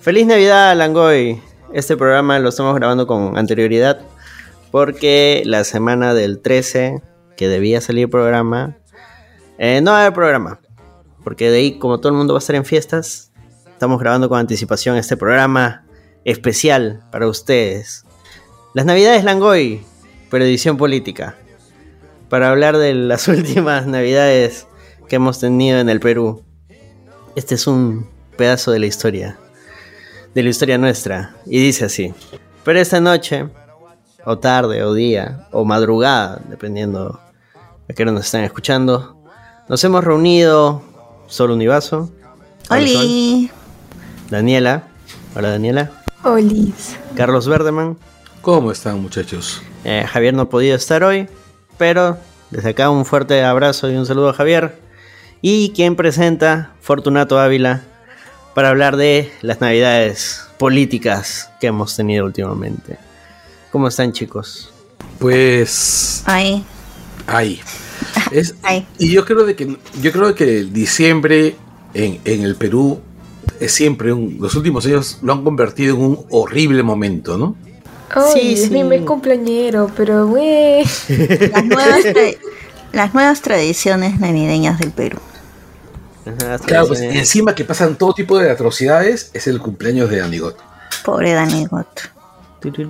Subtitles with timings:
[0.00, 1.40] Feliz Navidad, Langoy.
[1.72, 4.00] Este programa lo estamos grabando con anterioridad
[4.70, 7.02] porque la semana del 13,
[7.36, 8.76] que debía salir el programa,
[9.58, 10.60] eh, no va a haber programa.
[11.24, 13.32] Porque de ahí, como todo el mundo va a estar en fiestas,
[13.70, 15.86] estamos grabando con anticipación este programa
[16.24, 18.04] especial para ustedes.
[18.74, 19.80] Las Navidades Langoy,
[20.30, 21.36] pero edición política.
[22.28, 24.66] Para hablar de las últimas Navidades
[25.08, 26.42] que hemos tenido en el Perú.
[27.34, 29.38] Este es un pedazo de la historia.
[30.34, 31.34] De la historia nuestra.
[31.46, 32.14] Y dice así.
[32.64, 33.48] Pero esta noche,
[34.24, 37.20] o tarde, o día, o madrugada, dependiendo
[37.86, 39.16] de qué hora nos están escuchando,
[39.68, 40.82] nos hemos reunido
[41.26, 42.10] Sol Univaso.
[42.68, 42.96] Hola, Sol.
[42.98, 43.50] Oli.
[44.30, 44.82] Daniela.
[45.34, 45.90] Hola Daniela.
[46.24, 46.96] Olis.
[47.16, 47.96] Carlos Verdeman.
[48.42, 49.62] ¿Cómo están muchachos?
[49.84, 51.28] Eh, Javier no ha podido estar hoy,
[51.78, 52.18] pero
[52.50, 54.78] desde acá un fuerte abrazo y un saludo a Javier.
[55.40, 57.82] Y quien presenta, Fortunato Ávila,
[58.54, 62.98] para hablar de las navidades políticas que hemos tenido últimamente.
[63.70, 64.72] ¿Cómo están chicos?
[65.18, 66.64] Pues Ay,
[67.26, 67.60] ahí.
[68.32, 68.86] Es- Ay.
[68.98, 71.56] Y yo creo de que yo creo que el diciembre
[71.94, 73.00] en, en el Perú
[73.60, 77.56] es siempre un, los últimos años lo han convertido en un horrible momento, ¿no?
[78.10, 78.84] Ay, Sí, es mi sí.
[78.84, 80.84] mes cumpleañero, pero güey.
[81.52, 82.04] las nuevas,
[82.92, 85.18] las nuevas tradiciones navideñas del Perú.
[86.26, 90.56] Ajá, Claro, pues encima que pasan todo tipo de atrocidades es el cumpleaños de Anigot.
[91.04, 91.86] Pobre Danigot.
[92.60, 92.88] Pero,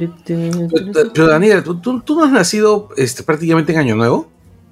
[1.12, 4.28] pero, Daniela, ¿tú, tú, tú no has nacido este, prácticamente en Año Nuevo?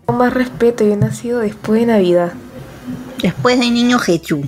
[0.06, 2.32] Con más respeto, yo he nacido después de Navidad.
[3.22, 4.46] Después de Niño Jesús.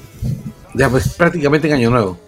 [0.75, 2.19] Ya, pues prácticamente en Año Nuevo.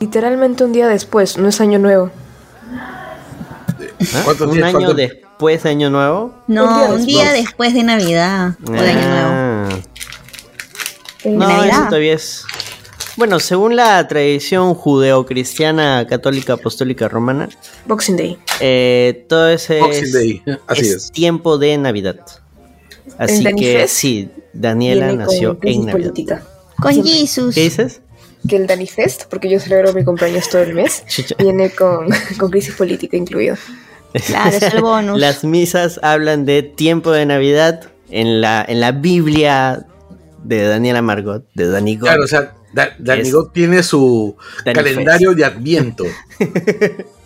[0.00, 2.10] Literalmente un día después, no es año nuevo.
[2.72, 4.22] ¿Ah?
[4.24, 6.34] ¿Cuántos ¿Un días- año después de Año Nuevo?
[6.46, 7.74] No, Un día un día después.
[7.74, 9.30] de Navidad o de Año Nuevo.
[9.32, 9.68] Ah.
[11.24, 11.68] Eh, No, Navidad.
[11.68, 12.44] eso todavía es.
[13.16, 17.50] Bueno, según la tradición judeocristiana católica apostólica romana,
[17.86, 18.38] Boxing Day.
[18.60, 21.10] eh, todo ese Boxing es, Day, así es es.
[21.12, 22.20] tiempo de Navidad.
[23.18, 25.92] Así que Fest sí, Daniela nació en Navidad.
[25.92, 26.42] política.
[26.80, 27.04] Con.
[27.04, 27.54] Jesus.
[27.54, 28.00] ¿Qué dices?
[28.48, 31.02] Que el Danny Fest, porque yo celebro mi cumpleaños todo el mes,
[31.38, 32.08] viene con,
[32.38, 33.56] con crisis política incluido.
[34.26, 35.20] Claro, es el bonus.
[35.20, 39.86] Las misas hablan de tiempo de Navidad en la, en la Biblia
[40.42, 42.06] de Daniela Margot, de Dani God.
[42.06, 46.04] Claro, o sea, Da- Danigot tiene su Dani calendario de Adviento.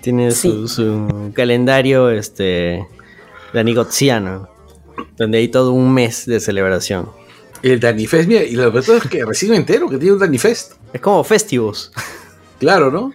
[0.00, 2.84] Tiene su, su calendario este
[3.54, 4.48] danigotziano,
[5.16, 7.08] donde hay todo un mes de celebración.
[7.62, 10.72] El Danifest, mira, y lo peor es que recién entero que tiene un Danifest.
[10.92, 11.92] Es como Festivus.
[12.58, 13.12] Claro, ¿no?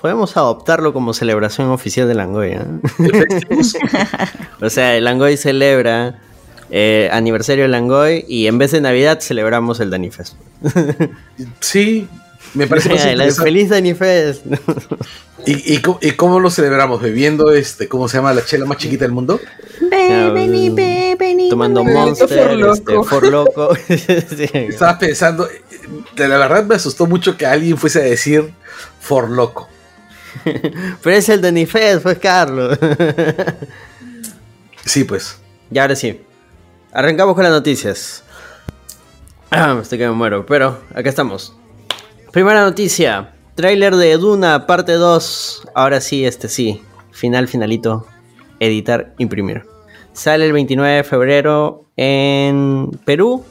[0.00, 2.50] Podemos adoptarlo como celebración oficial de Langoy.
[2.50, 2.62] ¿eh?
[2.98, 3.76] El Festivus.
[4.60, 6.20] O sea, el Langoy celebra
[6.70, 10.34] eh, aniversario de Langoy y en vez de Navidad celebramos el Danifest.
[11.60, 12.08] sí,
[12.54, 13.30] me parece más La-.
[13.32, 14.44] Feliz Danifest.
[15.46, 17.00] ¿Y, y, cómo- y cómo lo celebramos?
[17.00, 19.40] ¿Bebiendo, este, cómo se llama la chela más chiquita del mundo?
[19.80, 21.48] Ve, vení, ve, vení.
[21.48, 21.84] Tomando.
[21.84, 23.04] Monster, For este, Loco.
[23.04, 23.74] For Loco.
[23.76, 24.48] Sí.
[24.52, 25.48] Estaba pensando,
[26.16, 28.52] de la verdad me asustó mucho que alguien fuese a decir
[29.00, 29.68] For Loco.
[30.44, 32.78] Pero es el Danifest, pues Carlos.
[34.84, 35.36] Sí, pues.
[35.70, 36.20] Y ahora sí.
[36.92, 38.22] Arrancamos con las noticias.
[39.50, 41.54] Ah, estoy que me muero, pero acá estamos.
[42.32, 43.30] Primera noticia.
[43.54, 45.68] Trailer de Duna, parte 2.
[45.74, 46.82] Ahora sí, este sí.
[47.10, 48.06] Final, finalito.
[48.60, 49.64] Editar, imprimir.
[50.12, 53.44] Sale el 29 de febrero en Perú.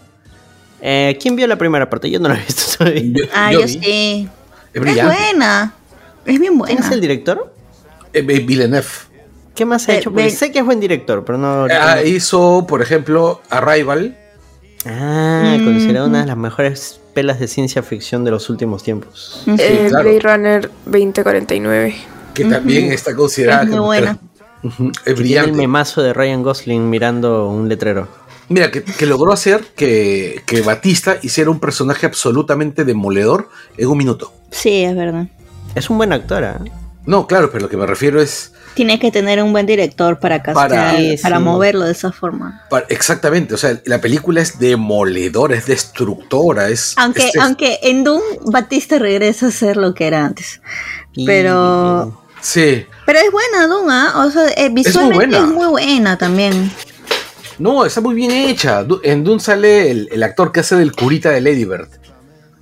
[0.81, 2.09] Eh, ¿Quién vio la primera parte?
[2.09, 3.01] Yo no la he visto todavía.
[3.03, 3.71] Yo, Ah, yo yo vi.
[3.73, 4.29] sí.
[4.73, 5.73] Es Es buena.
[6.25, 6.79] Es bien ¿Quién buena.
[6.81, 7.53] es el director?
[8.13, 8.85] Eh, eh, Villeneuve.
[9.55, 10.11] ¿Qué más ha Eh, hecho?
[10.11, 11.65] Porque sé que es buen director, pero no...
[11.71, 14.15] Ah, hizo, por ejemplo, Arrival.
[14.85, 19.41] Ah, Mm, considerado una de las mejores pelas de ciencia ficción de los últimos tiempos.
[19.47, 20.03] Mm, Eh, claro.
[20.03, 21.95] Blade Runner 2049.
[22.35, 24.19] que también está considerada Es muy buena.
[24.61, 25.51] Es Tiene el brillante.
[25.53, 28.07] memazo de Ryan Gosling mirando un letrero.
[28.49, 33.97] Mira, que, que logró hacer que, que Batista hiciera un personaje absolutamente demoledor en un
[33.97, 34.31] minuto.
[34.51, 35.25] Sí, es verdad.
[35.73, 36.59] Es un buen actor, ¿ah?
[37.07, 40.41] No, claro, pero lo que me refiero es Tiene que tener un buen director para
[40.43, 41.33] castear, Para- para, Sí, sí.
[41.43, 42.63] moverlo de esa forma.
[42.89, 48.03] exactamente, o sea, la película es demoledora, es destructora, es Aunque, es- es- aunque en
[48.03, 50.61] Doom Batista regresa a ser lo que era antes.
[51.25, 54.23] Pero sí, pero es buena Doom, ¿ah?
[54.25, 55.53] O sea, eh, visualmente es buena.
[55.53, 56.71] muy buena, también.
[57.57, 58.85] no, está muy bien hecha.
[59.03, 61.89] En Dune sale el, el actor que hace del curita de Lady Bird,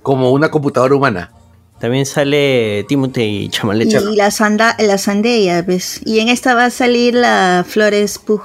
[0.02, 1.30] como una computadora humana.
[1.78, 3.88] También sale Timothy Chalamet.
[3.88, 6.00] Y la, sanda, la Zendaya, ¿ves?
[6.04, 8.42] Y en esta va a salir la Flores Pugh.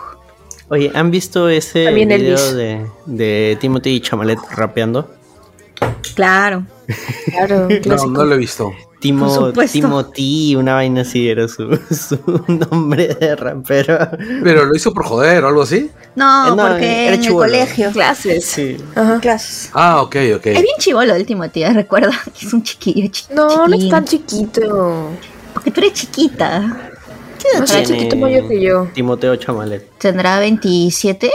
[0.69, 5.09] Oye, ¿han visto ese También video de, de Timothy Chamalet rapeando?
[6.15, 6.65] Claro.
[7.31, 8.71] Claro, No, no lo he visto.
[8.99, 9.51] Timo.
[9.51, 13.97] Timothy, una vaina así era su, su nombre de rapero.
[14.43, 15.89] Pero lo hizo por joder o algo así.
[16.15, 17.47] No, Eh, no, porque era en el chibolo.
[17.51, 17.91] colegio.
[17.91, 18.45] Clases.
[18.45, 18.77] Sí.
[18.95, 19.19] Ajá.
[19.19, 19.71] Clases.
[19.73, 20.45] Ah, ok, ok.
[20.47, 22.11] Es bien chivolo el último, tía, recuerda.
[22.41, 23.07] Es un chiquillo.
[23.11, 25.09] chi- No, no es tan chiquito.
[25.53, 26.59] Porque tú eres chiquita.
[27.57, 28.87] No Tiene es chiquito mayor que yo.
[28.93, 29.89] Timoteo Chamalet.
[29.97, 31.31] ¿Tendrá 27?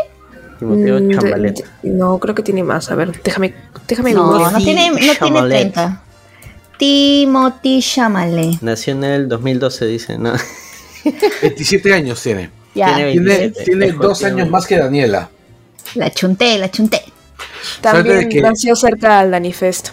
[0.58, 2.90] Timoteo Mm, de- no, creo que tiene más.
[2.90, 3.54] A ver, déjame,
[3.86, 5.72] déjame No, no tiene, no tiene Chamalet.
[5.72, 6.02] 30.
[6.78, 8.62] Timothy Chalamet.
[8.62, 10.18] Nació en el 2012, dice.
[10.18, 10.32] No.
[11.42, 12.50] 27 años tiene.
[12.74, 13.64] Ya, Tiene Tiene, 27.
[13.64, 15.30] tiene Es dos años más que Daniela.
[15.94, 17.02] la chunté, la chunté.
[17.80, 19.90] También Suerte que- nació cerca al Danifest.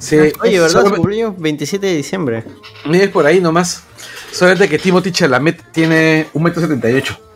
[0.00, 0.16] Sí.
[0.42, 0.68] Oye, ¿verdad?
[0.68, 2.44] Solamente- cumpleaños 27 de diciembre.
[2.86, 3.82] Mira, por ahí nomás.
[4.32, 7.27] Solamente que Timothy Chalamet tiene 1,78 m.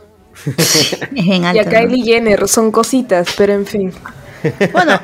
[1.12, 1.70] Y a ¿no?
[1.70, 3.92] Kylie Jenner son cositas, pero en fin.
[4.72, 5.00] Bueno,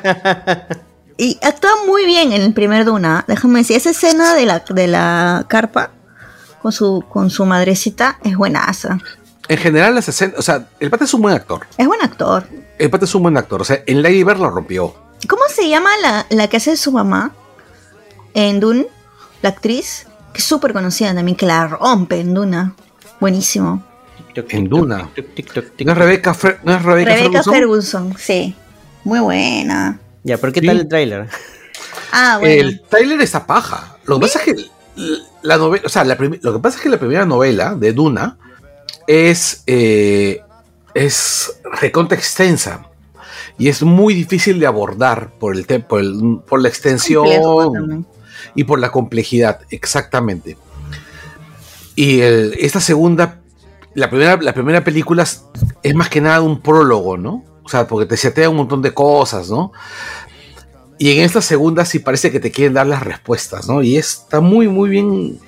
[1.17, 3.25] y actúa muy bien en el primer Duna.
[3.27, 5.91] Déjame decir, esa escena de la, de la carpa
[6.61, 8.97] con su, con su madrecita es buenaza.
[9.47, 10.37] En general, las escenas.
[10.37, 11.65] O sea, el pata es un buen actor.
[11.77, 12.47] Es buen actor.
[12.77, 13.61] El pata es un buen actor.
[13.61, 14.93] O sea, en Lady Bird lo rompió.
[15.27, 17.31] ¿Cómo se llama la, la que hace su mamá
[18.33, 18.87] en Dune?
[19.41, 22.75] La actriz, que es súper conocida también, que la rompe en Duna.
[23.19, 23.83] Buenísimo.
[24.49, 25.09] En Duna.
[25.83, 27.53] ¿No es Rebecca, Fer- no es Rebecca Rebecca Ferguson?
[27.53, 28.55] Ferguson, sí.
[29.03, 29.99] Muy buena.
[30.23, 30.67] Ya, pero ¿qué Sí.
[30.67, 31.27] tal el tráiler?
[32.11, 32.61] Ah, bueno.
[32.69, 33.97] El Tyler está paja.
[34.05, 34.65] Lo que pasa es que
[35.43, 38.37] la novela, o sea, la lo que pasa es que la primera novela de Duna
[39.07, 40.41] es eh,
[40.93, 42.87] es recontra extensa
[43.57, 48.05] y es muy difícil de abordar por el por, el- por la extensión Complejo
[48.55, 50.57] y por la complejidad, exactamente.
[51.95, 53.38] Y el- esta segunda,
[53.99, 55.43] la primera, la primera película es,
[55.95, 57.45] más que nada un prólogo, ¿no?
[57.63, 59.71] O sea, porque te setea un montón de cosas, ¿no?
[60.97, 63.81] Y en esta segunda sí parece que te quieren dar las respuestas, ¿no?
[63.81, 65.39] Y está muy, muy bien.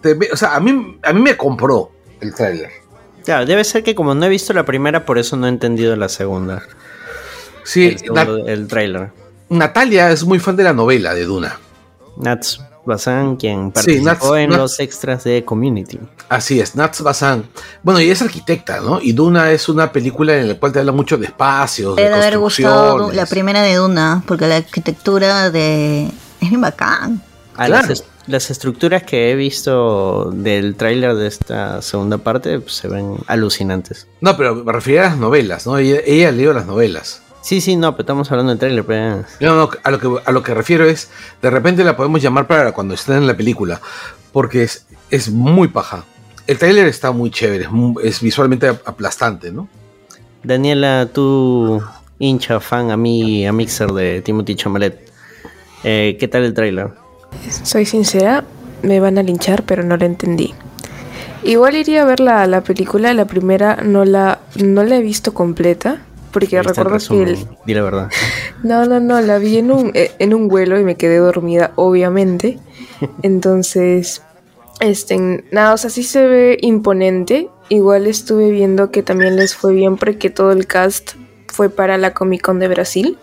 [0.00, 1.90] te o sea, a mí, a mí me compró
[2.20, 2.70] el tráiler.
[3.24, 5.96] Claro, debe ser que como no he visto la primera, por eso no he entendido
[5.96, 6.62] la segunda.
[7.64, 9.10] Sí, el, segundo- el tráiler.
[9.48, 11.58] Natalia es muy fan de la novela de Duna.
[12.16, 15.98] Nats Bazán, quien Sí, participó Nats- en Nats- los extras de Community.
[16.28, 17.44] Así es, Nats Bazán.
[17.82, 19.00] Bueno, y es arquitecta, ¿no?
[19.00, 22.14] Y Duna es una película en la cual te habla mucho de espacios, de Debe
[22.14, 26.04] haber gustado la primera de Duna, porque la arquitectura de...
[26.40, 27.22] es bien bacán.
[27.56, 27.82] Ah, Claro.
[27.88, 32.88] las, es- las estructuras que he visto del tráiler de esta segunda parte pues, se
[32.88, 34.06] ven alucinantes.
[34.22, 35.76] No, pero me refiero a las novelas, ¿no?
[35.76, 37.20] Ella, ella leyó las novelas.
[37.44, 38.86] Sí, sí, no, pero estamos hablando del tráiler.
[38.86, 39.24] Pero...
[39.40, 41.10] No, no, a lo, que, a lo que refiero es,
[41.42, 43.82] de repente la podemos llamar para cuando esté en la película,
[44.32, 46.04] porque es, es muy paja.
[46.46, 47.70] El tráiler está muy chévere, es,
[48.02, 49.68] es visualmente aplastante, ¿no?
[50.42, 51.82] Daniela, tú
[52.18, 55.12] hincha, fan, a mí, a mixer de Timothy Chamalet.
[55.82, 56.92] Eh, ¿Qué tal el tráiler?
[57.62, 58.42] Soy sincera,
[58.80, 60.54] me van a linchar, pero no la entendí.
[61.42, 65.34] Igual iría a ver la, la película, la primera no la, no la he visto
[65.34, 66.00] completa,
[66.34, 68.10] porque recuerdo que el, Di la verdad.
[68.62, 71.72] No, no, no, la vi en un, eh, en un vuelo y me quedé dormida,
[71.76, 72.58] obviamente.
[73.22, 74.20] Entonces,
[74.80, 77.48] este, nada, o sea, sí se ve imponente.
[77.70, 81.12] Igual estuve viendo que también les fue bien porque todo el cast
[81.46, 83.16] fue para la Comic Con de Brasil.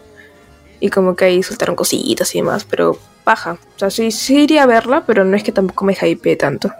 [0.79, 3.57] Y como que ahí soltaron cositas y demás, pero baja.
[3.75, 6.71] O sea, sí, sí iría a verla, pero no es que tampoco me hypeé tanto.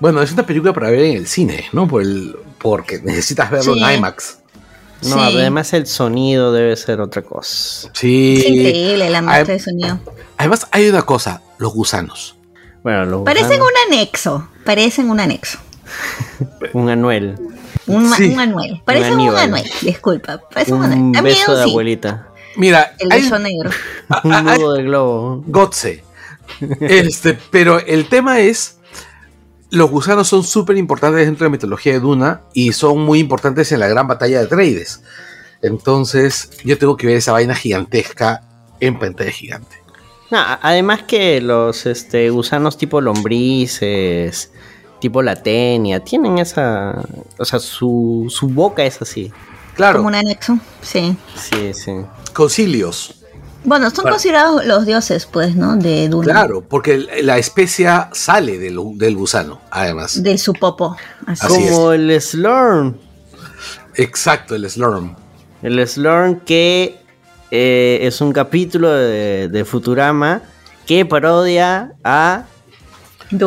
[0.00, 1.86] Bueno, es una película para ver en el cine, ¿no?
[1.86, 3.82] Por el, porque necesitas verlo Sí.
[3.84, 4.39] en IMAX.
[5.02, 5.36] No, Sí.
[5.38, 7.88] además el sonido debe ser otra cosa.
[7.94, 8.36] Sí.
[8.38, 10.00] Es increíble la Ay, mezcla de sonido.
[10.36, 12.36] Además, hay una cosa, los gusanos.
[12.82, 14.48] Bueno, los Parecen gusanos, un anexo.
[14.64, 15.58] Parecen un anexo.
[16.72, 17.36] un anuel,
[17.86, 18.28] Un, ma- Sí.
[18.28, 18.80] un anuel.
[18.84, 19.64] Parecen un, anuel.
[19.82, 20.40] Disculpa.
[20.52, 21.22] Parece un, un anuel.
[21.22, 21.70] Beso de sí.
[21.70, 22.26] abuelita,
[22.56, 23.70] Mira, El hay beso negro.
[24.24, 25.44] un nudo de globo.
[25.46, 26.04] Gotze.
[26.80, 28.78] Este, pero el tema es,
[29.70, 33.70] los gusanos son súper importantes dentro de la mitología de Duna y son muy importantes
[33.72, 35.02] en la gran batalla de Atreides.
[35.62, 38.42] Entonces, yo tengo que ver esa vaina gigantesca
[38.80, 39.76] en pantalla gigante.
[40.30, 44.52] No, además que los este, gusanos tipo lombrices,
[45.00, 47.02] tipo la tenia, tienen esa...
[47.38, 49.32] O sea, su, su boca es así.
[49.74, 50.58] Claro, Como un anexo.
[50.82, 51.16] Sí.
[51.34, 51.92] Sí, sí.
[52.32, 53.19] concilios.
[53.64, 55.76] Bueno, son considerados los dioses, pues, ¿no?
[55.76, 56.24] De Duna.
[56.32, 60.22] Claro, porque la especia sale del, del gusano, además.
[60.22, 60.96] De su popo.
[61.26, 61.46] Así.
[61.46, 61.70] Así es.
[61.72, 62.94] Como el Slurm.
[63.96, 65.14] Exacto, el Slurm.
[65.62, 66.98] El Slurm que
[67.50, 70.40] eh, es un capítulo de, de Futurama
[70.86, 72.44] que parodia a.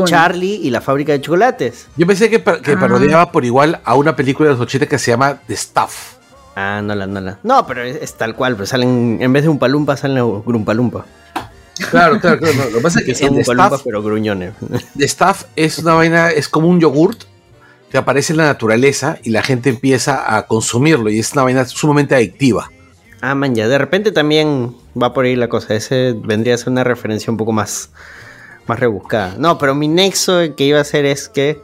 [0.06, 1.88] Charlie y la fábrica de chocolates.
[1.98, 2.80] Yo pensé que Ah.
[2.80, 6.14] parodiaba por igual a una película de los 80 que se llama The Stuff.
[6.56, 7.40] Ah, no la, no la.
[7.44, 11.06] No, pero es, es tal cual, pero salen, en vez de un palumpa, salen grumpalumpa.
[11.90, 12.56] Claro, claro, claro.
[12.56, 14.54] no, Lo que pasa es que Que son Oompa-Loompas, Stuff, pero gruñones.
[14.98, 17.24] The Stuff es una vaina, es como un yogurt
[17.90, 21.66] que aparece en la naturaleza y la gente empieza a consumirlo y es una vaina
[21.66, 22.70] sumamente adictiva.
[23.22, 23.68] Ah, man, ya.
[23.68, 25.76] De repente también va por ahí la cosa.
[25.76, 27.92] Ese vendría a ser una referencia un poco más,
[28.68, 29.36] más rebuscada.
[29.38, 31.62] No, pero mi nexo que iba a hacer es que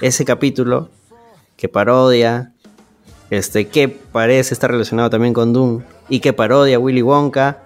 [0.00, 0.88] ese capítulo
[1.56, 2.52] que parodia,
[3.32, 7.62] este, que parece estar relacionado también con Doom y que parodia a Willy Wonka.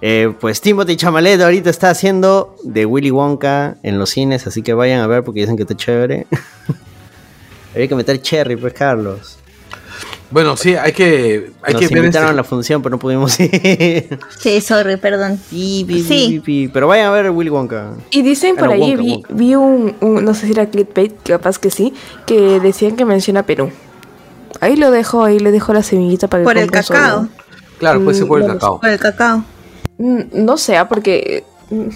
[0.00, 4.72] eh, pues Timothy Chamalet ahorita está haciendo de Willy Wonka en los cines, así que
[4.72, 6.26] vayan a ver porque dicen que está chévere.
[7.74, 9.38] Había que meter Cherry, pues Carlos.
[10.30, 12.98] Bueno, sí, hay que, hay Nos que ver invitaron este- a la función, pero no
[13.00, 14.18] pudimos ir.
[14.38, 15.40] Sí, sorry, perdón.
[15.50, 16.40] Pi, Sí.
[16.44, 16.68] pi.
[16.68, 17.94] Pero vayan a ver Willy Wonka.
[18.10, 19.28] Y dicen por Ah, no, ahí, Wonka, vi, Wonka.
[19.34, 21.92] vi un, un- no sé si era clickbait, capaz que sí,
[22.26, 23.70] que decían que menciona Perú.
[24.64, 27.28] Ahí lo dejo, ahí le dejo la semillita para que Por el cacao.
[27.78, 28.80] Claro, puede ser por el Mm, cacao.
[28.80, 29.44] Por el cacao.
[29.98, 31.88] Mm, No sé, ah, porque mm,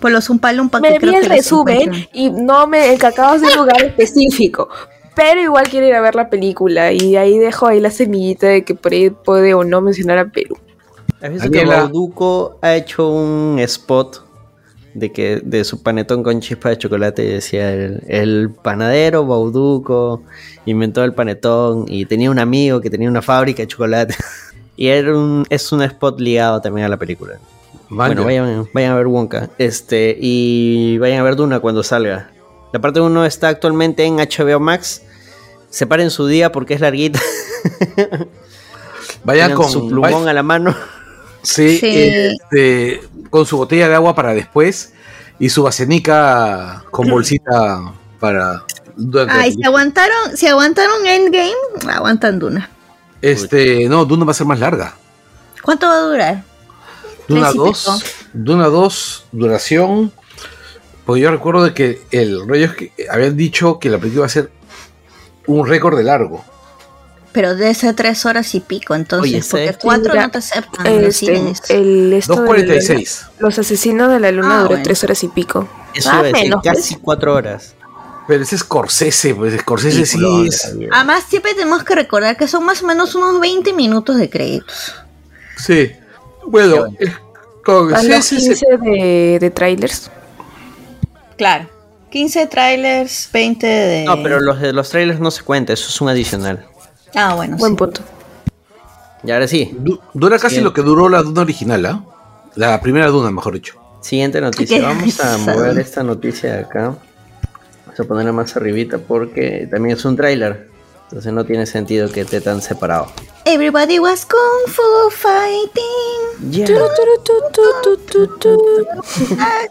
[0.00, 3.48] Por los umpalumpa me que vi el resumen y no me, el cacao es de
[3.48, 4.68] un lugar específico.
[5.16, 8.62] Pero igual quiero ir a ver la película y ahí dejo ahí la semillita de
[8.64, 10.56] que por ahí puede o no mencionar a Perú.
[11.20, 11.64] ¿Has visto que.
[11.64, 14.25] Bauduco ha hecho un spot
[14.98, 20.22] de que de su panetón con chispa de chocolate decía el, el panadero Bauduco
[20.64, 24.14] inventó el panetón y tenía un amigo que tenía una fábrica de chocolate
[24.76, 27.34] y era un, es un spot ligado también a la película.
[27.88, 28.14] Vaya.
[28.14, 29.50] Bueno, vayan, vayan a ver Wonka.
[29.58, 32.30] Este, y vayan a ver Duna cuando salga.
[32.72, 35.02] La parte 1 está actualmente en HBO Max.
[35.70, 37.20] Separen su día porque es larguita.
[39.24, 40.74] Vayan Tengan con su plumón vay- a la mano.
[41.46, 41.88] Sí, Sí.
[41.92, 43.00] este,
[43.30, 44.92] con su botella de agua para después
[45.38, 48.64] y su vasenica con bolsita para
[49.28, 51.52] Ay, si aguantaron, si aguantaron Endgame,
[51.92, 52.70] aguantan Duna.
[53.20, 54.94] Este, no, Duna va a ser más larga.
[55.62, 56.44] ¿Cuánto va a durar?
[57.28, 60.12] Duna Tres y 2, Duna 2, duración.
[61.04, 64.26] Porque yo recuerdo de que el rollo es que habían dicho que la película iba
[64.26, 64.50] a ser
[65.46, 66.44] un récord de largo.
[67.36, 69.78] Pero debe ser tres horas y pico, entonces, Oye, porque ¿sabes?
[69.82, 71.34] cuatro Mira, no te aceptan Este,
[71.68, 73.26] el esto de 2.46.
[73.40, 74.82] Los asesinos de la luna Ah, duró bueno.
[74.84, 75.68] tres horas y pico.
[75.94, 77.04] Eso Ah, decir, menos, casi pues.
[77.04, 77.74] cuatro horas.
[78.26, 80.72] Pero ese es Scorsese, pues Scorsese sí, Peliculón, es.
[80.92, 84.94] Además, siempre tenemos que recordar que son más o menos unos 20 minutos de créditos.
[85.58, 85.92] Sí.
[86.46, 90.10] Bueno, A los Scorsese se- 15 de, de trailers.
[91.36, 91.68] Claro.
[92.10, 94.04] 15 trailers, 20 de...
[94.04, 96.64] No, pero los de los trailers no se cuenta, eso es un adicional.
[97.14, 97.76] Ah, bueno, Buen sí.
[97.78, 98.00] punto.
[99.24, 102.04] Y ahora sí, du- dura casi lo que duró la Duna original, ¿ah?
[102.54, 103.74] La primera Duna, mejor dicho.
[104.00, 104.80] siguiente noticia.
[104.82, 106.94] Vamos a mover esta noticia de acá.
[107.86, 110.68] Vamos a ponerla más arribita porque también es un trailer.
[111.08, 113.06] Entonces no tiene sentido que esté tan separado.
[113.44, 116.64] Everybody was kung fu fighting.
[116.66, 116.72] Tu.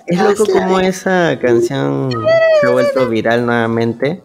[0.07, 2.09] Es loco como esa canción
[2.61, 4.21] se ha vuelto viral nuevamente.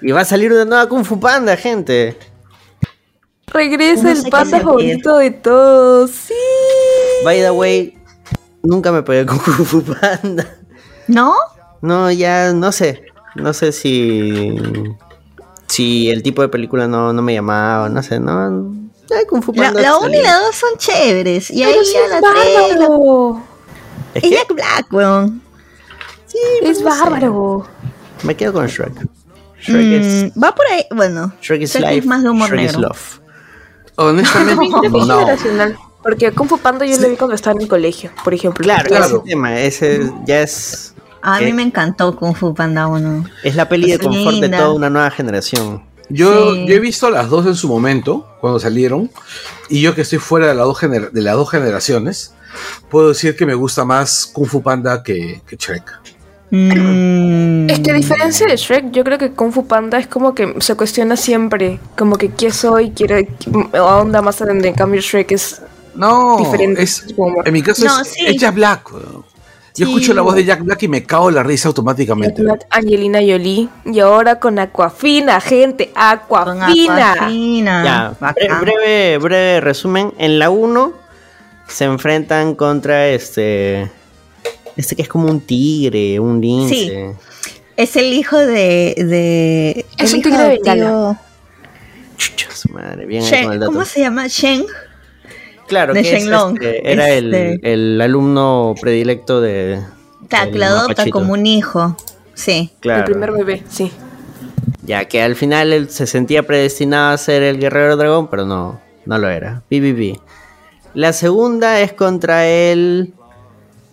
[0.00, 2.16] Y va a salir una nueva Kung Fu Panda, gente.
[3.52, 6.10] Regresa el panda favorito de todos.
[6.10, 6.34] Sí.
[7.24, 7.98] By the way,
[8.62, 10.46] nunca me pegué con Kung Fu Panda.
[11.06, 11.34] ¿No?
[11.80, 13.02] No, ya no sé.
[13.34, 14.54] No sé si.
[15.66, 18.72] Si el tipo de película no, no me llamaba, no sé, no.
[19.08, 19.80] Ya Kung Fu Panda.
[19.80, 21.50] la 1 y la 2 son chéveres.
[21.50, 22.78] Y ahí Pero sí ya es la 3.
[22.78, 23.42] bárbaro.
[24.14, 25.42] Es que Jack Black, weón.
[26.62, 27.66] Es bárbaro.
[28.22, 29.06] me quedo con Shrek.
[29.60, 30.36] Shrek es.
[30.36, 30.84] Mm, va por ahí.
[30.94, 32.06] Bueno, Shrek is Shrek es life.
[32.08, 32.88] más de humor Shrek is negro.
[32.88, 33.20] love.
[33.98, 35.18] Honestamente, Es no.
[35.18, 35.76] generacional.
[36.02, 38.62] Porque Kung Fu Panda yo lo vi cuando estaba en el colegio, por ejemplo.
[38.62, 39.04] Claro, Claro.
[39.06, 40.94] ese tema, ese ya es.
[41.20, 41.52] A mí Eh.
[41.54, 43.24] me encantó Kung Fu Panda 1.
[43.42, 45.82] Es la peli de confort de toda una nueva generación.
[46.08, 46.66] Yo, Sí.
[46.66, 49.10] yo he visto las dos en su momento, cuando salieron,
[49.68, 52.32] y yo que estoy fuera de, las dos gener- de las dos generaciones,
[52.88, 55.84] puedo decir que me gusta más Kung Fu Panda que, que Shrek.
[56.50, 57.68] Mm.
[57.70, 60.54] Es que a diferencia de Shrek, yo creo que Kung Fu Panda es como que
[60.60, 63.28] se cuestiona siempre, como que qué soy, quiere,
[63.78, 64.68] onda más adentro.
[64.68, 65.60] En cambio Shrek es
[65.94, 66.82] No, diferente.
[66.82, 67.04] es,
[67.44, 68.24] en mi caso No, es, sí.
[68.26, 68.90] es Jack Black.
[68.90, 69.92] Yo Sí.
[69.92, 72.42] escucho la voz de Jack Black y me cago en la risa automáticamente.
[72.70, 77.12] Angelina Jolie y ahora con Aquafina, gente, Aquafina.
[77.12, 77.84] Aquafina.
[77.84, 78.60] Ya, bre- Bacán.
[78.62, 80.12] breve, breve resumen.
[80.18, 80.92] En la 1
[81.68, 83.88] se enfrentan contra este.
[84.78, 86.74] Este que es como un tigre, un lince.
[86.74, 86.90] Sí.
[87.76, 88.94] Es el hijo de.
[88.96, 91.20] de Es un tigre de Bengala.
[92.16, 93.72] Chucha su madre, bien ahí Shen- con el dato.
[93.72, 94.26] ¿Cómo se llama?
[94.28, 94.64] Shen.
[95.68, 96.54] Claro, de que es, Shenlong?
[96.56, 99.80] este, era el, Este- el alumno predilecto de,
[100.28, 101.18] Claro, que lo El adopta mapachito.
[101.18, 101.96] como un hijo.
[102.34, 102.70] Sí.
[102.80, 103.00] Claro.
[103.00, 103.92] El primer bebé, sí.
[104.82, 108.80] Ya que al final él se sentía predestinado a ser el guerrero dragón, pero no,
[109.04, 109.62] no lo era.
[109.70, 110.18] BBB.
[110.94, 113.12] La segunda es contra el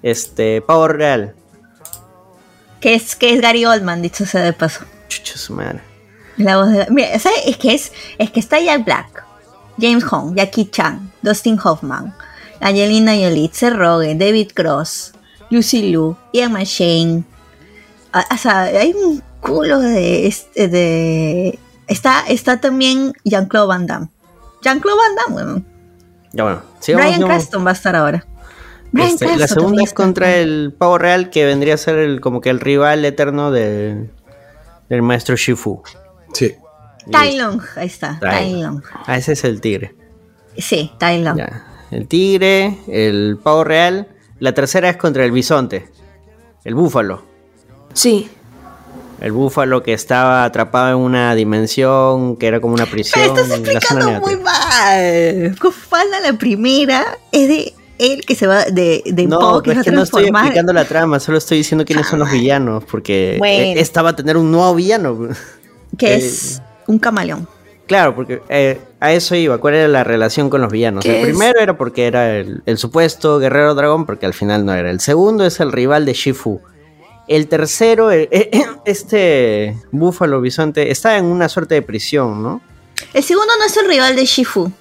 [0.06, 1.34] este pavo real.
[2.80, 4.86] Que es, que es Gary Oldman, dicho sea de paso.
[5.08, 5.80] Chucha su madre.
[6.38, 7.40] La voz de Mira, ¿sabes?
[7.48, 9.24] Es que es, es que está Jack Black,
[9.80, 12.14] James Hong, Jackie Chan, Dustin Hoffman,
[12.60, 15.14] Angelina Jolie, Seth Rogen, David Cross,
[15.50, 17.24] Lucy Liu, Ian McShane.
[18.14, 24.10] Ah, O sea, hay un culo de, este- de está, está también Jean-Claude Van Damme.
[24.62, 25.66] Jean-Claude Van Damme, weón.
[26.34, 27.36] Ya bueno, sigamos, Brian sigamos.
[27.38, 28.26] Cranston va a estar ahora.
[29.04, 32.42] Este, la Cranston segunda es contra el pavo real que vendría a ser el, como
[32.42, 34.10] que el rival eterno de-
[34.90, 35.82] del maestro Shifu.
[36.34, 36.56] Sí.
[37.12, 38.32] Tai Long, ahí está, Tai.
[38.32, 38.82] Tai Long.
[39.06, 39.96] Ah, ese es el tigre.
[40.58, 41.38] Sí, Tai Long.
[41.38, 41.66] Ya.
[41.92, 44.08] El tigre, el pavo real.
[44.40, 45.88] La tercera es contra el bisonte.
[46.64, 47.24] El búfalo.
[47.94, 48.30] Sí.
[49.22, 53.22] El búfalo que estaba atrapado en una dimensión que era como una prisión.
[53.34, 55.56] Pero estás la explicando muy mal.
[55.62, 59.84] Kufala la primera es de él que se va de, de No, Poe que es
[59.84, 63.36] que a no estoy explicando la trama, solo estoy diciendo quiénes son los villanos, porque
[63.40, 63.54] Bueno.
[63.64, 65.30] eh, esta va a tener un nuevo villano.
[65.98, 67.48] que eh, es un camaleón.
[67.88, 71.06] Claro, porque eh, a eso iba, cuál era la relación con los villanos.
[71.06, 71.24] ¿Qué El es?
[71.38, 74.90] primero era porque era el, el supuesto guerrero dragón, porque al final no era.
[74.90, 76.62] El segundo es el rival de Shifu.
[77.28, 78.28] El tercero, eh,
[78.86, 82.62] este búfalo bisonte, está en una suerte de prisión, ¿no?
[83.14, 84.72] El segundo no es el rival de Shifu.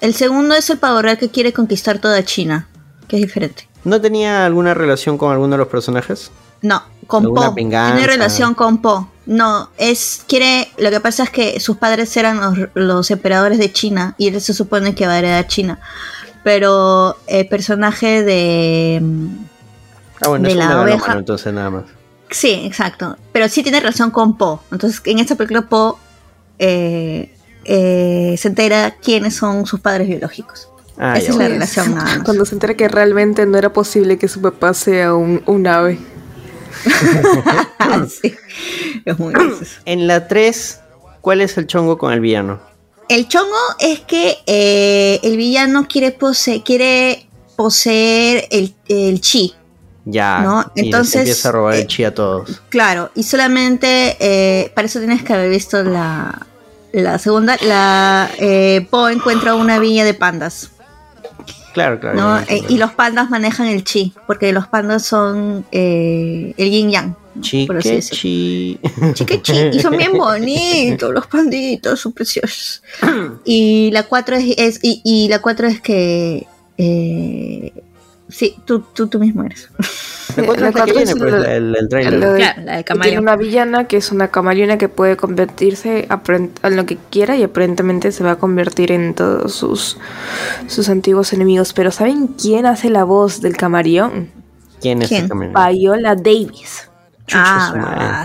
[0.00, 2.68] El segundo es el pavo real que quiere conquistar toda China,
[3.08, 3.68] que es diferente.
[3.84, 6.30] ¿No tenía alguna relación con alguno de los personajes?
[6.62, 7.54] No, con ¿Alguna Po.
[7.54, 7.96] venganza?
[7.96, 9.08] Tiene relación con Po.
[9.26, 10.68] No, es quiere.
[10.78, 14.40] Lo que pasa es que sus padres eran los, los emperadores de China y él
[14.40, 15.78] se supone que va a heredar China.
[16.44, 19.02] Pero el personaje de.
[20.20, 21.12] Ah, bueno, De es la oveja.
[21.12, 21.84] entonces nada más.
[22.30, 23.16] Sí, exacto.
[23.32, 24.62] Pero sí tiene relación con Po.
[24.72, 25.98] Entonces, en esta película Po
[26.58, 27.34] eh,
[27.68, 30.68] eh, se entera quiénes son sus padres biológicos.
[30.96, 32.24] Ah, Esa es la relación nada más.
[32.24, 35.98] Cuando se entera que realmente no era posible que su papá sea un, un ave.
[38.20, 38.34] Sí,
[39.04, 39.80] es muy gracioso.
[39.84, 40.80] En la 3,
[41.20, 42.60] ¿cuál es el chongo con el villano?
[43.08, 47.26] El chongo es que eh, el villano quiere, pose quiere
[47.56, 49.54] poseer el, el chi.
[50.04, 52.62] Ya, No, y les entonces, empieza a robar eh, el chi a todos.
[52.68, 56.46] Claro, y solamente eh, para eso tienes que haber visto la,
[56.92, 57.56] la segunda.
[57.62, 60.70] La eh, Po encuentra una villa de pandas.
[61.74, 62.38] Claro, claro.
[62.48, 67.14] Eh, y los pandas manejan el chi, porque los pandas son eh, el yin yang.
[67.68, 68.18] por así Chique decirlo.
[68.20, 68.80] chi.
[69.14, 72.82] Chique chi, y son bien bonitos, los panditos, son preciosos.
[73.44, 76.46] Y la 4 es, es- y, y la cuatro es que
[76.78, 77.72] eh,
[78.28, 79.68] sí, tú, tú, tú mismo eres.
[80.36, 82.20] La cuatro La es la que cuatro viene, es pues, la- el, el la trailer.
[82.20, 86.06] de- Claro, la de que Tiene una villana que es una camaleona que puede convertirse
[86.62, 89.96] en lo que quiera y aparentemente se va a convertir en todos sus,
[90.68, 91.72] sus antiguos enemigos.
[91.72, 94.30] Pero ¿saben quién hace la voz del camaleón?
[94.80, 95.24] ¿Quién es ¿Quién?
[95.24, 95.66] el camino?
[95.70, 96.88] Viola Davis.
[97.32, 98.24] Ah.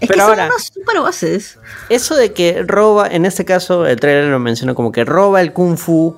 [0.00, 1.58] Es Pero que ahora- son unos super voces.
[1.88, 5.52] Eso de que roba, en este caso el trailer lo menciona como que roba el
[5.52, 6.16] kung fu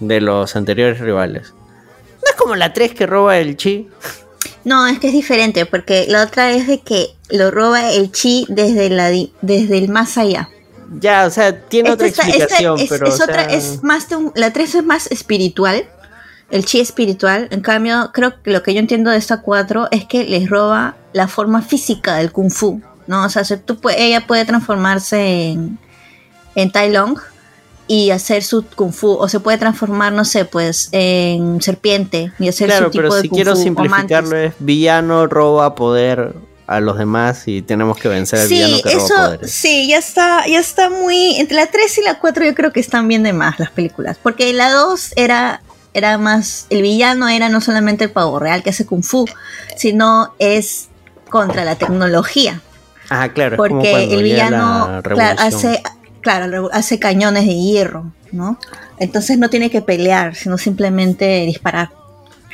[0.00, 1.52] de los anteriores rivales.
[2.28, 3.88] No es como la 3 que roba el chi.
[4.64, 8.44] No, es que es diferente, porque la otra es de que lo roba el chi
[8.48, 9.10] desde, la,
[9.40, 10.50] desde el más allá.
[11.00, 13.06] Ya, o sea, tiene otra está- explicación, es, pero.
[13.06, 15.84] es o otra, es más de un- la 3 es más espiritual,
[16.50, 17.48] el chi espiritual.
[17.50, 20.96] En cambio, creo que lo que yo entiendo de esta 4 es que les roba
[21.12, 23.24] la forma física del kung fu, ¿no?
[23.24, 25.78] O sea, tú ella puede transformarse en,
[26.54, 27.18] en Tai Long
[27.88, 32.48] y hacer su kung fu, o se puede transformar, no sé, pues en serpiente y
[32.48, 36.34] hacer Claro, su tipo pero de si kung quiero fu, simplificarlo es villano roba poder
[36.66, 39.50] a los demás y tenemos que vencer al villano Sí, que roba eso, poderes.
[39.50, 41.36] sí, ya está, ya está muy.
[41.36, 44.18] Entre la 3 y la 4 yo creo que están bien de más las películas.
[44.22, 45.62] Porque la 2 era,
[45.94, 46.66] era más.
[46.68, 49.24] El villano era no solamente el pavo real que hace kung fu,
[49.76, 50.88] sino es
[51.30, 52.60] contra la tecnología.
[53.08, 55.82] Ah, claro, es como Porque el villano la claro, hace,
[56.20, 58.58] claro, hace cañones de hierro, ¿no?
[58.98, 61.90] Entonces no tiene que pelear, sino simplemente disparar.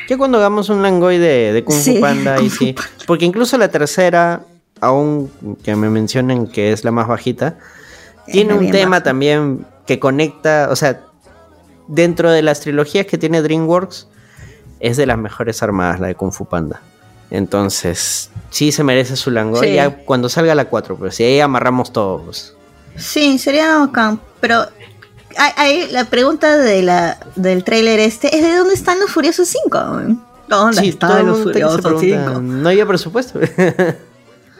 [0.08, 2.74] Ya cuando hagamos un Langoy de, de Kung Fu Sí, Panda, Fu sí.
[3.06, 4.44] Porque incluso la tercera,
[4.80, 5.30] aún
[5.62, 7.58] que me mencionen que es la más bajita,
[8.26, 9.02] tiene un tema baja.
[9.04, 11.00] también que conecta, o sea,
[11.88, 14.08] dentro de las trilogías que tiene DreamWorks,
[14.80, 16.82] es de las mejores armadas la de Kung Fu Panda.
[17.30, 19.68] Entonces, sí se merece su Langoy.
[19.68, 19.74] Sí.
[19.74, 22.22] Ya cuando salga la 4, pues, y ahí amarramos todo.
[22.96, 24.66] Sí, sería bacán, pero
[25.36, 29.48] hay, hay- la pregunta de la, del tráiler este es ¿de dónde están los Furiosos
[29.64, 29.80] 5?
[30.48, 32.40] ¿Dónde Sí, está todo el los Furiosos pregunta, 5?
[32.40, 33.40] No había presupuesto.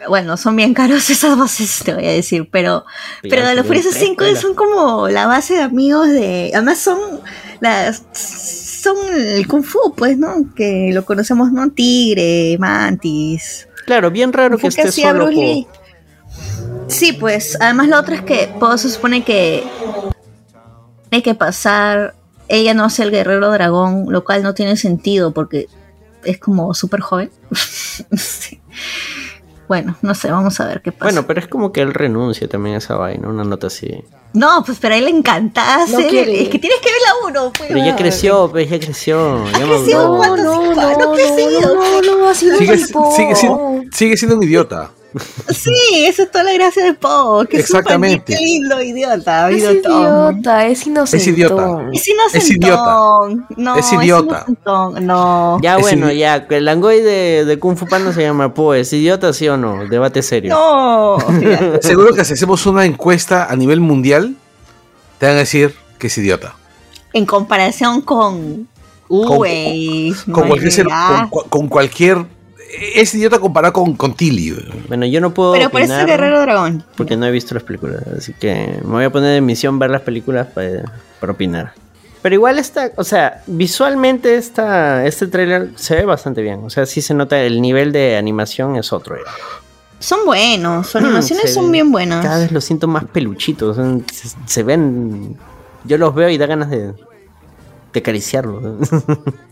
[0.07, 2.85] Bueno, son bien caros esas voces, te voy a decir, pero,
[3.23, 6.51] pero de los Furiosos tres, 5 pues, son como la base de amigos de...
[6.53, 6.99] Además son
[7.61, 8.03] las...
[8.13, 10.53] Son el Kung Fu, pues, ¿no?
[10.55, 11.71] Que lo conocemos, ¿no?
[11.71, 13.67] Tigre, Mantis.
[13.87, 15.31] claro, bien raro que esté solo.
[16.87, 19.65] Sí, pues, además lo otro es que Po se supone que
[21.11, 22.15] tiene que pasar,
[22.49, 25.69] ella no hace el guerrero dragón, lo cual no tiene sentido porque
[26.25, 27.31] es como súper joven.
[28.17, 28.61] Sí.
[29.69, 31.05] Bueno, no sé, vamos a ver qué pasa.
[31.05, 34.05] Bueno, pero es como que él renuncia también a esa vaina, una nota así.
[34.35, 36.29] no, pues pero a él le encanta No hacer-.
[36.29, 37.69] Es que tienes que ver la uno, pues.
[37.69, 39.45] Pero ya creció, pues ya creció.
[39.53, 40.19] Ya crecido.
[40.19, 44.91] No, no, no, no, no Sigue, es sigue siendo, sigue siendo un idiota.
[45.49, 45.73] Sí,
[46.07, 48.35] esa es toda la gracia de Po, que Exactamente.
[48.35, 49.51] es un lindo idiota.
[49.51, 51.17] Es idiota, es inocente.
[51.23, 51.79] Es idiota.
[51.93, 52.41] Es inocentón.
[52.43, 53.47] Es idiota.
[53.57, 54.47] No, Es idiota.
[55.01, 55.59] No.
[55.63, 58.93] Ya Es bueno, ya, el Langoy de, de Kung Fu Panda se llama Po, ¿es
[58.93, 59.87] idiota sí o no?
[59.89, 60.51] Debate serio.
[60.55, 61.19] No.
[61.81, 64.35] Seguro que si hacemos una encuesta a nivel mundial,
[65.19, 66.55] te van a decir que es idiota.
[67.13, 68.69] en comparación con.
[69.09, 70.13] Güey.
[70.25, 71.29] Con no cualquier, ser- ya.
[71.31, 72.25] con, con cualquier.
[72.95, 74.57] Es idiota comparado con, con Tilly.
[74.89, 76.85] bueno, yo no puedo Pero por eso es opinar Guerrero Dragón.
[76.97, 79.91] porque no he visto las películas, así que me voy a poner en misión ver
[79.91, 80.85] las películas para,
[81.21, 81.73] para opinar.
[82.23, 86.61] Pero igual está, o sea, visualmente esta, este tráiler se ve bastante bien.
[86.65, 89.17] O sea, sí se nota el nivel de animación es otro.
[89.17, 89.31] ya.
[89.99, 90.87] Son buenos.
[90.87, 92.25] Sus animaciones Se son bien buenas.
[92.25, 93.77] Cada vez los siento más peluchitos.
[94.11, 95.37] se, se ven.
[95.85, 96.93] Yo los veo y da ganas de,
[97.93, 98.89] de acariciarlos.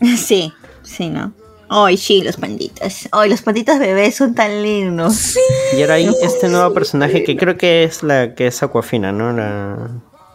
[0.17, 1.31] Sí, sí, ¿no?
[1.75, 3.09] Ay, sí, los panditas.
[3.11, 5.35] Ay, los panditas bebés son tan lindos.
[5.75, 9.33] y ahora hay este nuevo personaje que creo que es la que es Aquafina, ¿no?
[9.33, 9.89] La,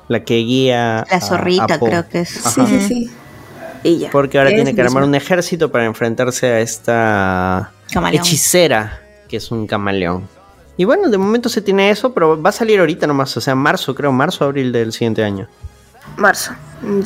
[0.08, 1.06] la que guía.
[1.08, 1.86] La zorrita, a Po.
[1.86, 2.28] creo que es.
[2.30, 3.10] Sí, sí, sí.
[3.84, 4.08] Ella.
[4.10, 8.20] Porque ahora tiene que armar un ejército para enfrentarse a esta Camaleón.
[8.20, 10.28] hechicera, que es un camaleón.
[10.76, 13.54] Y bueno, de momento se tiene eso, pero va a salir ahorita nomás, o sea,
[13.54, 15.46] marzo, creo, marzo, abril del siguiente año.
[16.16, 16.52] Marzo.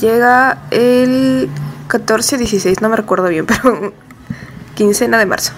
[0.01, 1.51] Llega el
[1.89, 3.93] 14 16, no me recuerdo bien, pero
[4.75, 5.53] quincena de marzo.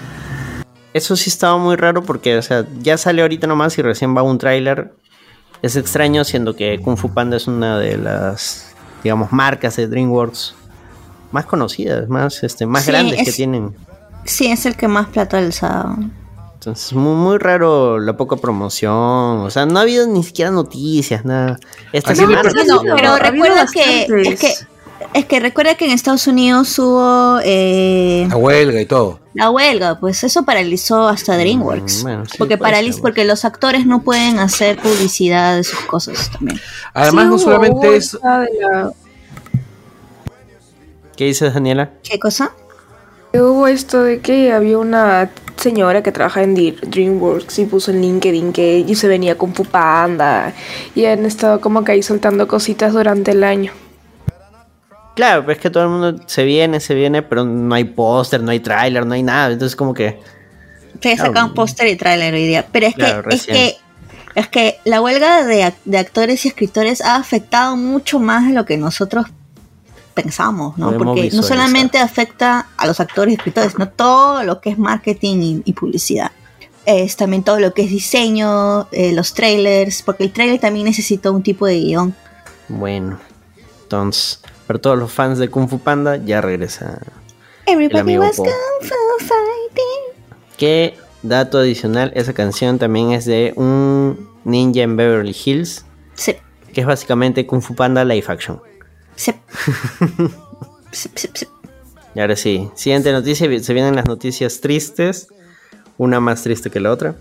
[0.93, 4.23] Eso sí estaba muy raro porque, o sea, ya sale ahorita nomás y recién va
[4.23, 4.93] un tráiler.
[5.61, 8.73] Es extraño siendo que Kung Fu Panda es una de las,
[9.03, 10.55] digamos, marcas de DreamWorks
[11.31, 13.75] más conocidas, más, este, más Sí, grandes que tienen.
[14.23, 15.95] Sí, es el que más plata ha alzado.
[16.53, 18.91] Entonces, muy, muy raro la poca promoción.
[18.93, 21.59] O sea, no ha habido ni siquiera noticias, nada.
[21.91, 22.41] Esta le semana.
[22.65, 24.53] No, habido- pero recuerda que es, que
[25.15, 29.19] es que recuerda que en Estados Unidos hubo eh, La huelga y todo.
[29.33, 31.99] la huelga, pues eso paralizó hasta DreamWorks.
[31.99, 35.79] Mm, bueno, sí, porque paraliz ser, porque los actores no pueden hacer publicidad de sus
[35.81, 36.59] cosas también.
[36.93, 38.13] Además, Sí, no solamente es.
[38.21, 38.91] la-
[41.15, 41.91] ¿Qué dices, Daniela?
[42.03, 42.51] ¿Qué cosa?
[43.33, 48.51] Hubo esto de que había una señora que trabaja en DreamWorks y puso en LinkedIn
[48.53, 50.53] que ella se venía con Pupanda
[50.93, 53.71] y han estado como que ahí soltando cositas durante el año.
[55.15, 58.41] Claro, pues es que todo el mundo se viene, se viene, pero no hay póster,
[58.43, 59.53] no hay tráiler, no hay nada.
[59.53, 60.19] Entonces, como que.
[61.01, 62.65] Se sacan póster y tráiler hoy día.
[62.71, 63.75] Pero es Claro, que, es que,
[64.35, 68.53] es que la huelga de, ac- de actores y escritores ha afectado mucho más de
[68.53, 69.25] lo que nosotros
[70.13, 70.87] pensamos, ¿no?
[70.87, 74.77] Podemos Porque no solamente afecta a los actores y escritores, sino todo lo que es
[74.77, 76.31] marketing y, y publicidad.
[76.85, 81.31] Es también todo lo que es diseño, eh, los trailers, porque el trailer también necesita
[81.31, 82.15] un tipo de guion.
[82.69, 83.19] Bueno.
[83.83, 86.99] Entonces, para todos los fans de Kung Fu Panda, ya regresa.
[87.67, 88.47] Everybody amigo was kung
[88.81, 90.21] fu fighting.
[90.57, 96.35] Que, dato adicional, esa canción también es de un ninja en Beverly Hills, Sí,
[96.73, 98.61] que es básicamente Kung Fu Panda Live Action.
[99.15, 99.33] sí.
[100.91, 101.47] Sí, sí, sí.
[102.15, 105.27] Y ahora sí, siguiente noticia, se vienen las noticias tristes,
[105.97, 107.15] una más triste que la otra.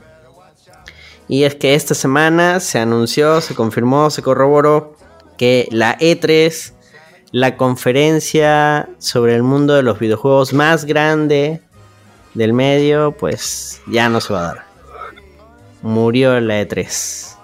[1.27, 4.95] Y es que esta semana se anunció, se confirmó, se corroboró
[5.37, 6.73] que la E3,
[7.35, 11.61] la conferencia sobre el mundo de los videojuegos más grande
[12.35, 14.65] del medio, pues ya no se va a dar.
[15.83, 17.35] Murió la E E3.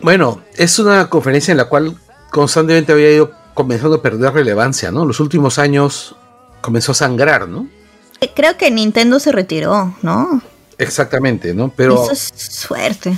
[0.00, 1.96] Bueno, es una conferencia en la cual
[2.32, 5.04] constantemente había ido comenzando a perder relevancia, ¿no?
[5.04, 6.16] Los últimos años
[6.60, 7.68] comenzó a sangrar, ¿no?
[8.20, 10.42] Eh, Creo que Nintendo se retiró, ¿no?
[10.76, 11.72] Exactamente, ¿no?
[11.76, 13.16] Pero Eso es suerte.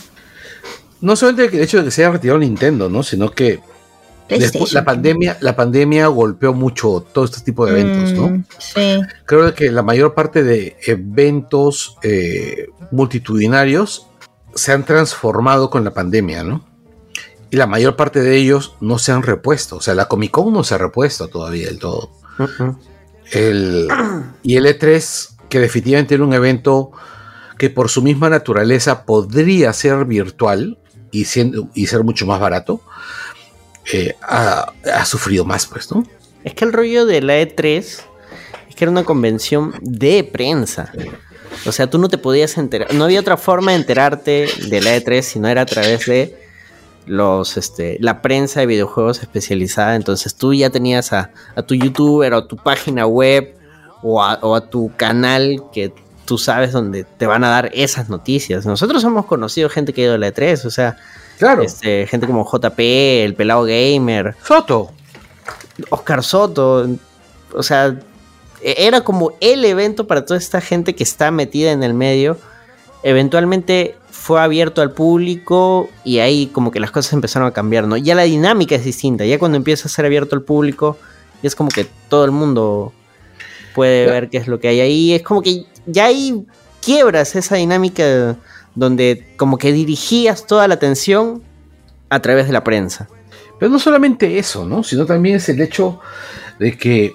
[1.00, 3.02] no solamente el hecho de que se haya retirado Nintendo, ¿no?
[3.02, 3.60] Sino que
[4.38, 8.28] después, la pandemia, la pandemia golpeó mucho todo este tipo de eventos, ¿no?
[8.28, 9.00] Mm, Sí.
[9.26, 14.06] Creo que la mayor parte de eventos eh, multitudinarios
[14.54, 16.64] se han transformado con la pandemia, ¿no?
[17.50, 19.76] Y la mayor parte de ellos no se han repuesto.
[19.76, 22.10] O sea, la Comic Con no se ha repuesto todavía del todo.
[22.38, 22.70] Mm.
[23.32, 23.88] El,
[24.42, 26.92] y el E3, que definitivamente era un evento
[27.58, 30.78] que por su misma naturaleza podría ser virtual
[31.12, 32.80] y, siendo, y ser mucho más barato,
[33.90, 36.04] eh, ha, sufrido más, pues, ¿no?
[36.44, 38.04] Es que el rollo de la E3 es
[38.76, 40.92] que era una convención de prensa.
[41.66, 44.96] O sea, tú no te podías enterar, no había otra forma de enterarte de la
[44.96, 46.36] E3 si no era a través de
[47.06, 49.94] los, este, la prensa de videojuegos especializada.
[49.94, 51.30] Entonces tú ya tenías a,
[51.66, 53.54] tu youtuber o a tu página web
[54.02, 55.92] o a, o a, tu canal que
[56.24, 58.66] tú sabes donde te van a dar esas noticias.
[58.66, 60.96] Nosotros hemos conocido gente que ha ido a la E3, o sea,
[61.42, 61.62] claro.
[61.62, 64.34] este, gente como JP, el pelado gamer.
[64.44, 64.90] Soto.
[65.90, 66.88] Oscar Soto.
[67.54, 67.98] O sea,
[68.62, 72.38] era como el evento para toda esta gente que está metida en el medio.
[73.02, 77.96] Eventualmente fue abierto al público y ahí como que las cosas empezaron a cambiar, ¿no?
[77.96, 80.96] Ya la dinámica es distinta, ya cuando empieza a ser abierto al público,
[81.42, 82.92] es como que todo el mundo
[83.74, 86.44] puede ver qué es lo que hay ahí, es como que ya hay
[86.80, 88.36] quiebras esa dinámica
[88.74, 91.42] donde como que dirigías toda la atención
[92.08, 93.08] a través de la prensa.
[93.58, 94.82] Pero no solamente eso, ¿no?
[94.82, 96.00] Sino también es el hecho
[96.58, 97.14] de que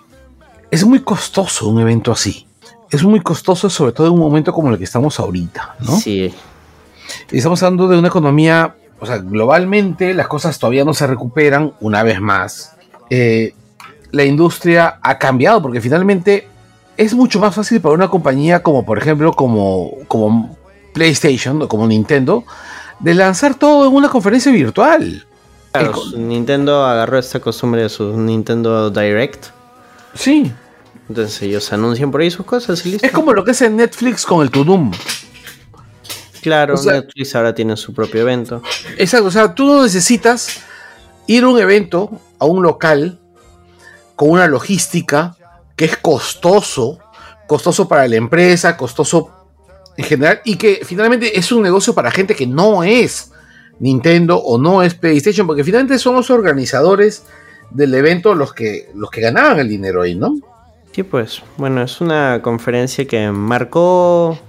[0.71, 2.47] es muy costoso un evento así.
[2.89, 5.97] Es muy costoso, sobre todo en un momento como el que estamos ahorita, ¿no?
[5.97, 6.33] Sí.
[7.31, 11.73] Y estamos hablando de una economía, o sea, globalmente las cosas todavía no se recuperan
[11.81, 12.75] una vez más.
[13.09, 13.53] Eh,
[14.11, 16.47] la industria ha cambiado porque finalmente
[16.95, 20.56] es mucho más fácil para una compañía como, por ejemplo, como, como
[20.97, 22.43] PlayStation o como Nintendo,
[22.99, 25.25] de lanzar todo en una conferencia virtual.
[25.71, 29.47] Claro, Nintendo agarró esta costumbre de su Nintendo Direct.
[30.15, 30.51] Sí.
[31.07, 33.05] Entonces ellos anuncian por ahí sus cosas y listo.
[33.05, 34.91] Es como lo que hace Netflix con el Tudum.
[36.41, 38.63] Claro, o sea, Netflix ahora tiene su propio evento.
[38.97, 40.61] Exacto, o sea, tú no necesitas
[41.27, 43.19] ir a un evento, a un local,
[44.15, 45.35] con una logística
[45.75, 46.97] que es costoso,
[47.45, 49.36] costoso para la empresa, costoso
[49.97, 53.31] en general, y que finalmente es un negocio para gente que no es
[53.79, 57.23] Nintendo o no es PlayStation, porque finalmente son los organizadores
[57.71, 60.35] del evento los que, los que ganaban el dinero ahí, ¿no?
[60.91, 64.39] Sí, pues, bueno, es una conferencia que marcó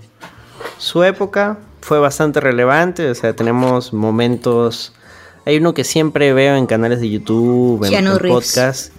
[0.78, 4.92] su época, fue bastante relevante, o sea, tenemos momentos...
[5.44, 8.92] Hay uno que siempre veo en canales de YouTube, en, en podcast,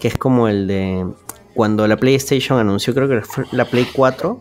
[0.00, 1.06] que es como el de
[1.54, 4.40] cuando la PlayStation anunció, creo que fue la Play 4.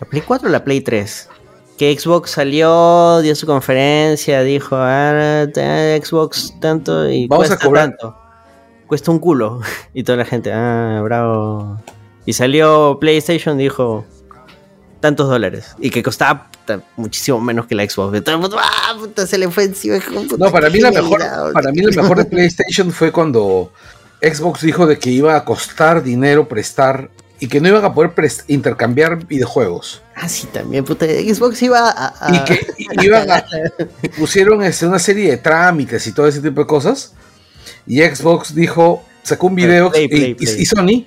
[0.00, 1.28] ¿La Play 4 o la Play 3?
[1.76, 7.88] Que Xbox salió, dio su conferencia, dijo, ah, Xbox tanto y Vamos cuesta a cobrar.
[7.90, 8.16] tanto.
[8.86, 9.60] Cuesta un culo.
[9.94, 11.78] Y toda la gente, ah, bravo.
[12.26, 14.04] Y salió PlayStation, dijo,
[15.00, 15.74] tantos dólares.
[15.78, 16.50] Y que costaba
[16.96, 18.12] muchísimo menos que la Xbox.
[18.12, 19.98] De todo el mundo, ah, puta, se le fue encima.
[19.98, 21.20] Puta, no, para mí, la mejor,
[21.52, 23.72] para mí lo mejor de PlayStation fue cuando
[24.22, 27.10] Xbox dijo de que iba a costar dinero prestar
[27.40, 28.12] y que no iban a poder
[28.48, 30.02] intercambiar videojuegos.
[30.14, 31.06] Ah, sí, también, puta.
[31.06, 32.14] Xbox iba a.
[32.20, 32.66] a y que
[33.02, 33.44] iban a.
[34.18, 37.14] pusieron este, una serie de trámites y todo ese tipo de cosas.
[37.86, 40.56] Y Xbox dijo, sacó un video play, play, y, play.
[40.58, 41.06] y, Sony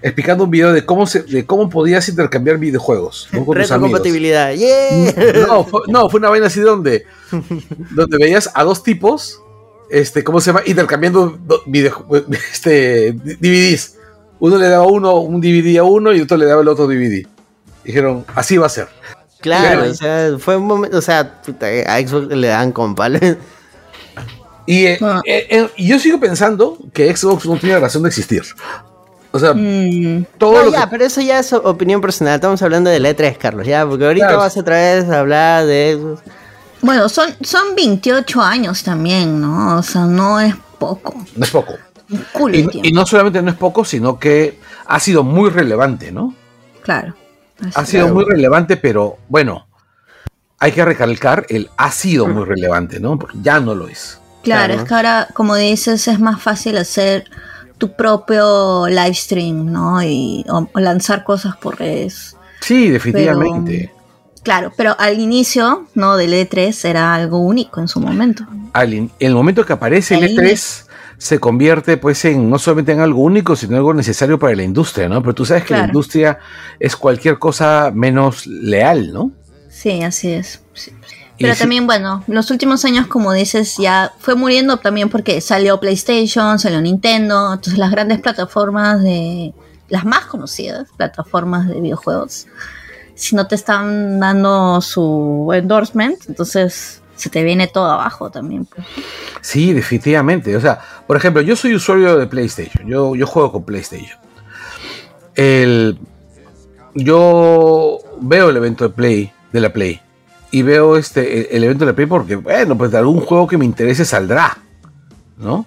[0.00, 3.28] explicando un video de cómo se, de cómo podías intercambiar videojuegos.
[3.32, 3.44] ¿no?
[3.44, 4.52] Con compatibilidad.
[4.52, 5.46] Yeah.
[5.46, 7.06] No, fue, no, fue una vaina así donde,
[7.90, 9.40] donde veías a dos tipos,
[9.90, 10.62] este, ¿cómo se llama?
[10.66, 12.04] Intercambiando video,
[12.52, 13.96] este, DVDs.
[14.42, 17.24] Uno le daba uno un DVD a uno y otro le daba el otro DVD.
[17.84, 18.88] Dijeron, así va a ser.
[19.40, 23.08] Claro, o sea, fue un momento, o sea, puta, a Xbox le dan compa.
[24.66, 25.20] Y eh, ah.
[25.24, 28.42] eh, eh, yo sigo pensando que Xbox no tiene razón de existir.
[29.30, 30.26] O sea, mm.
[30.38, 30.86] todo no, lo ya, que...
[30.88, 32.34] pero eso ya es opinión personal.
[32.34, 34.40] Estamos hablando de la E3, Carlos, ya, porque ahorita claro.
[34.40, 36.16] vas otra vez a hablar de.
[36.80, 39.78] Bueno, son, son 28 años también, ¿no?
[39.78, 41.14] O sea, no es poco.
[41.36, 41.74] No es poco.
[42.12, 46.12] Un culo y, y, no solamente no es poco, sino que ha sido muy relevante,
[46.12, 46.34] ¿no?
[46.82, 47.14] Claro.
[47.74, 48.14] Ha sido claro.
[48.14, 49.66] muy relevante, pero bueno,
[50.58, 53.18] hay que recalcar, el ha sido muy relevante, ¿no?
[53.18, 54.20] Porque ya no lo es.
[54.42, 57.24] Claro, claro, es que ahora, como dices, es más fácil hacer
[57.78, 60.02] tu propio live stream, ¿no?
[60.02, 62.36] Y o, o lanzar cosas por redes.
[62.60, 63.90] Sí, definitivamente.
[63.92, 66.16] Pero, claro, pero al inicio, ¿no?
[66.16, 68.44] Del E3 era algo único en su momento.
[68.72, 70.86] Al el momento que aparece el E3
[71.22, 75.08] se convierte pues en no solamente en algo único, sino algo necesario para la industria,
[75.08, 75.22] ¿no?
[75.22, 75.82] Pero tú sabes que claro.
[75.84, 76.40] la industria
[76.80, 79.30] es cualquier cosa menos leal, ¿no?
[79.70, 80.62] Sí, así es.
[80.72, 80.90] Sí.
[81.38, 86.58] Pero también, bueno, los últimos años, como dices, ya fue muriendo también porque salió PlayStation,
[86.58, 89.54] salió Nintendo, entonces las grandes plataformas de,
[89.90, 92.48] las más conocidas plataformas de videojuegos,
[93.14, 98.64] si no te están dando su endorsement, entonces se te viene todo abajo también.
[98.64, 98.86] Pues.
[99.40, 100.54] Sí, definitivamente.
[100.56, 104.18] O sea, por ejemplo, yo soy usuario de PlayStation, yo, yo juego con PlayStation.
[105.34, 105.98] el,
[106.94, 110.00] yo veo el evento de Play, de la Play,
[110.50, 113.56] y veo este, el evento de la Play porque, bueno, pues de algún juego que
[113.56, 114.58] me interese saldrá,
[115.38, 115.66] ¿no?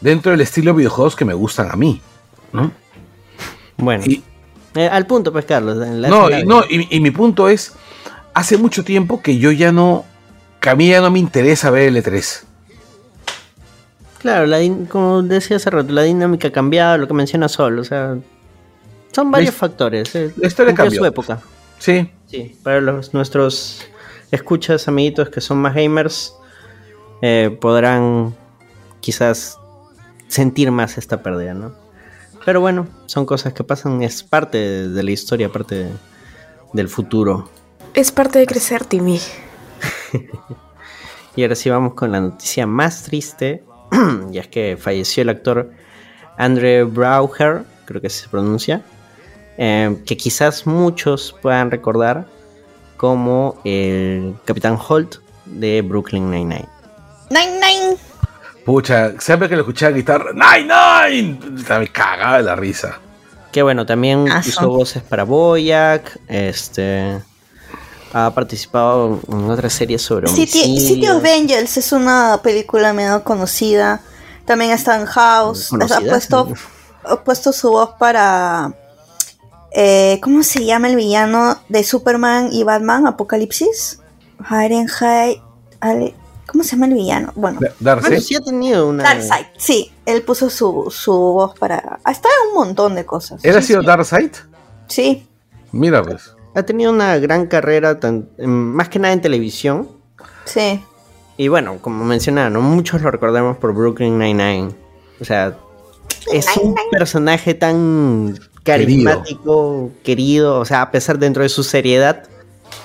[0.00, 2.00] Dentro del estilo de videojuegos que me gustan a mí,
[2.52, 2.72] ¿no?
[3.76, 4.04] Bueno,
[4.74, 5.76] eh, al punto, pues, Carlos.
[5.76, 7.74] no, y, no y, mi punto es,
[8.34, 10.04] hace mucho tiempo que yo ya no,
[10.60, 12.42] que a mí ya no me interesa ver el E3.
[14.18, 17.84] Claro, la, como decía hace rato, la dinámica ha cambiado, lo que menciona Sol, o
[17.84, 18.18] sea,
[19.12, 20.14] son varios factores.
[20.14, 21.00] Eh, la historia cambió.
[21.00, 21.40] su época.
[21.78, 22.10] Sí.
[22.26, 23.80] Sí, para los, nuestros
[24.30, 26.34] escuchas, amiguitos que son más gamers,
[27.22, 28.36] eh, podrán
[29.00, 29.58] quizás
[30.28, 31.72] sentir más esta pérdida, ¿no?
[32.44, 35.88] Pero bueno, son cosas que pasan, es parte de, la historia, parte
[36.72, 37.50] del futuro.
[37.94, 39.20] Es parte de crecer, Timmy.
[41.36, 43.64] y ahora sí vamos con la noticia más triste,
[44.32, 45.70] y es que falleció el actor
[46.36, 48.82] Andre Brauger, creo que se pronuncia,
[49.58, 52.26] eh, que quizás muchos puedan recordar
[52.96, 55.16] como el Capitán Holt
[55.46, 56.68] de Brooklyn Nine-Nine.
[57.30, 57.96] Nine-Nine.
[58.64, 60.72] Pucha, siempre que lo escuchaba guitarra, ¡Nine,
[61.10, 61.38] Nine!
[61.78, 62.98] Me cagaba de la risa.
[63.52, 67.20] Que bueno, también hizo voces para Boyac, este...
[68.12, 74.00] Ha participado en otras series sobre City, City of Angels es una película menos conocida.
[74.44, 75.70] También está en House.
[75.72, 76.48] Ha puesto,
[77.04, 78.74] ha puesto su voz para...
[79.72, 83.06] Eh, ¿Cómo se llama el villano de Superman y Batman?
[83.06, 84.00] Apocalipsis.
[84.42, 85.40] Fahrenheit.
[86.46, 87.32] ¿Cómo se llama el villano?
[87.36, 88.20] Bueno, Darkseid.
[88.20, 89.04] sí ha tenido una.
[89.04, 89.92] Darkseid, sí.
[90.04, 92.00] Él puso su, su voz para.
[92.02, 93.44] Hasta un montón de cosas.
[93.44, 94.32] ¿Él ha sido Darkseid?
[94.88, 95.28] Sí.
[95.70, 96.34] Mira, pues.
[96.54, 99.88] Ha tenido una gran carrera, tan, más que nada en televisión.
[100.44, 100.82] Sí.
[101.36, 104.70] Y bueno, como mencionaron, muchos lo recordamos por Brooklyn Nine-Nine.
[105.20, 105.56] O sea,
[106.32, 110.58] es un personaje tan carismático, querido.
[110.58, 112.24] o sea, a pesar dentro de su seriedad,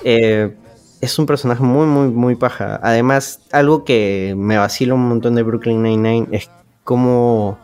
[0.04, 0.56] eh,
[1.02, 2.80] es un personaje muy, muy, muy paja.
[2.82, 6.50] Además, algo que me vacila un montón de Brooklyn Nine-Nine es
[6.84, 7.58] como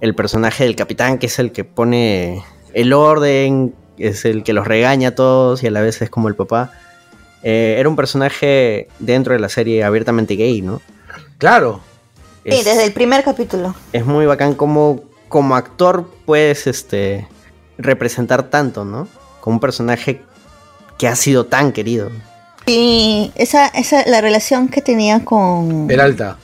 [0.00, 2.42] el personaje del capitán, que es el que pone
[2.74, 6.28] el orden, es el que los regaña a todos y a la vez es como
[6.28, 6.72] el papá.
[7.42, 10.80] Eh, era un personaje dentro de la serie abiertamente gay, ¿no?
[11.38, 11.80] Claro.
[12.44, 13.74] sí, desde el primer capítulo.
[13.92, 17.26] Es muy bacán como, como actor puedes este,
[17.78, 19.08] representar tanto, ¿no?
[19.40, 20.22] Como un personaje
[20.98, 22.10] que ha sido tan querido.
[22.66, 25.88] Y esa, esa, la relación que tenía con...
[25.88, 26.38] Peralta.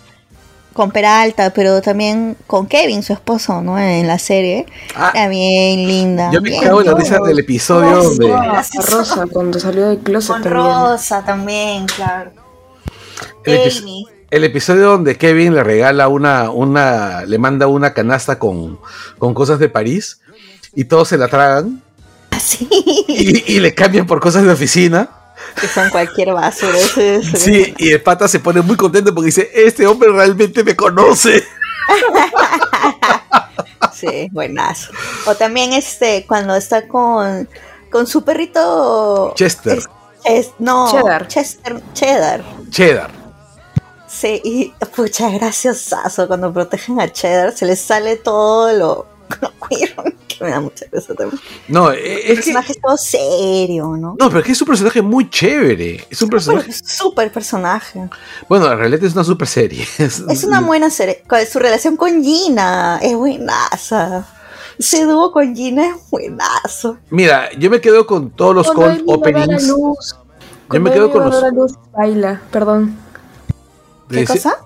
[0.79, 3.81] Con Peralta, pero también con Kevin, su esposo, ¿no?
[3.81, 4.65] En la serie.
[4.95, 6.31] Ah, también linda.
[6.31, 8.33] Yo me cago en la risa del episodio donde...
[8.89, 12.31] Rosa, cuando salió de closet con Rosa también, claro.
[13.43, 18.79] El, episodio donde Kevin le regala una, una, le manda una canasta con,
[19.19, 20.21] con cosas de París
[20.77, 21.83] y todos se la tragan.
[22.39, 22.69] Sí.
[23.09, 25.18] Y, y le cambian por cosas de oficina
[25.59, 26.79] que son cualquier basura.
[26.79, 31.45] Sí, y el pata se pone muy contento porque dice, este hombre realmente me conoce.
[33.95, 34.93] sí, buenazo.
[35.27, 37.49] O también este, cuando está con,
[37.91, 39.33] con su perrito...
[39.35, 39.81] Chester.
[40.59, 41.29] no, Cheddar.
[41.29, 42.45] Chester, Cheddar.
[42.71, 43.11] Cheddar.
[44.07, 46.27] Sí, y pucha, graciosazo.
[46.27, 49.07] Cuando protegen a Cheddar, se les sale todo lo,
[49.41, 49.53] lo
[50.41, 51.41] me da mucha risa también.
[51.69, 54.17] No, es el personaje es todo serio, ¿no?
[54.19, 56.05] No, pero es que es un personaje muy chévere.
[56.11, 56.73] Es un personaje.
[56.73, 58.09] Súper personaje.
[58.49, 59.87] Bueno, en realidad es una super serie.
[59.99, 61.23] Es, una buena serie.
[61.51, 64.27] Su relación con Gina es buenaza.
[64.79, 66.99] Ese dúo con Gina es buenazo.
[67.11, 69.67] Mira, yo me quedo con todos los cold openings.
[70.71, 71.53] Yo me quedo con los.
[71.53, 72.97] luz, baila, perdón.
[74.09, 74.57] ¿Qué cosa?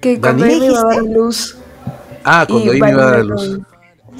[0.00, 1.56] Que cuando Amy va a dar luz.
[2.24, 3.60] Ah, cuando Amy va a dar luz.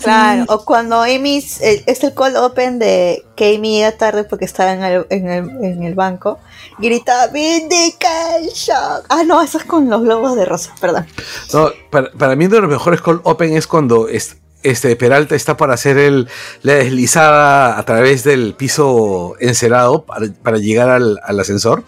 [0.02, 4.44] Claro, o cuando Amy, eh, es el call open de que Amy iba tarde porque
[4.44, 6.38] estaba en el, en el, en el banco,
[6.78, 9.02] grita Vindication.
[9.09, 11.06] Ah, no, eso es con los globos de rosa, perdón.
[11.52, 15.56] No, para, para mí uno de los mejores call open es cuando este Peralta está
[15.56, 16.29] para hacer el,
[16.62, 21.85] la deslizada a través del piso encerado para, para llegar al, al, ascensor.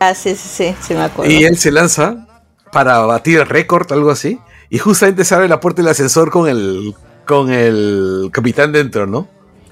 [0.00, 1.32] Ah, sí, sí, sí, sí me acuerdo.
[1.32, 2.28] Y él se lanza
[2.70, 4.38] para batir récord, algo así.
[4.70, 6.94] Y justamente se abre la puerta del ascensor con el
[7.28, 9.28] con el capitán dentro, ¿no?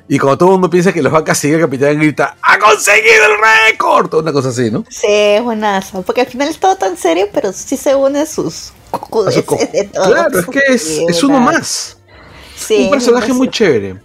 [0.09, 2.59] Y como todo el mundo piensa que los va a castigar, el capitán grita, ¡Ha
[2.59, 4.15] conseguido el récord!
[4.15, 4.85] Una cosa así, ¿no?
[4.89, 6.03] Sí, buenazo.
[6.03, 8.73] Porque al final es todo tan serio, pero sí se une sus
[9.33, 10.07] de todo.
[10.07, 11.97] Claro, es que es, uno más.
[12.55, 13.97] Sí, Un personaje muy chévere.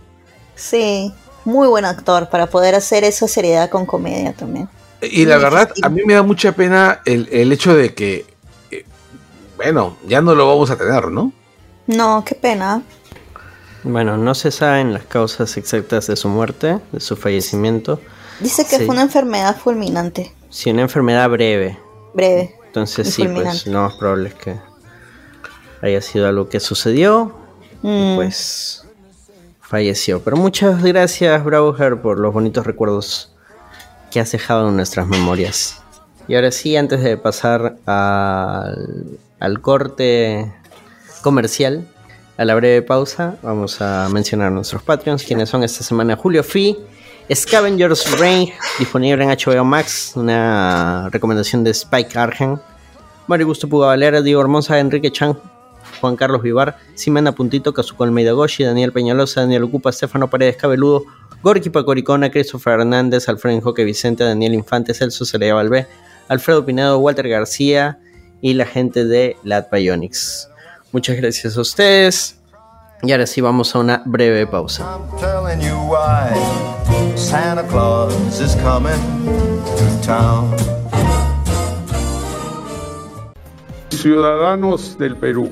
[0.55, 4.69] Sí, muy buen actor para poder hacer esa seriedad con comedia también.
[5.01, 8.25] Y la verdad, a mí me da mucha pena el, el hecho de que,
[8.71, 8.85] eh,
[9.57, 11.33] bueno, ya no lo vamos a tener, ¿no?
[11.87, 12.81] No, qué pena.
[13.83, 17.99] Bueno, no se saben las causas exactas de su muerte, de su fallecimiento.
[18.39, 18.85] Dice que Sí.
[18.85, 20.33] fue una enfermedad fulminante.
[20.49, 21.79] Si una enfermedad breve.
[22.13, 22.55] Breve.
[22.67, 24.59] Entonces y sí, pues lo más probable es que
[25.81, 27.35] haya sido algo que sucedió.
[27.83, 28.15] Y Mm.
[28.15, 28.85] pues
[29.61, 30.21] falleció.
[30.21, 33.31] Pero muchas gracias, Brauger, por los bonitos recuerdos
[34.11, 35.81] que has dejado en nuestras memorias.
[36.27, 40.53] Y ahora sí, antes de pasar al, al corte
[41.23, 41.87] comercial,
[42.41, 46.75] a la breve pausa, vamos a mencionar nuestros Patreons, quienes son esta semana Julio Free,
[47.31, 52.59] Scavengers Reign, disponible en HBO Max, una recomendación de Spike Argen,
[53.27, 55.37] Mario Gusto Puga Valera, Diego Hermosa, Enrique Chan,
[56.01, 61.03] Juan Carlos Vivar, Simena Puntito, Kazuko Almeida Goshi, Daniel Peñalosa, Daniel Ocupa, Estefano Paredes Cabeludo,
[61.43, 65.85] Gorky Pacoricona, Christopher Hernández, Alfredo Enjoque Vicente, Daniel Infante, Celso Celaya Valvé,
[66.27, 67.99] Alfredo Pinado, Walter García
[68.41, 70.50] y la gente de Lat Bionics.
[70.91, 72.37] Muchas gracias a ustedes.
[73.03, 74.99] Y ahora sí vamos a una breve pausa.
[83.89, 85.49] Ciudadanos del Perú,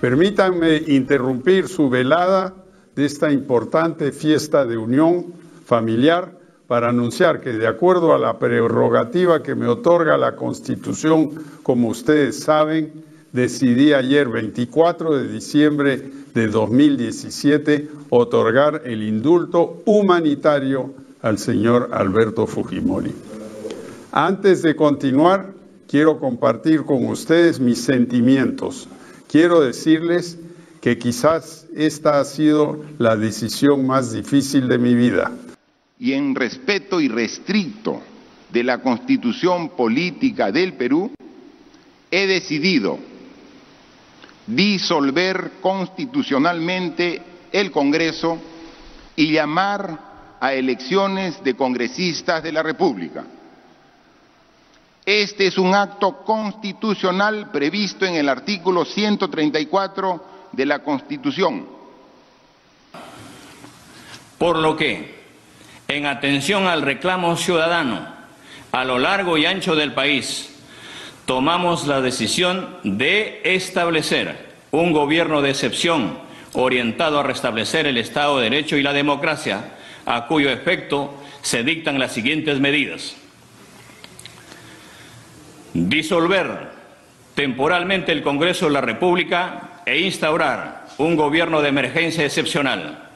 [0.00, 2.54] permítanme interrumpir su velada
[2.94, 5.32] de esta importante fiesta de unión
[5.64, 6.36] familiar
[6.66, 11.30] para anunciar que de acuerdo a la prerrogativa que me otorga la Constitución,
[11.62, 21.38] como ustedes saben, decidí ayer 24 de diciembre de 2017 otorgar el indulto humanitario al
[21.38, 23.14] señor Alberto Fujimori.
[24.10, 25.54] Antes de continuar,
[25.88, 28.88] quiero compartir con ustedes mis sentimientos.
[29.30, 30.38] Quiero decirles
[30.82, 35.32] que quizás esta ha sido la decisión más difícil de mi vida.
[35.98, 38.02] y en respeto irrestricto
[38.52, 41.12] de la constitución política del Perú,
[42.10, 42.98] he decidido
[44.46, 47.22] disolver constitucionalmente
[47.52, 48.38] el Congreso
[49.16, 53.24] y llamar a elecciones de congresistas de la República.
[55.04, 61.66] Este es un acto constitucional previsto en el artículo 134 de la Constitución.
[64.38, 65.22] Por lo que,
[65.88, 68.06] en atención al reclamo ciudadano
[68.70, 70.51] a lo largo y ancho del país,
[71.32, 74.36] tomamos la decisión de establecer
[74.70, 76.18] un gobierno de excepción
[76.52, 79.64] orientado a restablecer el Estado de Derecho y la democracia,
[80.04, 83.16] a cuyo efecto se dictan las siguientes medidas.
[85.72, 86.68] Disolver
[87.34, 93.08] temporalmente el Congreso de la República e instaurar un gobierno de emergencia excepcional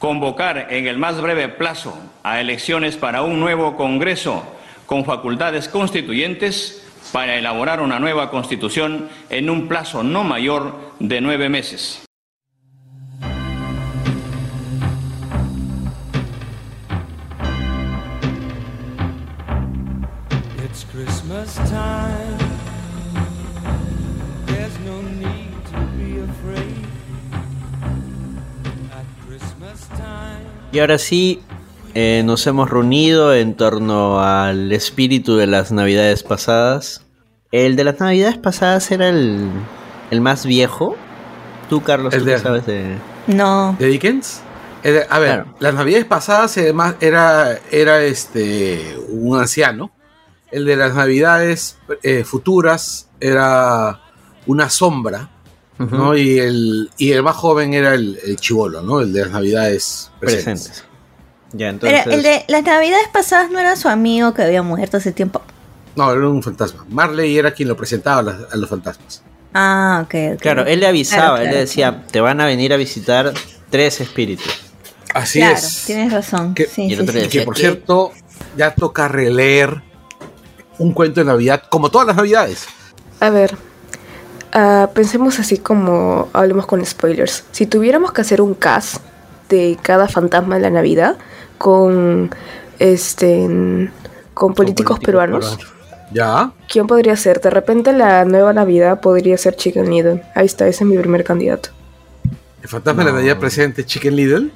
[0.00, 4.42] convocar en el más breve plazo a elecciones para un nuevo Congreso
[4.86, 11.48] con facultades constituyentes para elaborar una nueva constitución en un plazo no mayor de nueve
[11.48, 12.04] meses.
[20.64, 22.38] It's Christmas time.
[24.46, 26.86] There's no need to be afraid.
[28.90, 30.46] At Christmas time.
[30.72, 31.42] Y ahora sí,
[31.94, 37.04] eh, nos hemos reunido en torno al espíritu de las navidades pasadas.
[37.50, 39.48] El de las navidades pasadas era el,
[40.10, 40.96] el más viejo.
[41.68, 42.96] Tú, Carlos, El tú de- sabes de...
[43.26, 43.76] No.
[43.78, 44.40] ¿De Dickens?
[44.84, 45.54] Eh, A ver, Claro.
[45.60, 49.92] las navidades pasadas además era, era este un anciano.
[50.50, 54.00] El de las navidades eh, futuras era
[54.46, 55.30] una sombra,
[55.78, 56.16] ¿no?
[56.16, 59.00] Y el, y el más joven era el, el chivolo, ¿no?
[59.00, 60.64] El de las navidades presentes.
[60.68, 60.84] presentes.
[61.52, 65.12] Ya, Pero el de las navidades pasadas no era su amigo que había muerto hace
[65.12, 65.42] tiempo.
[65.96, 66.86] No, era un fantasma.
[66.88, 69.22] Marley era quien lo presentaba a, las- a los fantasmas.
[69.52, 70.40] Ah, ok.
[70.40, 73.32] Claro, él le avisaba, Claro, él le claro, decía, te van a venir a visitar
[73.68, 74.62] tres espíritus.
[75.12, 75.84] Así Claro, es.
[75.84, 76.54] tienes razón.
[76.54, 78.12] Que- Sí, y el sí, que por que- cierto,
[78.56, 79.82] ya toca releer
[80.78, 82.64] un cuento de Navidad, como todas las Navidades.
[83.20, 83.54] A ver,
[84.52, 87.44] ah, pensemos así como hablemos con spoilers.
[87.52, 88.96] Si tuviéramos que hacer un cast
[89.50, 91.16] de cada fantasma de la Navidad
[91.62, 92.28] con
[92.80, 93.88] este
[94.34, 95.56] con políticos peruanos,
[96.12, 96.50] Ya.
[96.68, 97.40] ¿quién podría ser?
[97.40, 100.24] De repente la nueva Navidad podría ser Chicken Little.
[100.34, 101.68] Ahí está, ese es mi primer candidato.
[102.62, 104.50] El fantasma de la Navidad presente, Chicken Little.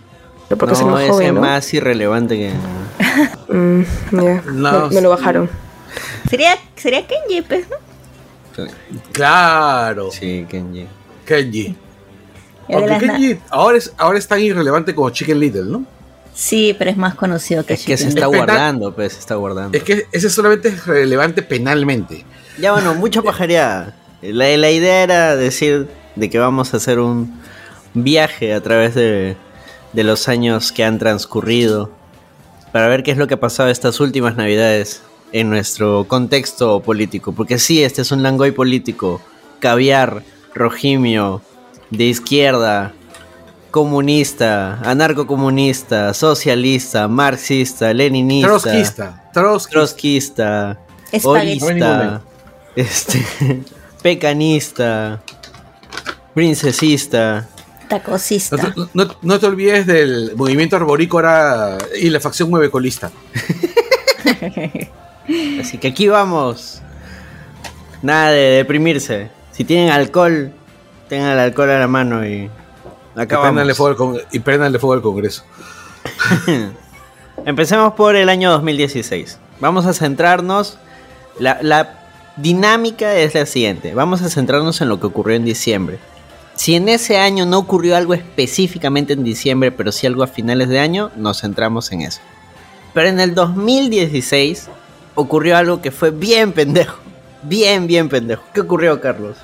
[0.48, 1.40] Pero porque es No, más ese joven, ¿no?
[1.42, 2.52] más irrelevante que...
[3.54, 4.24] Mm, No,
[4.88, 5.48] me, me lo bajaron.
[6.28, 8.66] Sería, sería Kenji, pues, ¿no?
[9.12, 10.11] Claro.
[10.11, 10.86] Sí, Kenji.
[11.24, 11.76] Kenji.
[12.68, 15.84] Aunque Kenji ahora es, ahora es tan irrelevante como Chicken Little, ¿no?
[16.37, 19.76] Sí, pero es más conocido que Es que se está guardando, pues, se está guardando.
[19.76, 22.26] Es que ese solamente es relevante penalmente.
[22.59, 23.95] Ya bueno, mucha pajareada.
[24.20, 27.41] La, la idea era decir de que vamos a hacer un
[27.95, 29.34] viaje a través de,
[29.95, 31.91] de los años que han transcurrido
[32.70, 35.01] para ver qué es lo que ha pasado estas últimas navidades
[35.32, 37.32] en nuestro contexto político.
[37.32, 39.22] Porque sí, este es un langoy político,
[39.59, 40.22] caviar,
[40.55, 41.41] rojimio,
[41.89, 42.93] de izquierda,
[43.77, 49.31] comunista, anarcocomunista, socialista, marxista, leninista, Trotskista.
[49.35, 50.79] Trotskista,
[51.22, 52.22] orista,
[52.74, 53.22] este,
[54.03, 55.20] pecanista,
[56.33, 57.47] princesista.
[57.91, 58.57] Tacosista.
[58.57, 63.11] No, te- no- no te olvides del movimiento arborícola y la facción muevecolista.
[65.61, 66.81] Así que aquí vamos.
[68.01, 69.29] Nada de deprimirse.
[69.53, 70.51] Si tienen alcohol,
[71.11, 72.49] tengan el alcohol a la mano y
[73.74, 75.42] Fuego y fuego al Congreso.
[77.46, 79.38] Empecemos por el año 2016.
[79.58, 80.78] Vamos a centrarnos.
[81.38, 81.98] La, la
[82.36, 83.94] dinámica es la siguiente.
[83.94, 85.98] Vamos a centrarnos en lo que ocurrió en diciembre.
[86.54, 90.68] Si en ese año no ocurrió algo específicamente en diciembre, pero sí algo a finales
[90.68, 92.20] de año, nos centramos en eso.
[92.94, 94.68] Pero en el 2016
[95.14, 96.98] ocurrió algo que fue bien pendejo.
[97.42, 98.42] Bien, bien pendejo.
[98.54, 99.36] ¿Qué ocurrió, Carlos?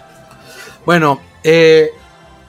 [0.86, 1.90] Bueno, eh,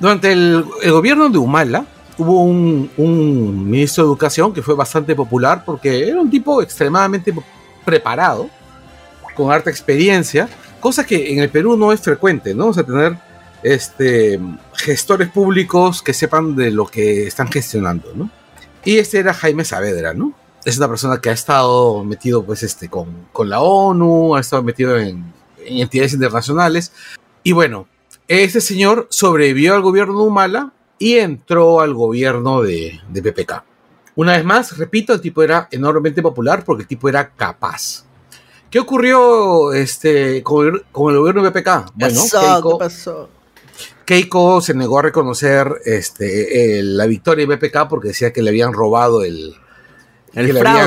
[0.04, 1.86] durante el, el gobierno de Humala
[2.18, 7.34] hubo un, un ministro de Educación que fue bastante popular porque era un tipo extremadamente
[7.86, 8.50] preparado,
[9.34, 10.50] con harta experiencia,
[10.82, 12.68] cosa que en el Perú no es frecuente, ¿no?
[12.68, 13.18] O sea, tener
[13.64, 14.42] este,
[14.74, 18.30] gestores públicos que sepan de lo que están gestionando, ¿no?
[18.84, 20.34] Y este era Jaime Saavedra, ¿no?
[20.66, 24.64] Es una persona que ha estado metido, pues, este, con, con la ONU, ha estado
[24.64, 25.32] metido en,
[25.66, 26.92] en entidades internacionales.
[27.42, 27.88] Y bueno,
[28.28, 33.64] este señor sobrevivió al gobierno de Humala y entró al gobierno de, de PPK.
[34.16, 38.06] Una vez más, repito, el tipo era enormemente popular porque el tipo era capaz.
[38.70, 41.92] ¿Qué ocurrió este, con, el, con el gobierno de PPK?
[41.96, 43.30] Bueno, Eso, Keiko, ¿qué pasó?
[44.06, 48.50] Keiko se negó a reconocer este, el- la victoria de BPK porque decía que le
[48.50, 49.56] habían robado el,
[50.34, 50.82] El que le fraude.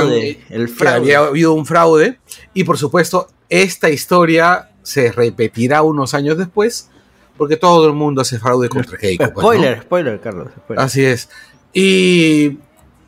[0.48, 2.18] habían- el que había habido un fraude.
[2.54, 6.90] Y por supuesto, esta historia se repetirá unos años después
[7.36, 9.24] porque todo el mundo hace fraude contra Keiko.
[9.24, 9.40] pues, ¿no?
[9.40, 10.48] Spoiler, spoiler, Carlos.
[10.56, 10.84] spoiler.
[10.84, 11.28] Así es.
[11.72, 12.58] Y.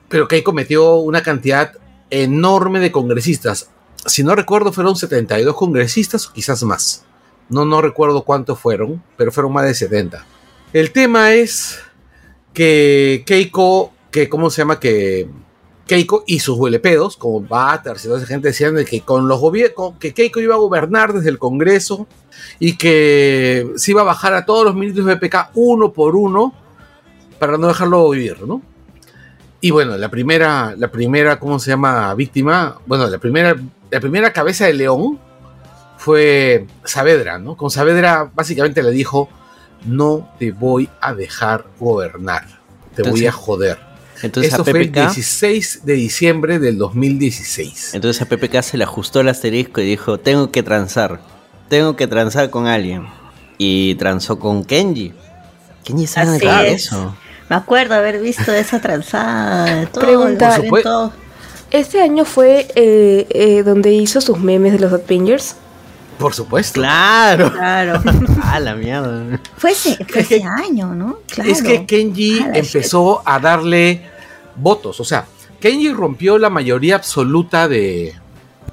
[0.08, 1.72] Pero Keiko metió una cantidad
[2.10, 3.70] enorme de congresistas.
[4.06, 7.04] Si no recuerdo, fueron 72 congresistas o quizás más.
[7.50, 10.24] No, no recuerdo cuántos fueron, pero fueron más de 70.
[10.72, 11.78] El tema es
[12.54, 14.80] que Keiko, que ¿cómo se llama?
[14.80, 15.28] Que
[15.89, 19.41] Keiko y sus huelepedos, como Batters y toda esa gente, decían de que con los
[19.41, 22.07] gobiernos, que Keiko iba a gobernar desde el Congreso
[22.61, 26.55] y que se iba a bajar a todos los ministros de PPK uno por uno
[27.41, 28.62] para no dejarlo vivir, ¿no?
[29.61, 32.14] Y bueno, la primera, la primera, ¿cómo se llama?
[32.14, 33.57] Víctima, bueno, la primera,
[33.91, 35.18] la primera cabeza de león
[35.97, 37.57] fue Saavedra, ¿no?
[37.57, 39.28] Con Saavedra básicamente le dijo,
[39.84, 42.47] no te voy a dejar gobernar,
[42.95, 43.88] te voy a joder.
[44.22, 47.94] Entonces Esto a fue el PPK, 16 de diciembre del 2016.
[47.94, 51.20] entonces a PPK se le ajustó el asterisco y dijo, tengo que transar.
[51.68, 53.06] Tengo que transar con alguien.
[53.58, 55.12] Y transó con Kenji.
[55.84, 56.36] Kenji sabe
[56.72, 56.86] es.
[56.86, 57.14] eso.
[57.48, 59.86] Me acuerdo haber visto esa transada.
[59.86, 60.60] Todo, Pregunta.
[60.82, 61.12] todo.
[61.70, 65.56] Este año fue eh, eh, donde hizo sus memes de los Avengers.
[66.18, 66.80] Por supuesto.
[66.80, 67.52] Claro.
[67.52, 68.02] Claro.
[68.42, 69.40] ah, la mierda.
[69.56, 71.18] Fue ese, fue año, ¿no?
[71.26, 71.50] Claro.
[71.50, 74.02] Es que Kenji Ah, empezó a darle
[74.61, 75.00] votos.
[75.00, 75.26] O sea,
[75.61, 78.14] Kenji rompió la mayoría absoluta de.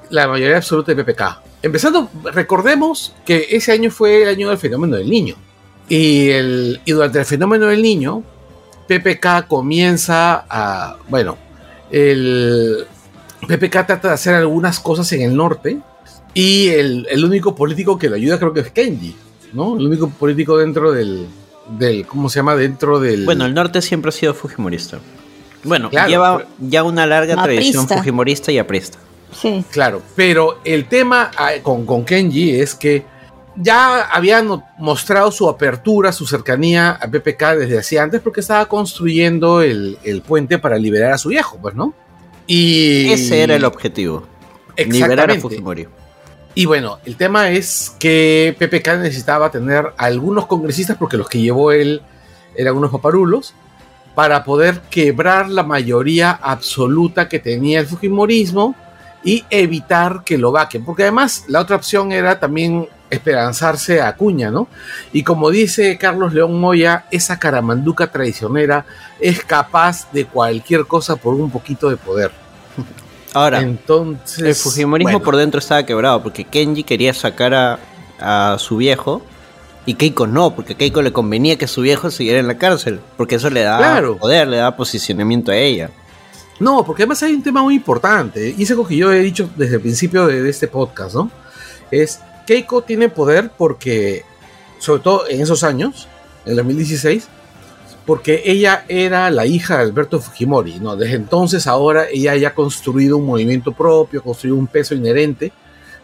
[0.10, 1.42] La mayoría absoluta de PPK.
[1.64, 5.36] Empezando, recordemos que ese año fue el año del fenómeno del niño.
[5.90, 8.24] Y, el, y durante el fenómeno del niño,
[8.88, 10.98] PPK comienza a.
[11.10, 11.38] Bueno,
[11.92, 12.86] el.
[13.48, 15.80] PPK trata de hacer algunas cosas en el norte.
[16.34, 19.16] Y el, el único político que le ayuda creo que es Kenji.
[19.54, 19.78] ¿No?
[19.78, 21.26] El único político dentro del.
[21.80, 22.56] del ¿Cómo se llama?
[22.56, 23.26] Dentro del.
[23.26, 25.00] Bueno, el norte siempre ha sido fujimorista.
[25.66, 27.98] Bueno, Claro, lleva pero- ya una larga tradición Aprista.
[27.98, 28.98] fujimorista y aprista.
[29.34, 29.66] Sí.
[29.72, 33.04] Claro, pero el tema ah, con, con Kenji es que
[33.58, 34.48] ya habían
[34.78, 40.22] mostrado su apertura, su cercanía a PPK desde hacía antes porque estaba construyendo el, el
[40.22, 41.94] puente para liberar a su viejo, pues, ¿no?
[42.48, 44.24] Y Ese era el objetivo.
[44.78, 45.36] Liberar a.
[45.36, 45.88] Fujimori.
[46.54, 51.72] Y bueno, el tema es que PPK necesitaba tener algunos congresistas, porque los que llevó
[51.74, 52.02] él
[52.56, 53.54] eran unos paparulos,
[54.16, 58.74] para poder quebrar la mayoría absoluta que tenía el Fujimorismo
[59.24, 60.86] y evitar que lo vaquen.
[60.86, 64.68] Porque además la otra opción era también esperanzarse a Acuña, ¿no?
[65.12, 68.86] Y como dice Carlos León Moya, esa caramanduca traicionera
[69.20, 72.32] es capaz de cualquier cosa por un poquito de poder.
[73.34, 75.26] Ahora, Entonces, el Fujimorismo bueno.
[75.26, 77.80] por dentro estaba quebrado porque Kenji quería sacar a,
[78.20, 79.22] a su viejo
[79.86, 83.00] Y Keiko no, porque a Keiko le convenía que su viejo siguiera en la cárcel,
[83.18, 84.18] porque eso le daba Claro.
[84.18, 85.92] poder, le daba posicionamiento a ella.
[86.60, 89.50] No, porque además hay un tema muy importante, y es algo que yo he dicho
[89.56, 91.30] desde el principio de, de este podcast, ¿no?
[91.92, 94.24] Es Keiko tiene poder porque,
[94.80, 96.08] sobre todo en esos años,
[96.46, 97.28] en el 2016,
[98.06, 100.96] porque ella era la hija de Alberto Fujimori, ¿no?
[100.96, 105.52] Desde entonces ahora ella ya ha construido un movimiento propio, construido un peso inherente,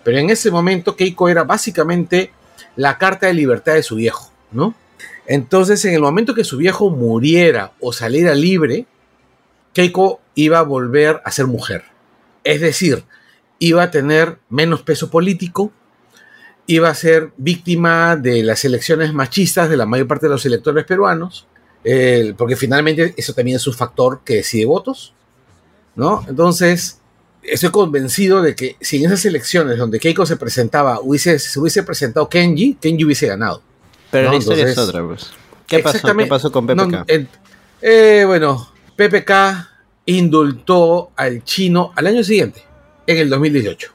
[0.04, 2.32] pero en ese momento Keiko era básicamente
[2.76, 4.76] la carta de libertad de su viejo, ¿no?
[5.28, 8.86] Entonces, en el momento que su viejo muriera o saliera libre,
[9.74, 11.84] Keiko iba a volver a ser mujer.
[12.44, 13.04] Es decir,
[13.60, 15.72] iba a tener menos peso político,
[16.66, 20.86] iba a ser víctima de las elecciones machistas de la mayor parte de los electores
[20.86, 21.48] peruanos,
[22.38, 25.14] porque finalmente eso también es un factor que decide votos,
[25.96, 26.26] ¿no?
[26.28, 27.01] Entonces,
[27.44, 31.84] estoy convencido de que si en esas elecciones donde Keiko se presentaba, hubiese, se hubiese
[31.84, 33.62] presentado Kenji, Kenji hubiese ganado.
[34.12, 35.32] Pero No, la historia entonces- es otra, pues.
[35.68, 35.94] ¿Qué pasó?
[35.94, 36.30] ¿Qué Exactamente.
[36.30, 36.92] pasó con PPK?
[36.92, 37.28] No, el-
[37.82, 39.68] eh, bueno, PPK
[40.06, 42.64] indultó al chino al año siguiente,
[43.08, 43.92] en el 2018,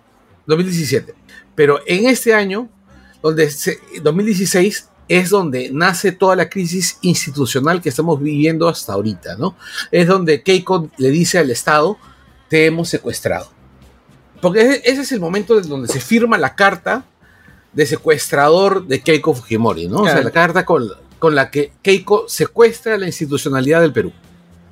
[0.47, 1.14] 2017.
[1.55, 2.68] Pero en este año,
[3.22, 9.36] donde se- 2016, es donde nace toda la crisis institucional que estamos viviendo hasta ahorita,
[9.36, 9.57] ¿no?
[9.92, 11.97] Es donde Keiko le dice al Estado,
[12.49, 13.51] te hemos secuestrado.
[14.40, 17.05] Porque ese- es el momento de donde se firma la carta
[17.72, 19.99] de secuestrador de Keiko Fujimori, ¿no?
[19.99, 20.88] O sea, la carta con,
[21.18, 24.12] con la que Keiko secuestra la institucionalidad del Perú.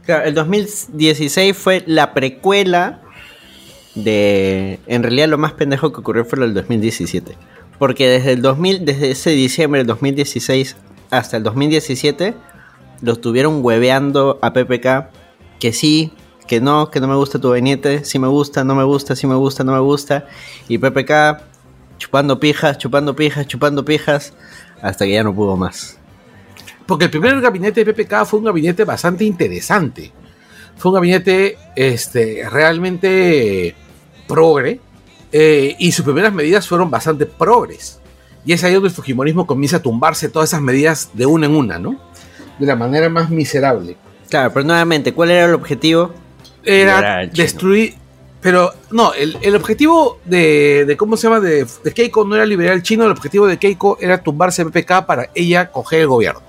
[0.06, 3.00] Claro, el 2016 fue la precuela
[3.94, 4.78] de...
[4.86, 7.36] En realidad lo más pendejo que ocurrió fue lo del 2017.
[7.78, 10.76] Porque desde el 2000, desde ese diciembre del 2016
[11.10, 12.34] hasta el 2017,
[13.02, 15.10] lo estuvieron hueveando a PPK
[15.60, 16.12] que sí,
[16.46, 19.26] que no, que no me gusta tu gabinete, sí me gusta, no me gusta, sí
[19.26, 20.26] me gusta, no me gusta.
[20.68, 21.42] Y PPK
[21.98, 24.34] chupando pijas, chupando pijas, chupando pijas,
[24.82, 25.98] hasta que ya no pudo más.
[26.86, 30.12] Porque el primer gabinete de PPK fue un gabinete bastante interesante.
[30.76, 33.74] Fue un gabinete este, realmente
[34.26, 34.80] progre.
[35.32, 38.00] eh, y sus primeras medidas fueron bastante progres.
[38.46, 41.56] Y es ahí donde el Fujimorismo comienza a tumbarse todas esas medidas de una en
[41.56, 41.98] una, ¿no?
[42.58, 43.96] De la manera más miserable.
[44.28, 46.12] Claro, pero nuevamente, ¿cuál era el objetivo?
[46.64, 47.94] Era destruir.
[48.40, 51.40] Pero no, el, el objetivo de, de ¿Cómo se llama?
[51.40, 54.66] De, de Keiko no era liberar al chino, el objetivo de Keiko era tumbarse a
[54.66, 56.42] PPK para ella coger el gobierno.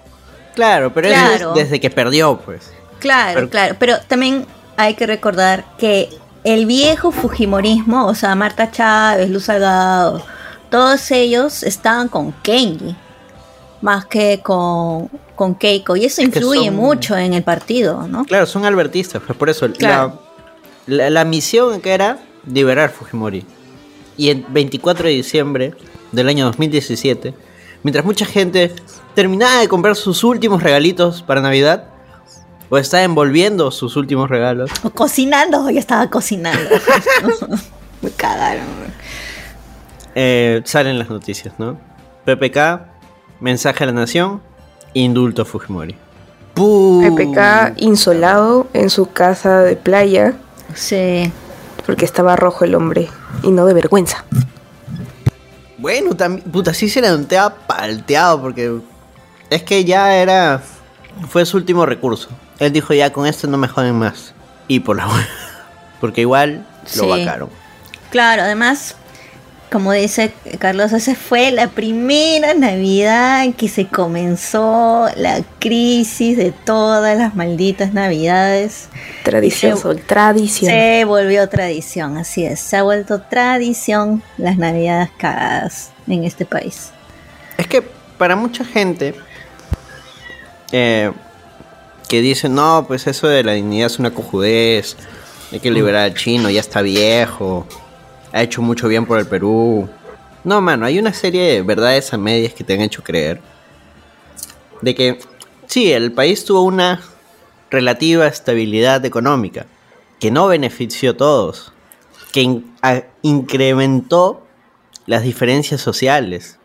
[0.55, 1.49] Claro, pero eso Claro.
[1.51, 2.71] es desde que perdió, pues.
[2.99, 4.45] Claro, Pero- claro, pero también
[4.75, 6.09] hay que recordar que
[6.43, 10.21] el viejo Fujimorismo, o sea, Marta Chávez, Luz Salgado,
[10.69, 12.95] todos ellos estaban con Kenji,
[13.85, 18.25] más que con, con Keiko, y eso Es influye son- mucho en el partido, ¿no?
[18.25, 19.67] Claro, son albertistas, pues por eso.
[19.77, 20.11] La,
[20.87, 22.17] la misión que era
[22.51, 23.45] liberar Fujimori.
[24.17, 25.73] Y el 24 de diciembre
[26.11, 27.33] del año 2017,
[27.83, 28.73] mientras mucha gente
[29.13, 31.85] terminaba de comprar sus últimos regalitos para Navidad,
[32.69, 36.69] o estaba envolviendo sus últimos regalos, O cocinando, yo estaba cocinando.
[38.01, 38.65] Me cagaron.
[40.15, 41.77] eh, salen las noticias, ¿no?
[42.25, 42.94] PPK,
[43.39, 44.41] mensaje a la nación,
[44.93, 45.95] indulto a Fujimori.
[46.53, 47.03] ¡Pum!
[47.15, 50.33] PPK insolado en su casa de playa
[50.73, 51.31] Sí.
[51.85, 53.09] porque estaba rojo el hombre
[53.43, 54.23] y no de vergüenza.
[55.77, 58.79] Bueno, también, puta, sí se le notaba palteado porque
[59.49, 60.61] es que ya era,
[61.29, 62.29] fue su último recurso.
[62.59, 64.33] Él dijo ya con esto no me joden más.
[64.67, 65.27] Y por la buena,
[66.01, 66.65] porque igual
[66.95, 67.07] lo Sí.
[67.07, 67.49] vacaron.
[68.09, 68.95] Claro, además,
[69.75, 76.53] como dice Carlos, esa fue la primera Navidad en que se comenzó la crisis de
[76.53, 78.87] todas las malditas Navidades.
[79.23, 80.71] Tradición, Se- tradición.
[80.71, 82.61] Se volvió tradición, así es.
[82.61, 86.91] Se ha vuelto tradición las Navidades cagadas en este país.
[87.57, 87.81] Es que
[88.17, 89.13] para mucha gente
[90.71, 91.11] eh,
[92.07, 94.95] que dice, no, pues eso de la dignidad es una cojudez,
[95.51, 97.67] hay que liberar al chino, ya está viejo,
[98.35, 99.87] ha hecho mucho bien por el Perú.
[100.43, 103.39] No, mano, hay una serie de verdades a medias que te han hecho creer
[104.81, 105.19] de que
[105.67, 107.01] sí, el país tuvo una
[107.71, 109.67] relativa estabilidad económica
[110.19, 111.71] que no benefició a todos,
[112.33, 112.61] que
[113.21, 114.45] incrementó
[115.05, 116.59] las diferencias sociales.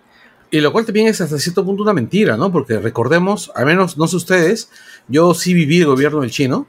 [0.50, 2.50] Y lo cual también es hasta cierto punto una mentira, ¿no?
[2.50, 4.70] Porque recordemos, al menos no sé ustedes,
[5.06, 6.66] yo sí viví el gobierno del chino.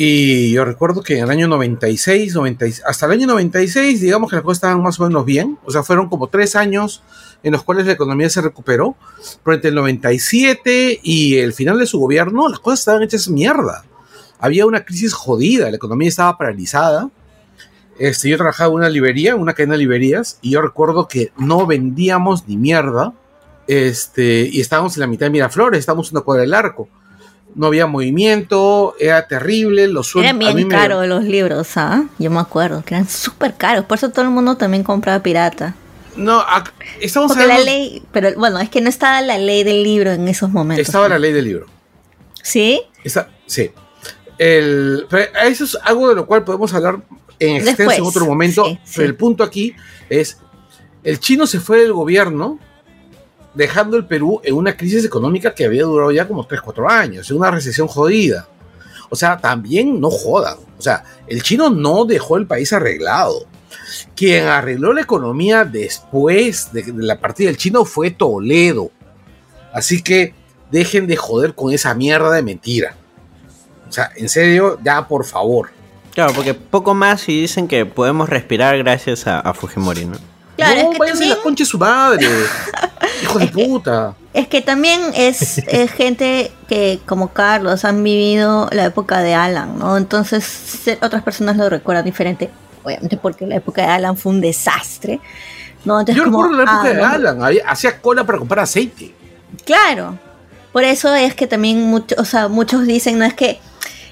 [0.00, 4.36] Y yo recuerdo que en el año 96, 96 hasta el año 96, digamos que
[4.36, 5.58] las cosas estaban más o menos bien.
[5.64, 7.02] O sea, fueron como tres años
[7.42, 8.94] en los cuales la economía se recuperó.
[9.42, 13.84] Pero entre el 97 y el final de su gobierno, las cosas estaban hechas mierda.
[14.38, 17.10] Había una crisis jodida, la economía estaba paralizada.
[17.98, 21.66] Este, yo trabajaba en una librería, una cadena de librerías, y yo recuerdo que no
[21.66, 23.14] vendíamos ni mierda
[23.66, 26.88] Este, y estábamos en la mitad de Miraflores, estábamos en una cuadra del arco.
[27.54, 30.30] No había movimiento, era terrible, los sueldos.
[30.40, 32.04] Eran bien caros los libros, ¿ah?
[32.18, 33.84] Yo me acuerdo que eran súper caros.
[33.86, 35.74] Por eso todo el mundo también compraba pirata.
[36.14, 39.64] No, ac- estamos Porque la hablando- ley, pero bueno, es que no estaba la ley
[39.64, 40.86] del libro en esos momentos.
[40.86, 41.66] Estaba la ley del libro.
[42.42, 42.80] ¿Sí?
[43.04, 43.70] Esa- sí.
[44.36, 45.06] El,
[45.44, 47.00] eso es algo de lo cual podemos hablar
[47.40, 48.64] en extenso Después, en otro momento.
[48.66, 48.92] sí, sí.
[48.96, 49.74] Pero el punto aquí
[50.08, 50.38] es,
[51.02, 52.58] el chino se fue del gobierno
[53.58, 57.28] dejando el Perú en una crisis económica que había durado ya como 3, 4 años,
[57.28, 58.46] en una recesión jodida.
[59.10, 60.58] O sea, también no jodan.
[60.78, 63.46] O sea, el chino no dejó el país arreglado.
[64.14, 68.92] Quien arregló la economía después de, la partida del chino fue Toledo.
[69.72, 70.34] Así que
[70.70, 72.94] dejen de joder con esa mierda de mentira.
[73.88, 75.70] O sea, en serio, ya por favor.
[76.14, 80.27] Claro, porque poco más y dicen que podemos respirar gracias a, a Fujimori, ¿no?
[80.58, 82.28] Claro, no, es que váyanse también- la concha de su madre.
[83.22, 84.14] Hijo de puta.
[84.34, 89.78] Es que también es, es gente que, como Carlos, han vivido la época de Alan,
[89.78, 89.96] ¿no?
[89.96, 92.50] Entonces, otras personas lo recuerdan diferente.
[92.84, 95.20] Obviamente, porque la época de Alan fue un desastre.
[95.84, 96.00] ¿no?
[96.00, 97.42] Entonces, Yo como, recuerdo la época ah, de Alan.
[97.42, 99.14] había- hacía cola para comprar aceite.
[99.64, 100.18] Claro.
[100.72, 103.58] Por eso es que también mucho, o sea, muchos dicen, no es que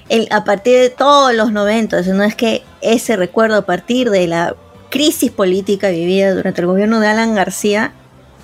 [0.09, 4.27] el, a partir de todos los 90, no es que ese recuerdo a partir de
[4.27, 4.55] la
[4.97, 7.91] crisis política vivida durante el gobierno de Alan García,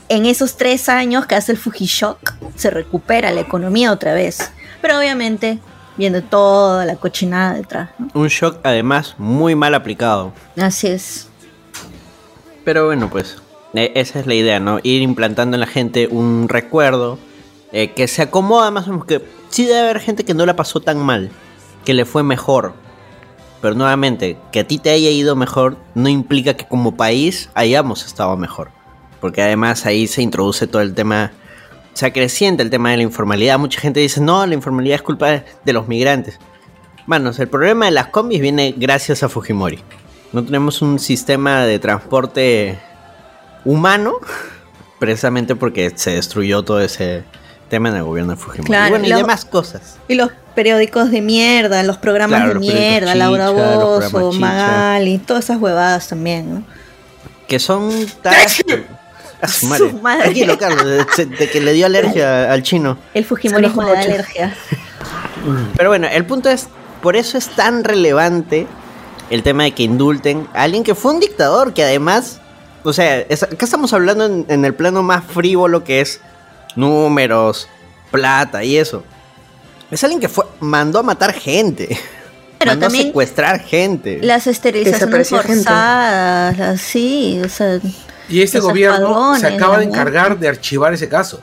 [0.07, 4.51] en esos tres años que hace el Fujishock, se recupera la economía otra vez.
[4.79, 5.57] Pero obviamente,
[5.97, 7.89] viendo toda la cochinada detrás.
[7.97, 8.07] ¿no?
[8.13, 10.31] Un shock además muy mal aplicado.
[10.55, 11.27] Así es.
[12.63, 13.37] Pero bueno, pues
[13.73, 14.77] eh, esa es la idea, ¿no?
[14.83, 17.17] Ir implantando en la gente un recuerdo
[17.71, 19.07] eh, que se acomoda más o menos.
[19.07, 21.31] Que sí debe haber gente que no la pasó tan mal,
[21.83, 22.75] que le fue mejor.
[23.63, 28.05] Pero nuevamente, que a ti te haya ido mejor no implica que como país hayamos
[28.05, 28.71] estado mejor.
[29.21, 31.31] Porque además ahí se introduce todo el tema,
[31.93, 33.57] se acrecienta el tema de la informalidad.
[33.57, 36.39] Mucha gente dice, no, la informalidad es culpa de los migrantes.
[37.05, 39.79] Manos, el problema de las combis viene gracias a Fujimori.
[40.33, 42.77] No tenemos un sistema de transporte
[43.63, 44.15] humano,
[44.99, 47.23] precisamente porque se destruyó todo ese
[47.73, 48.67] tema en el gobierno de Fujimori.
[48.67, 49.97] Claro, y bueno, y demás cosas.
[50.07, 54.31] Y los periódicos de mierda, los programas Claro, de los mierda, Laura Bozo.
[54.33, 56.63] Magali, todas esas huevadas también, ¿no?
[57.47, 57.89] Que son.
[59.41, 59.89] A su madre.
[59.89, 60.21] Su madre.
[60.23, 60.85] Tranquilo, Carlos,
[61.17, 62.97] de, de que le dio alergia al chino.
[63.13, 64.55] El Fujimorismo le da alergia.
[65.75, 66.67] Pero bueno, el punto es,
[67.01, 68.67] por eso es tan relevante
[69.29, 72.39] el tema de que indulten a alguien que fue un dictador, que además,
[72.83, 76.21] o sea, es- acá estamos hablando en, en el plano más frívolo que es
[76.75, 77.67] números,
[78.11, 79.03] plata y eso.
[79.91, 81.87] Es alguien que fue, mandó a matar gente.
[82.59, 84.19] Pero mandó también a secuestrar gente.
[84.21, 85.63] Las esterilizaciones Desapareció gente.
[85.63, 87.79] forzadas, así, o sea,
[88.29, 91.41] Y este gobierno se acaba de encargar de archivar ese caso.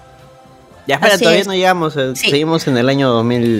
[0.86, 1.46] ya espera, así todavía es.
[1.46, 2.30] no llegamos, eh, Sí.
[2.30, 3.08] seguimos en el año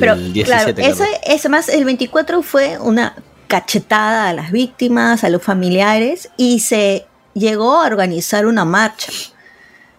[0.00, 0.44] pero 2017.
[0.44, 1.00] claro, Carlos.
[1.00, 3.14] ese, ese más, el 24 fue una
[3.46, 9.12] cachetada a las víctimas, a los familiares, y se llegó a organizar una marcha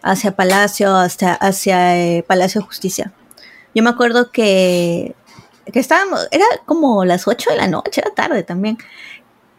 [0.01, 3.11] hacia Palacio, hasta hacia eh, Palacio de Justicia.
[3.75, 5.15] Yo me acuerdo que,
[5.71, 8.77] que estábamos, era como las 8 de la noche, era tarde también.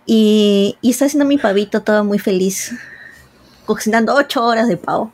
[0.07, 2.73] Y, y estaba haciendo mi pavito, todo muy feliz,
[3.67, 5.13] cocinando 8 horas de pavo.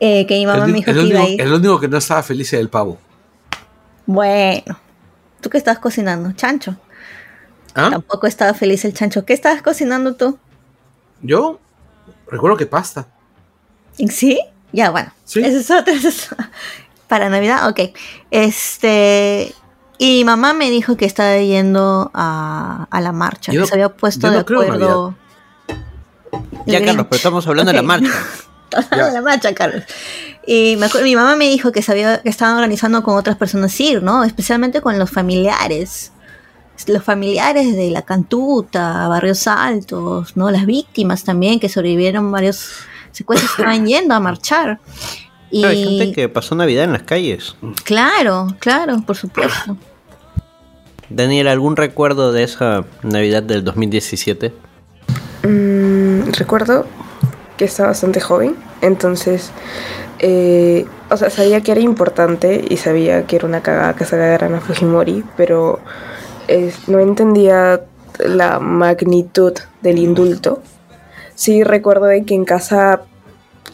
[0.00, 1.40] eh, que mi mamá el, me dijo el que iba a único, ir.
[1.42, 2.98] el único que no estaba feliz era el pavo.
[4.06, 4.78] Bueno,
[5.40, 6.32] ¿tú qué estabas cocinando?
[6.32, 6.76] Chancho.
[7.74, 7.88] ¿Ah?
[7.90, 9.24] Tampoco estaba feliz el chancho.
[9.26, 10.38] ¿Qué estabas cocinando tú?
[11.20, 11.58] Yo
[12.30, 13.08] recuerdo que pasta.
[14.10, 14.38] ¿Sí?
[14.72, 15.12] Ya, bueno.
[15.24, 15.40] Sí.
[15.40, 15.92] Eso es otra.
[15.94, 16.28] eso es-
[17.08, 17.80] Para Navidad, ok.
[18.30, 19.54] Este.
[19.98, 23.74] Y mi mamá me dijo que estaba yendo a, a la marcha, Yo que se
[23.74, 25.14] había puesto yo no de acuerdo.
[26.66, 28.10] Ya, Carlos, pero estamos hablando de la marcha.
[28.90, 29.84] de la marcha, Carlos.
[30.46, 33.78] Y me acuerdo, mi mamá me dijo que sabía que estaban organizando con otras personas
[33.80, 34.22] ir, ¿no?
[34.24, 36.12] Especialmente con los familiares.
[36.86, 40.50] Los familiares de la Cantuta, Barrios Altos, ¿no?
[40.50, 42.80] Las víctimas también que sobrevivieron varios
[43.16, 44.78] secuestros estaban yendo a marchar.
[45.50, 47.56] Y Claro, hay gente que pasó Navidad en las calles.
[47.84, 49.76] claro, claro, por supuesto.
[51.08, 54.52] Daniel, ¿algún recuerdo de esa Navidad del 2017?
[55.44, 56.86] Mm, recuerdo
[57.56, 59.52] que estaba bastante joven, entonces,
[60.18, 64.10] eh, o sea, sabía que era importante y sabía que era una cagada que se
[64.16, 65.78] cagaran a Fujimori, pero
[66.48, 67.82] eh, no entendía
[68.18, 69.52] la magnitud
[69.82, 70.62] del indulto.
[71.36, 73.02] Sí recuerdo de que en casa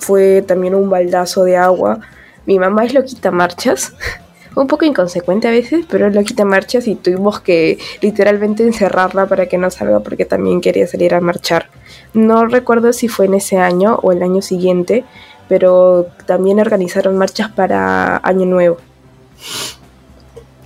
[0.01, 2.01] fue también un baldazo de agua.
[2.45, 3.95] Mi mamá es loquita marchas,
[4.57, 9.47] un poco inconsecuente a veces, pero es loquita marchas y tuvimos que literalmente encerrarla para
[9.47, 11.71] que no salga porque también quería salir a marchar.
[12.13, 15.05] No recuerdo si fue en ese año o el año siguiente,
[15.49, 18.79] pero también organizaron marchas para Año Nuevo.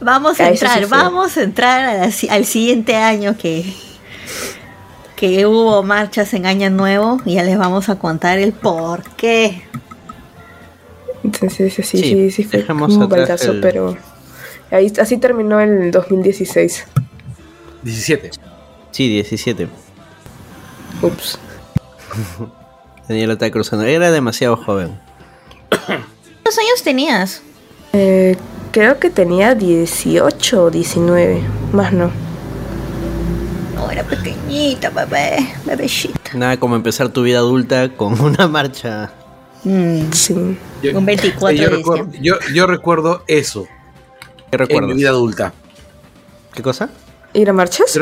[0.00, 3.64] Vamos a sí entrar, vamos a entrar al siguiente año que,
[5.16, 9.62] que hubo marchas en Año Nuevo y ya les vamos a contar el por qué.
[11.24, 13.96] Entonces, sí, Sí, sí, sí, fue dejemos un atrás baldazo, el- pero
[14.70, 16.84] ahí, así terminó el 2016.
[17.82, 18.30] 17.
[18.92, 19.68] Sí, 17.
[21.02, 21.38] Ups.
[23.06, 23.84] Tenía la estaba cruzando.
[23.84, 24.98] Era demasiado joven.
[25.86, 27.42] ¿Cuántos años tenías?
[27.92, 28.36] Eh,
[28.72, 31.40] creo que tenía 18 o 19,
[31.72, 32.10] más no.
[33.76, 36.18] No, era pequeñita, bebé, bebecita.
[36.34, 39.12] Nada como empezar tu vida adulta con una marcha.
[39.64, 40.58] Mm, Sí.
[40.82, 43.66] Yo, un 24 yo de recuerdo, yo, yo recuerdo eso
[44.50, 45.52] ¿Qué en mi vida adulta.
[46.54, 46.88] ¿Qué cosa?
[47.32, 47.98] ¿Ir a marchas?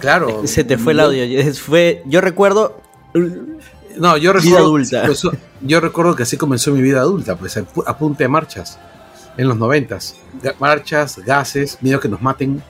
[0.00, 0.42] Claro.
[0.46, 1.54] Se te fue el audio.
[1.54, 2.80] Fue, yo recuerdo.
[3.96, 4.58] No, yo Vida recuerdo.
[4.66, 5.02] adulta.
[5.06, 5.22] pues,
[5.60, 8.78] yo recuerdo que así comenzó mi vida adulta, pues a pu- a marchas.
[9.36, 10.16] En los noventas.
[10.58, 12.62] Marchas, gases, miedo que nos maten.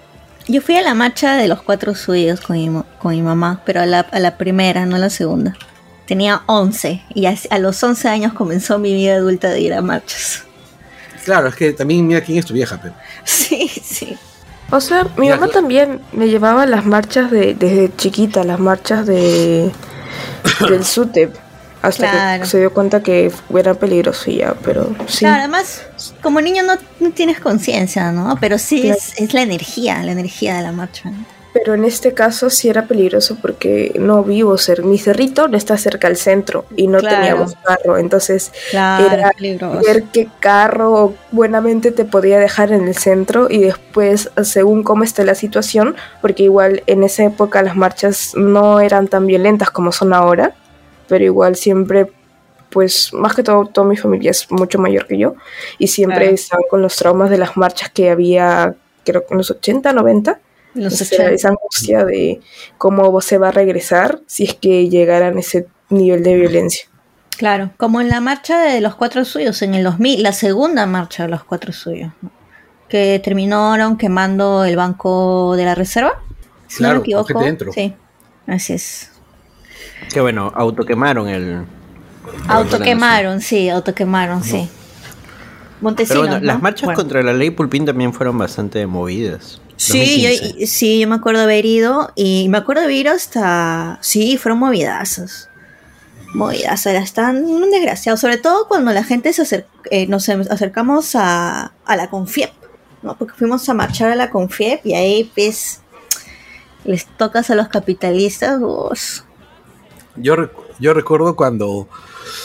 [0.49, 3.61] Yo fui a la marcha de los cuatro suyos con mi, mo- con mi mamá,
[3.67, 5.55] pero a la, a la primera, no a la segunda.
[6.07, 9.83] Tenía 11 y a, a los 11 años comenzó mi vida adulta de ir a
[9.83, 10.45] marchas.
[11.25, 12.95] Claro, es que también mira quién es tu vieja, pero.
[13.25, 14.17] Sí, sí.
[14.71, 19.07] O sea, mi mamá también me llevaba a las marchas de, desde chiquita, las marchas
[19.07, 19.71] de
[20.69, 21.35] del SUTEP,
[21.83, 22.43] hasta Claro.
[22.43, 25.21] que se dio cuenta que era peligroso y ya, pero sí.
[25.21, 25.83] Claro, además,
[26.23, 28.37] como niño no, no tienes conciencia, ¿no?
[28.41, 31.11] Pero sí es, es la energía, la energía de la marcha.
[31.11, 31.25] ¿no?
[31.55, 35.77] Pero en este caso sí era peligroso porque no vivo cerca, mi cerrito no está
[35.79, 37.17] cerca al centro y no Claro.
[37.17, 39.81] teníamos carro, entonces Claro, era peligroso.
[39.85, 45.25] ver qué carro buenamente te podía dejar en el centro y después según cómo esté
[45.25, 50.13] la situación, porque igual en esa época las marchas no eran tan violentas como son
[50.13, 50.55] ahora,
[51.09, 52.11] pero igual siempre
[52.71, 55.35] pues más que todo toda mi familia es mucho mayor que yo
[55.79, 56.35] y siempre Claro.
[56.35, 60.39] estaban con los traumas de las marchas que había creo que en los 80, 90
[60.75, 61.33] Los o sea, 80.
[61.33, 62.41] esa angustia de
[62.77, 66.87] cómo se va a regresar si es que llegaran a ese nivel de violencia.
[67.39, 71.23] Claro, como en la marcha de los cuatro suyos, en el 2000, la segunda marcha
[71.23, 72.31] de los cuatro suyos, ¿no?
[72.89, 76.21] que terminaron quemando el banco de la reserva.
[76.67, 77.41] Si no Claro, me equivoco.
[77.41, 77.73] dentro.
[77.73, 77.95] Sí,
[78.47, 79.11] así es.
[80.13, 81.65] Que bueno, autoquemaron el.
[82.49, 84.69] Autoquemaron, sí, autoquemaron, sí.
[85.81, 86.47] Montesinos, Pero bueno, ¿no?
[86.53, 86.99] las marchas Bueno.
[86.99, 89.61] contra la ley Pulpín también fueron bastante movidas.
[89.77, 90.59] Sí, 2015.
[90.61, 93.99] yo, sí, yo me acuerdo haber ido y me acuerdo haber ido hasta...
[94.03, 95.49] Sí, fueron movidazos.
[96.35, 98.17] Movidazos, era tan un desgraciado.
[98.19, 102.51] Sobre todo cuando la gente se acer- eh, nos em- acercamos a, a la Confiep,
[103.03, 103.17] ¿no?
[103.17, 105.81] Porque fuimos a marchar a la Confiep y ahí, pues,
[106.85, 109.25] les tocas a los capitalistas, vos.
[110.23, 111.89] Yo, rec- yo recuerdo cuando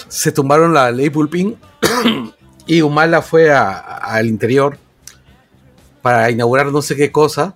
[0.07, 1.57] se tumbaron la ley Pulpín
[2.67, 4.77] y Humala fue a- al interior
[6.01, 7.55] para inaugurar no sé qué cosa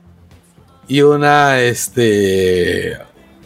[0.87, 2.97] y una este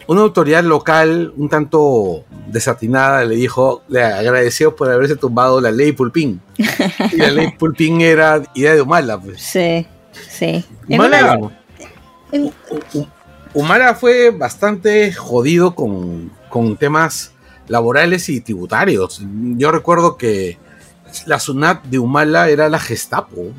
[0.08, 5.92] una autoridad local un tanto desatinada le dijo le agradeció por haberse tumbado la ley
[5.92, 6.40] Pulpín
[7.12, 9.42] y la ley Pulpín era idea de Humala pues.
[9.42, 9.88] Sí,
[10.30, 10.64] sí.
[10.88, 11.40] Humala,
[13.54, 17.32] Humala fue bastante jodido con, con temas
[17.68, 19.22] laborales y tributarios.
[19.58, 20.60] Yo recuerdo que
[21.26, 23.52] la SUNAT de Humala era la Gestapo.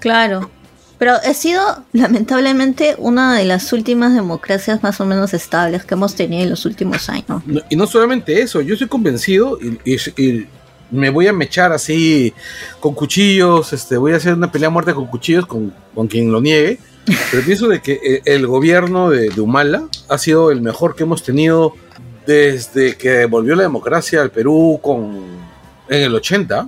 [0.00, 0.50] Claro.
[0.98, 1.62] Pero ha sido,
[1.92, 6.66] lamentablemente, una de las últimas democracias más o menos estables que hemos tenido en los
[6.66, 7.42] últimos años.
[7.46, 10.46] No- Y no solamente eso, yo estoy convencido y, y- y
[10.90, 12.32] me voy a mechar así
[12.80, 16.32] con cuchillos, este, voy a hacer una pelea a muerte con cuchillos con, con quien
[16.32, 16.80] lo niegue.
[17.30, 21.04] Pero pienso de que eh, el gobierno de, de Humala ha sido el mejor que
[21.04, 21.74] hemos tenido
[22.28, 25.16] desde que volvió la democracia al Perú con,
[25.88, 26.66] en el 80.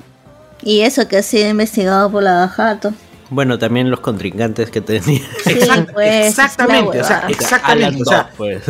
[0.62, 2.94] Y eso que ha sido investigado por la Bajato.
[3.28, 5.20] Bueno, también los contrincantes que tenía.
[5.44, 8.62] Sí, Exact- pues, exactamente, o sea, exactamente, Alan o sea, dos, pues.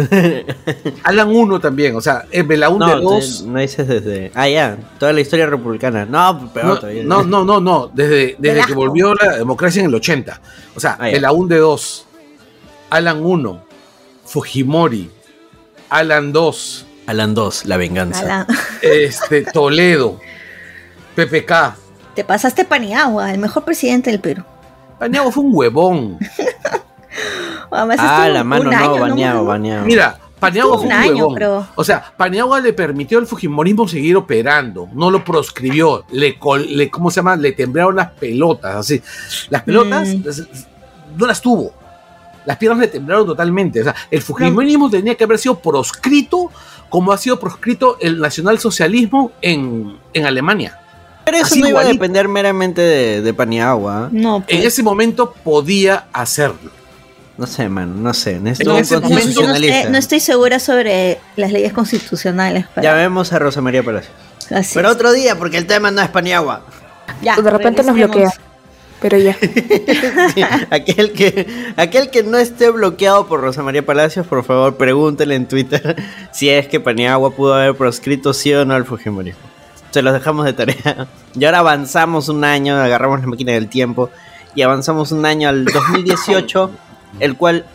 [1.05, 3.43] Alan 1 también, o sea, el Belaún de no, 2.
[3.45, 4.33] te- no dices desde.
[4.35, 6.05] Ah, ya, toda la historia republicana.
[6.05, 7.05] No, peor No, todavía.
[7.05, 10.41] no, no, no, no, desde, desde que volvió la democracia en el 80.
[10.77, 11.15] O sea, Ah, ya.
[11.15, 12.07] Belaún de 2,
[12.91, 13.65] Alan 1,
[14.27, 15.09] Fujimori,
[15.91, 18.47] Alan 2, Alan 2, la venganza.
[18.83, 20.19] Este, Toledo,
[21.17, 21.75] PPK.
[22.15, 24.43] Te pasaste Paniagua, el mejor presidente del Perú.
[24.99, 26.19] Bañado fue un huevón.
[27.71, 29.45] Además, Ah, la mano un no, año, bañado, ¿no?
[29.45, 29.85] bañado.
[29.87, 31.35] Mira, Paniagua fue un un, año, huevón.
[31.35, 36.67] pero- O sea, Paniagua le permitió al Fujimorismo seguir operando, no lo proscribió, le, col-
[36.77, 37.37] le ¿cómo se llama?
[37.37, 39.01] Le temblaron las pelotas, así.
[39.51, 40.23] Las pelotas Mm.
[40.25, 40.43] las-
[41.17, 41.73] no las tuvo.
[42.47, 43.81] Las piernas le temblaron totalmente.
[43.81, 46.51] O sea, el Fujimorismo tenía que haber sido proscrito
[46.89, 50.77] como ha sido proscrito el nacionalsocialismo en, en Alemania.
[51.25, 52.03] Pero eso Así no iba a igualito.
[52.03, 54.07] depender meramente de, de Paniagua.
[54.07, 54.09] ¿eh?
[54.13, 54.59] No, pues.
[54.59, 56.71] En ese momento podía hacerlo.
[57.39, 58.41] No sé, man, no sé.
[58.41, 59.91] Necesito En un ese No, momento- no constitucionalista.
[59.91, 62.65] no estoy segura sobre las leyes constitucionales.
[62.65, 64.13] Ya Para, vemos a Rosa María Palacios.
[64.51, 64.95] así Pero es.
[64.97, 66.63] otro día, porque el tema no es Paniagua.
[67.23, 68.31] Ya, De repente nos bloquea.
[69.01, 69.37] Pero ya.
[70.35, 75.35] Sí, aquel, que, aquel que no esté bloqueado por Rosa María Palacios, por favor, pregúntele
[75.35, 75.97] en Twitter
[76.33, 79.41] si es que Paniagua pudo haber proscrito sí o no al Fujimorismo.
[79.91, 81.09] Se los dejamos de tarea.
[81.35, 84.11] Y ahora avanzamos un año, agarramos la máquina del tiempo
[84.57, 86.71] y avanzamos un año al 2018,
[87.21, 87.67] el cual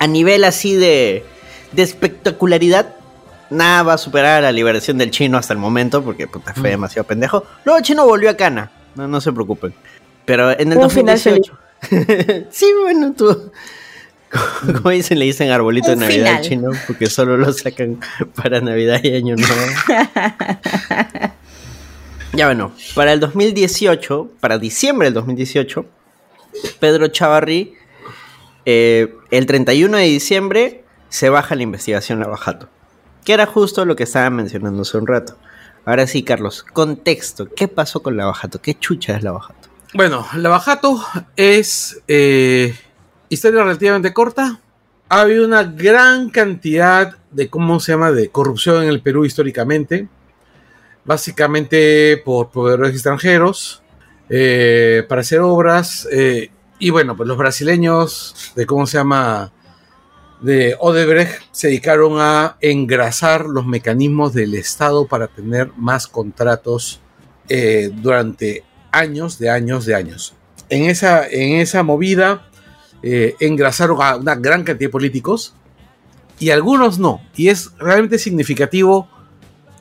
[0.00, 1.24] a nivel así de,
[1.70, 2.96] de espectacularidad,
[3.48, 6.70] nada va a superar a la liberación del chino hasta el momento, porque puta, fue
[6.70, 7.44] demasiado pendejo.
[7.64, 9.72] Luego el chino volvió a Cana, no, no se preocupen.
[10.24, 11.58] Pero en el Un final 2018...
[12.50, 13.52] sí, bueno, tú...
[14.66, 16.72] Como dicen, le dicen arbolito de Navidad al final.
[16.72, 18.00] chino, porque solo lo sacan
[18.34, 19.54] para Navidad y Año Nuevo.
[22.34, 25.86] Ya bueno, para el 2018, para diciembre del 2018,
[26.80, 27.74] Pedro Chavarri,
[28.66, 32.68] eh, el 31 de diciembre, se baja la investigación Lavajato.
[33.24, 35.36] Que era justo lo que estaba mencionando hace un rato.
[35.84, 37.48] Ahora sí, Carlos, contexto.
[37.54, 38.60] ¿Qué pasó con Lavajato?
[38.60, 39.63] ¿Qué chucha es Lavajato?
[39.96, 41.00] Bueno, la Bajato
[41.36, 42.74] es eh,
[43.28, 44.58] historia relativamente corta.
[45.08, 50.08] Ha habido una gran cantidad de, ¿cómo se llama?, de corrupción en el Perú históricamente.
[51.04, 53.84] Básicamente por proveedores extranjeros
[54.28, 56.08] eh, para hacer obras.
[56.10, 59.52] eh, y bueno, pues los brasileños de, ¿cómo se llama?,
[60.40, 67.00] de Odebrecht se dedicaron a engrasar los mecanismos del Estado para tener más contratos
[67.92, 68.64] durante
[68.98, 70.34] años, de años, de años.
[70.68, 72.46] En esa, en esa movida
[73.02, 75.54] eh, engrasaron a una gran cantidad de políticos
[76.38, 77.20] y algunos no.
[77.36, 79.08] Y es realmente significativo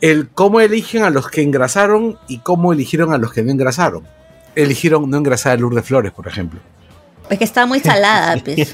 [0.01, 4.03] el cómo eligen a los que engrasaron y cómo eligieron a los que no engrasaron.
[4.55, 6.59] Eligieron no engrasar a Lourdes Flores, por ejemplo.
[7.29, 8.73] Es que está muy salada, pues.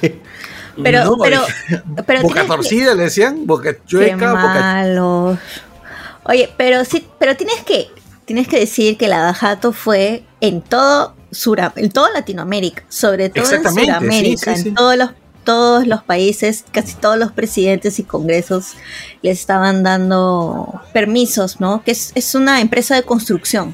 [0.81, 1.41] Pero, No, pero,
[2.07, 5.37] pero boca que- torcida le decían, boca Qué chueca, boca malos.
[6.23, 7.87] Oye, pero sí, pero tienes que,
[8.29, 13.51] tienes que decir que la Bajato fue en todo Sura, en toda Latinoamérica, sobre todo
[13.55, 14.67] en sí, Sudamérica, sí, sí.
[14.69, 15.09] en todos los
[15.43, 18.73] todos los países, casi todos los presidentes y congresos
[19.23, 21.83] les estaban dando permisos, ¿no?
[21.83, 23.73] Que es, es una empresa de construcción.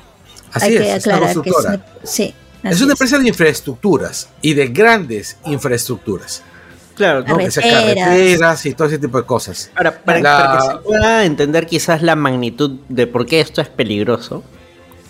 [0.54, 1.76] Así Hay es, que es una aclarar que es constructora.
[2.00, 2.34] una- sí.
[2.64, 6.44] Es así una empresa de infraestructuras y de grandes infraestructuras.
[6.96, 7.38] Claro, ¿no?
[7.38, 8.08] Que sea Carreteras.
[8.08, 9.70] carreteras y todo ese tipo de cosas.
[9.76, 13.62] Ahora, para, La- para que se pueda entender quizás la magnitud de por qué esto
[13.62, 14.44] es peligroso,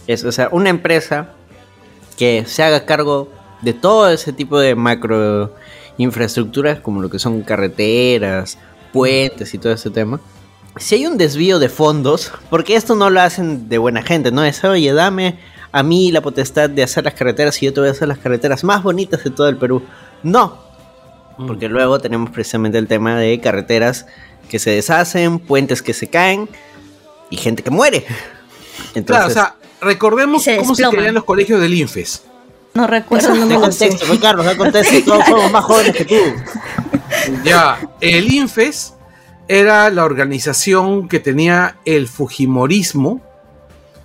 [0.07, 1.29] es, o sea, una empresa
[2.17, 3.31] que se haga cargo
[3.61, 5.53] de todo ese tipo de macro
[5.97, 8.57] infraestructuras, como lo que son carreteras,
[8.91, 10.19] puentes y todo ese tema.
[10.77, 14.43] Si hay un desvío de fondos, porque esto no lo hacen de buena gente, ¿no?
[14.43, 15.39] Es, oye, dame
[15.71, 18.17] a mí la potestad de hacer las carreteras y yo te voy a hacer las
[18.17, 19.83] carreteras más bonitas de todo el Perú.
[20.23, 20.57] No,
[21.37, 24.05] porque luego tenemos precisamente el tema de carreteras
[24.49, 26.49] que se deshacen, puentes que se caen
[27.29, 28.05] y gente que muere.
[28.95, 32.23] Entonces, Claro, o sea, recordemos Se cómo se creían los colegios del INFES.
[32.73, 33.57] No recuerdo nombre.
[33.57, 36.15] contexto, pues, Carlos, da contexto, todos somos más jóvenes que tú.
[37.43, 38.95] Ya, el INFES
[39.47, 43.21] era la organización que tenía el Fujimorismo,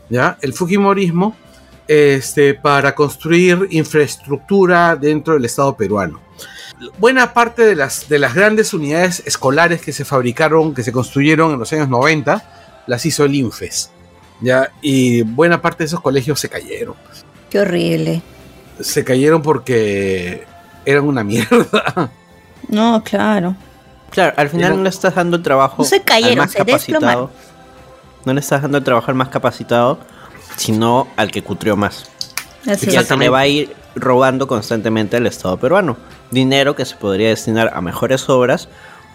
[0.09, 0.39] ¿ya?
[0.41, 1.35] El Fujimorismo,
[1.89, 6.21] este, para construir infraestructura dentro del Estado peruano.
[6.99, 11.53] Buena parte de las, de las grandes unidades escolares que se fabricaron, que se construyeron
[11.53, 13.91] en los años 90, las hizo el INFES,
[14.41, 14.71] ¿ya?
[14.81, 16.95] Y buena parte de esos colegios se cayeron.
[17.51, 18.23] Qué horrible.
[18.81, 20.45] Se cayeron porque
[20.87, 22.11] eran una mierda.
[22.69, 23.57] No, claro.
[24.11, 26.53] Claro, al final Era- no le estás dando el trabajo No se cayeron, al más
[26.53, 27.01] se capacitado.
[27.01, 27.31] desplomaron.
[28.25, 29.99] No le estás dando el trabajo al más capacitado,
[30.57, 32.05] sino al que cutrió más.
[32.67, 35.97] Así Y al que le va a ir robando constantemente al Estado peruano.
[36.31, 38.69] Dinero que se podría destinar a mejores obras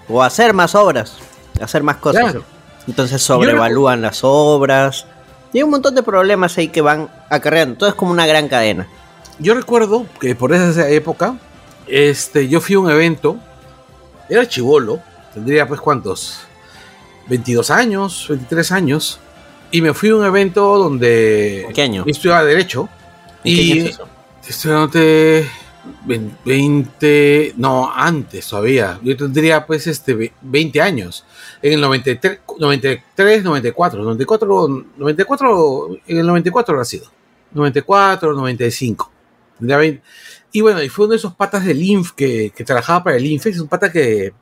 [0.09, 1.17] o a hacer más obras,
[1.59, 2.23] a hacer más cosas.
[2.23, 2.43] Claro.
[2.87, 5.05] Entonces sobrevalúan las obras.
[5.53, 7.77] Y hay un montón de problemas ahí que van acarreando.
[7.77, 8.87] Todo es como una gran cadena.
[9.39, 11.37] Yo recuerdo que por esa época,
[11.87, 13.37] este, yo fui a un evento,
[14.29, 14.99] era chivolo,
[15.33, 16.39] tendría pues cuántos,
[17.27, 19.19] 22 años, 23 años,
[19.71, 22.05] y me fui a un evento donde ¿Qué año?
[22.05, 22.87] yo estudiaba Derecho,
[23.43, 24.07] ¿En qué año y es eso?
[24.47, 25.49] estudiante
[26.45, 31.25] 20, no, antes todavía, yo tendría pues este ve- 20 años,
[31.61, 37.11] en el 93, 93 94, 94, 94, en el 94 habrá sido,
[37.51, 39.11] 94, 95.
[39.57, 40.01] Tendría 20.
[40.51, 43.25] Y bueno, y fue uno de esos patas del INF que, que trabajaba para el
[43.25, 43.49] INFE.
[43.49, 44.33] Es un pata que,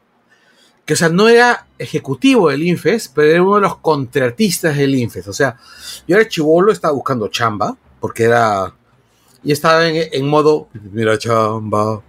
[0.86, 4.96] que, o sea, no era ejecutivo del Infest, pero era uno de los contratistas del
[4.96, 5.28] Infest.
[5.28, 5.58] O sea,
[6.08, 8.74] yo era chivolo, estaba buscando chamba, porque era.
[9.44, 12.02] Y estaba en, en modo, mira, chamba,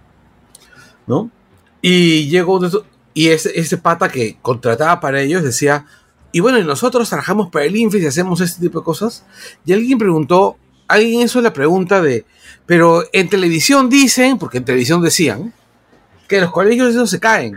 [1.07, 1.29] ¿no?
[1.81, 2.59] Y llegó
[3.13, 5.85] y ese, ese pata que contrataba para ellos decía,
[6.31, 9.23] y bueno, y nosotros trabajamos para el Infest y hacemos este tipo de cosas.
[9.65, 10.57] Y alguien preguntó,
[10.87, 12.25] alguien hizo la pregunta de,
[12.65, 15.53] pero en televisión dicen, porque en televisión decían,
[16.27, 17.55] que los colegios esos se caen.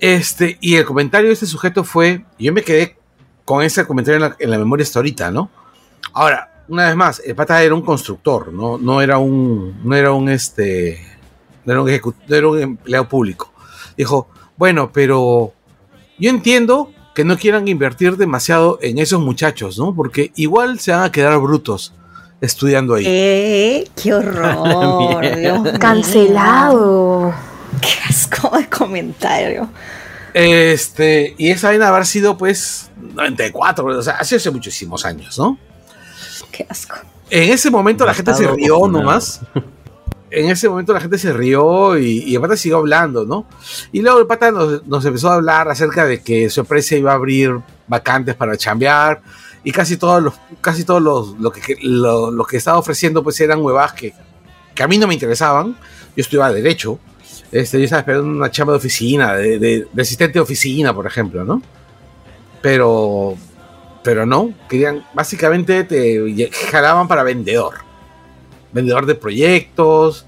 [0.00, 2.96] Este, y el comentario de este sujeto fue, yo me quedé
[3.44, 5.50] con ese comentario en la, en la memoria hasta ahorita, ¿no?
[6.12, 10.12] Ahora, una vez más, el pata era un constructor, no, no era un, no era
[10.12, 10.98] un este,
[11.64, 13.52] no era un, no era un empleado público.
[13.96, 15.52] Dijo, bueno, pero
[16.18, 19.94] yo entiendo que no quieran invertir demasiado en esos muchachos, ¿no?
[19.94, 21.94] Porque igual se van a quedar brutos
[22.40, 23.04] estudiando ahí.
[23.06, 25.36] Eh, ¡Qué horror!
[25.38, 25.78] Dios.
[25.78, 27.32] Cancelado.
[27.80, 29.68] ¡Qué asco de comentario!
[30.32, 35.56] Este, y esa vaina haber sido pues 94, o sea, hace, hace muchísimos años, ¿no?
[36.56, 36.96] ¡Qué asco!
[37.30, 39.40] En ese momento la gente se rió nomás.
[40.30, 43.46] En ese momento la gente se rió y, y el pata siguió hablando, ¿no?
[43.92, 47.12] Y luego el pata nos, nos empezó a hablar acerca de que su empresa iba
[47.12, 49.22] a abrir vacantes para chambear
[49.62, 53.40] y casi todos los, casi todos los, lo que, lo, lo que estaba ofreciendo pues
[53.40, 54.12] eran huevas que,
[54.74, 55.76] que a mí no me interesaban.
[56.16, 56.98] Yo estudiaba Derecho.
[57.52, 61.06] Este, yo estaba esperando una chamba de oficina, de, de- de asistente de oficina, por
[61.06, 61.62] ejemplo, ¿no?
[62.60, 63.36] Pero,
[64.04, 67.76] pero no, querían, básicamente te jalaban para vendedor.
[68.70, 70.26] Vendedor de proyectos,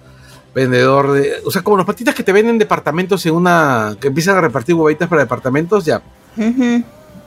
[0.55, 1.35] vendedor de.
[1.45, 3.95] O sea, como los patitas que te venden departamentos en una.
[4.01, 6.01] que empiezan a repartir huevitas para departamentos, ya.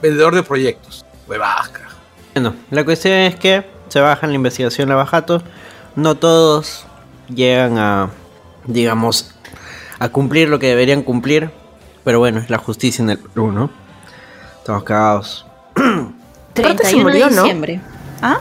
[0.02, 1.06] Vendedor de proyectos.
[1.28, 1.96] Huevas, carajo.
[2.34, 5.42] Bueno, la cuestión es que se baja en la investigación Lavajato.
[5.94, 6.84] No todos
[7.32, 8.10] llegan a,
[8.66, 9.36] digamos,
[10.00, 11.52] a cumplir lo que deberían cumplir.
[12.02, 13.70] Pero bueno, es la justicia en el Perú, ¿no?
[14.58, 15.46] Estamos cagados.
[16.52, 17.42] Aparte se 31 murió, de ¿no?
[17.42, 17.80] diciembre.
[18.22, 18.38] ¿Ah?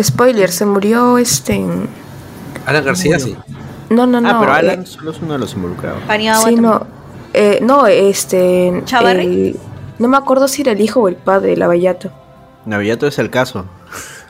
[0.00, 1.54] Spoiler, se murió este.
[1.54, 1.88] en-
[2.66, 3.36] Alan García, sí.
[3.90, 4.28] No, no, no.
[4.28, 6.02] ah, pero eh, Alan solo es uno de los involucrados.
[6.06, 6.86] Paniagua Sí, no.
[7.32, 8.82] Eh, no, este.
[8.84, 9.22] ¿Chavarri?
[9.24, 9.60] el-
[9.98, 12.10] no me acuerdo si era el hijo o el padre de Lavallato.
[12.66, 13.66] Navillato es el caso.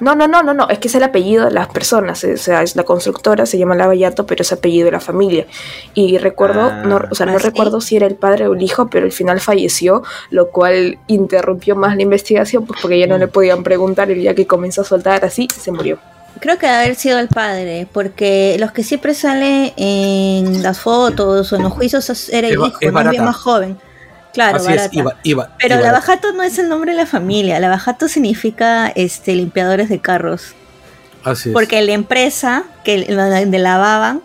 [0.00, 2.36] No, no, no, no, no, es que es el apellido de las personas, eh, o
[2.36, 5.46] sea, es la constructora, se llama Lavallato, pero es apellido de la familia.
[5.94, 7.44] Y recuerdo, Ah, no, o sea, no ¿ah, sí?
[7.44, 11.76] recuerdo si era el padre o el hijo, pero al final falleció, lo cual interrumpió
[11.76, 14.84] más la investigación, pues porque ya no le podían preguntar el día que comenzó a
[14.84, 15.98] soltar así, se murió.
[16.40, 21.52] Creo que debe haber sido el padre, porque los que siempre salen en las fotos
[21.52, 23.78] o en los juicios era el hijo, más joven.
[24.34, 25.48] Claro, Así es, iba, iba.
[25.58, 30.00] Pero iba- Lavajato no es el nombre de la familia, Lavajato significa este limpiadores de
[30.00, 30.54] carros.
[31.22, 31.52] Así es.
[31.54, 34.20] Porque la empresa que la- donde lavaban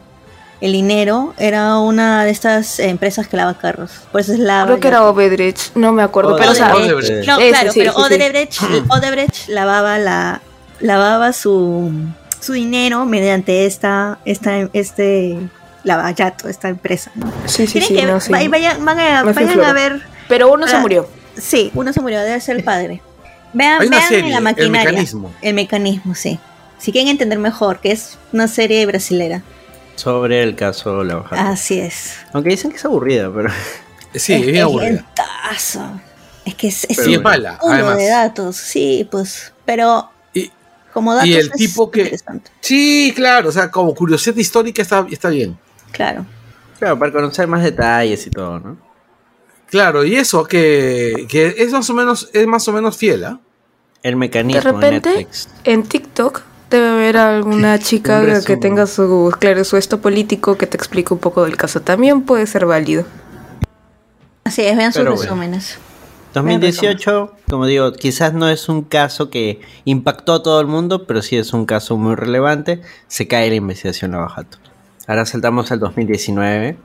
[0.61, 3.91] el dinero era una de estas empresas que lava carros.
[4.11, 4.65] Por eso es lava.
[4.65, 7.09] Creo que era Obedrich, no me acuerdo, pero o sea, Odebrecht.
[7.09, 7.27] Odebrecht.
[7.27, 8.03] No, Ese, claro, sí, pero sí, sí.
[8.03, 10.41] Odebrecht, Odebrecht lavaba la
[10.81, 11.91] lavaba su
[12.41, 15.37] su dinero mediante esta esta este
[15.89, 17.29] lavallato, esta empresa, ¿no?
[17.45, 18.31] sí, sí, Tienen sí, que no, sí.
[18.31, 20.01] vay- vayan, van a, vayan ver.
[20.29, 21.09] Pero uno se Ah, murió.
[21.37, 23.01] Sí, uno se murió, debe ser el padre.
[23.53, 24.89] Vean, Hay una vean serie, en la El maquinaria.
[24.91, 25.33] Mecanismo.
[25.41, 26.39] El mecanismo, sí.
[26.77, 29.41] Si quieren entender mejor, que es una serie brasilera.
[29.95, 31.41] Sobre el caso Lavajato.
[31.41, 32.13] Así es.
[32.31, 33.49] Aunque dicen que es aburrida, pero.
[34.13, 35.05] Sí, es, es bien es aburrida.
[36.45, 37.97] Es que es, es Pero es mala, además.
[37.97, 39.51] de datos, sí, pues.
[39.65, 40.51] Pero Y,
[40.93, 42.17] como datos y el es tipo que.
[42.61, 45.57] Sí, claro, o sea, como curiosidad histórica está, está bien.
[45.91, 46.25] Claro.
[46.77, 48.77] Claro, para conocer más detalles y todo, ¿no?
[49.67, 53.39] Claro, y eso que, que es más o menos, es más o menos fiel, ¿ah?
[54.01, 55.49] El mecanismo De repente, Netflix.
[55.65, 60.77] en TikTok debe haber alguna chica que tenga su, claro, su esto político que te
[60.77, 61.81] explique un poco del caso.
[61.81, 63.05] También puede ser válido.
[64.45, 65.23] Así es, vean sus Pero bueno.
[65.23, 65.77] resúmenes.
[66.33, 71.21] 2018, como digo, quizás no es un caso que impactó a todo el mundo, pero
[71.21, 72.81] sí es un caso muy relevante.
[73.07, 74.59] Se cae la investigación Lavajato.
[75.09, 76.77] Ahora saltamos al 2019.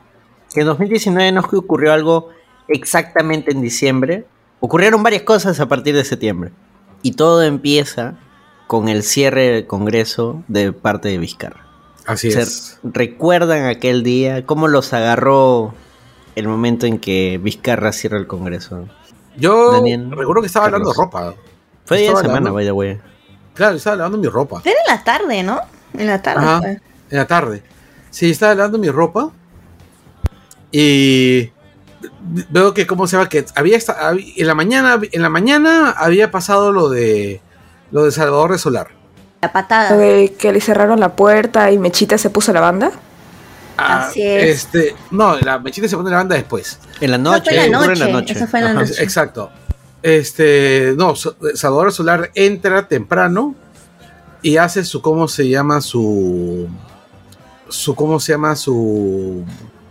[0.54, 2.30] Que en 2019 no es que ocurrió algo
[2.68, 4.24] exactamente en diciembre.
[4.60, 6.50] Ocurrieron varias cosas a partir de septiembre.
[7.02, 8.14] Y todo empieza
[8.66, 11.66] con el cierre del Congreso de parte de Vizcarra.
[12.06, 12.78] Así Se- es.
[12.82, 14.46] ¿Recuerdan aquel día?
[14.46, 15.74] ¿Cómo los agarró
[16.34, 18.88] el momento en que Vizcarra cierra el Congreso?
[19.36, 20.96] Yo Daniel recuerdo que estaba lavando Carlos.
[21.12, 21.34] ropa.
[21.84, 22.98] Fue día de semana, the way.
[23.52, 24.62] Claro, estaba lavando mi ropa.
[24.64, 25.60] Era en la tarde, ¿no?
[25.92, 26.40] En la tarde.
[26.46, 26.80] Ajá, en
[27.10, 27.62] la tarde.
[28.14, 29.32] Sí, estaba lavando mi ropa.
[30.70, 31.50] Y
[32.48, 33.28] veo que, ¿cómo se llama?
[33.28, 37.40] Que había, esta- hab- en la mañana, en la mañana había pasado lo de
[37.90, 38.88] lo de Salvador de Solar.
[39.42, 39.96] La patada.
[39.96, 42.92] de que le cerraron la puerta y Mechita se puso la banda.
[43.76, 44.44] Ah, Así es.
[44.64, 46.78] Este, no, la mechita se pone la banda después.
[47.00, 48.74] En la Eso noche, fue en la ocurre en la noche, eso fue en la
[48.74, 49.02] noche.
[49.02, 49.50] Exacto.
[50.02, 53.56] Este, no, Salvador Solar entra temprano
[54.42, 55.80] y hace su, ¿cómo se llama?
[55.80, 56.68] Su,
[57.68, 58.56] su, ¿cómo se llama?
[58.56, 59.44] Su,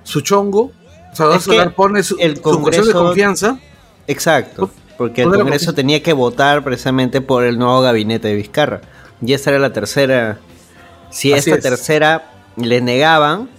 [0.03, 0.71] su chongo.
[1.13, 3.59] Salvador Es que Solar pone su, el su cuestión de Congreso- confianza.
[4.07, 8.81] Exacto, porque el Congreso tenía que votar precisamente por el nuevo gabinete de Vizcarra.
[9.21, 10.39] Y esa era la tercera.
[11.09, 11.63] Si Así esta es.
[11.63, 13.49] tercera le negaban,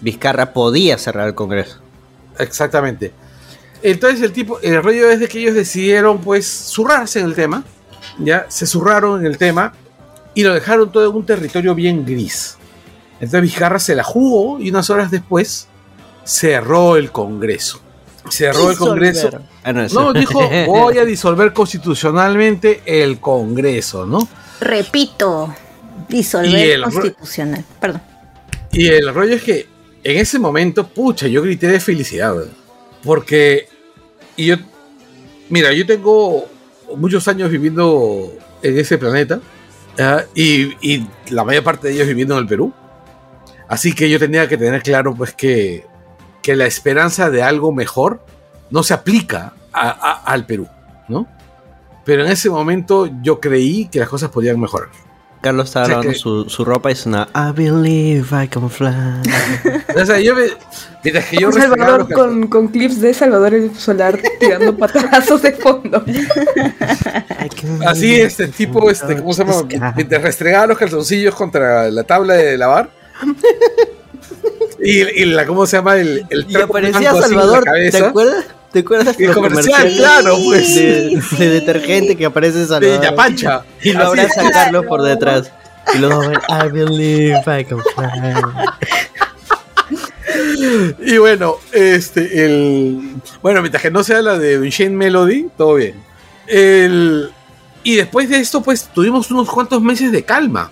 [0.00, 1.78] Vizcarra podía cerrar el Congreso.
[2.38, 3.12] Exactamente.
[3.82, 7.64] Entonces el tipo, el rollo es de que ellos decidieron pues zurrarse en el tema,
[8.18, 9.72] ya se zurraron en el tema
[10.34, 12.56] y lo dejaron todo en un territorio bien gris.
[13.22, 15.68] Entonces Vizcarra se la jugó y unas horas después
[16.24, 17.80] cerró el Congreso.
[18.28, 19.30] Cerró el Congreso.
[19.62, 24.26] Ah, no, dijo, voy a disolver constitucionalmente el Congreso, ¿no?
[24.60, 25.54] Repito,
[26.08, 27.64] Y disolver el- constitucional.
[27.80, 28.02] Perdón.
[28.72, 29.68] Y el rollo es que
[30.02, 32.34] en ese momento, pucha, yo grité de felicidad.
[33.04, 33.68] Porque,
[34.36, 34.56] y yo,
[35.48, 36.46] mira, yo tengo
[36.96, 38.32] muchos años viviendo
[38.62, 39.40] en ese planeta,
[40.34, 42.72] y, y la mayor parte de ellos viviendo en el Perú.
[43.72, 45.86] Así que yo tenía que tener claro, pues, que,
[46.42, 48.20] que la esperanza de algo mejor
[48.70, 50.68] no se aplica a- a- al Perú,
[51.08, 51.26] ¿no?
[52.04, 54.88] Pero en ese momento yo creí que las cosas podían mejorar.
[55.40, 58.68] Carlos estaba O sea lavando que- su, su ropa y sonaba I believe I can
[58.70, 58.92] fly.
[60.00, 60.42] O sea, yo me,
[61.02, 65.52] mientras que yo Salvador los con, con clips de Salvador el Solar tirando patazos de
[65.52, 66.04] fondo.
[67.86, 69.92] Así, este tipo, este, ¿cómo se llama?
[69.96, 72.90] Mientras restregaba los calzoncillos contra la tabla de lavar.
[74.84, 75.96] Y, y la, ¿cómo se llama?
[75.96, 78.46] El, el Y aparecía Salvador, ¿te acuerdas?
[78.72, 80.74] ¿Te acuerdas el los comercial, claro, pues.
[80.74, 83.00] de, de detergente que aparece Salvador?
[83.00, 83.62] De Yapancha.
[83.82, 84.50] Y lo Así abraza es.
[84.50, 85.52] Carlos por detrás.
[85.94, 88.08] Y los dos ven, I believe I can fly.
[91.04, 93.16] Y bueno, este, el.
[93.42, 95.94] Bueno, mientras que no sea la de Unchained Melody, todo bien.
[96.46, 97.30] El,
[97.84, 100.70] y después de esto, pues tuvimos unos cuantos meses de calma.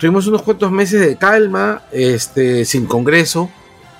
[0.00, 3.50] Tuvimos unos cuantos meses de calma, este, sin congreso.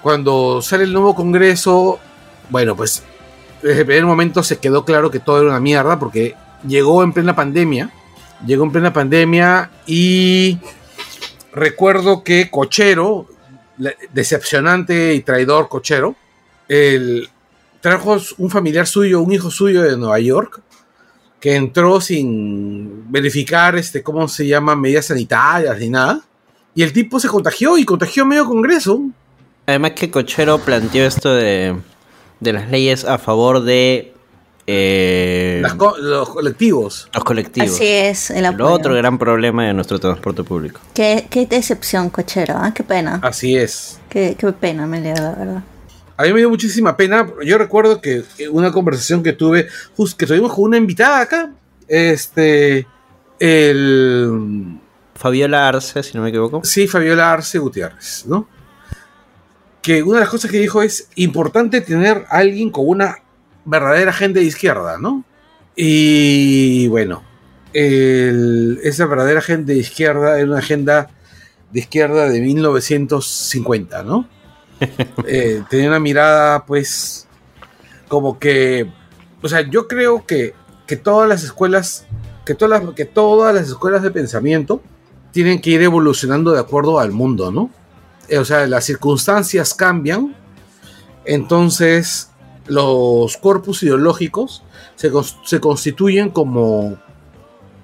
[0.01, 2.01] Cuando sale el nuevo congreso,
[2.48, 3.02] bueno, pues
[3.60, 6.35] desde el primer momento se quedó claro que todo era una mierda porque
[6.66, 7.90] llegó en plena pandemia.
[8.47, 10.59] Llegó en plena pandemia y
[11.52, 13.27] recuerdo que Cochero,
[14.14, 16.16] decepcionante y traidor Cochero,
[17.82, 20.62] trajo un familiar suyo, un hijo suyo de Nueva York,
[21.41, 26.21] que entró sin verificar este, cómo se llama, medidas sanitarias ni nada.
[26.75, 29.01] Y el tipo se contagió y contagió medio congreso.
[29.67, 31.77] Además que Cochero planteó esto de,
[32.41, 34.12] de las leyes a favor de
[34.67, 37.09] eh, Las co- los colectivos.
[37.12, 37.71] los colectivos.
[37.71, 40.81] Así es, el otro gran problema de nuestro transporte público.
[40.95, 42.73] Qué, qué decepción, cochero, ¿ah?
[42.75, 43.19] qué pena.
[43.23, 43.99] Así es.
[44.09, 45.62] Qué, qué pena me la verdad.
[46.21, 47.27] A mí me dio muchísima pena.
[47.45, 51.51] Yo recuerdo que una conversación que tuve, just- que tuvimos con una invitada acá,
[51.89, 52.87] este,
[53.39, 54.79] el,
[55.15, 56.61] Fabiola Arce, si no me equivoco.
[56.65, 58.49] sí, Fabiola Arce Gutiérrez, ¿no?
[59.83, 63.17] Que una de las cosas que dijo es importante tener a alguien con una
[63.65, 65.25] verdadera agenda de izquierda, ¿no?
[65.77, 67.23] Y bueno,
[67.73, 71.09] el- esa verdadera agenda de izquierda era una agenda
[71.73, 74.29] de izquierda de 1950, ¿no?
[75.27, 77.27] Eh, tenía una mirada, pues,
[78.09, 78.90] como que,
[79.43, 80.55] o sea, yo creo que,
[80.86, 82.07] que todas las escuelas,
[82.44, 84.82] que todas las, que todas las escuelas de pensamiento
[85.32, 87.70] tienen que ir evolucionando de acuerdo al mundo, ¿no?
[88.28, 90.35] Eh, o sea, las circunstancias cambian,
[91.24, 92.31] entonces
[92.66, 94.62] los corpus ideológicos
[94.97, 95.11] se,
[95.44, 96.98] se constituyen como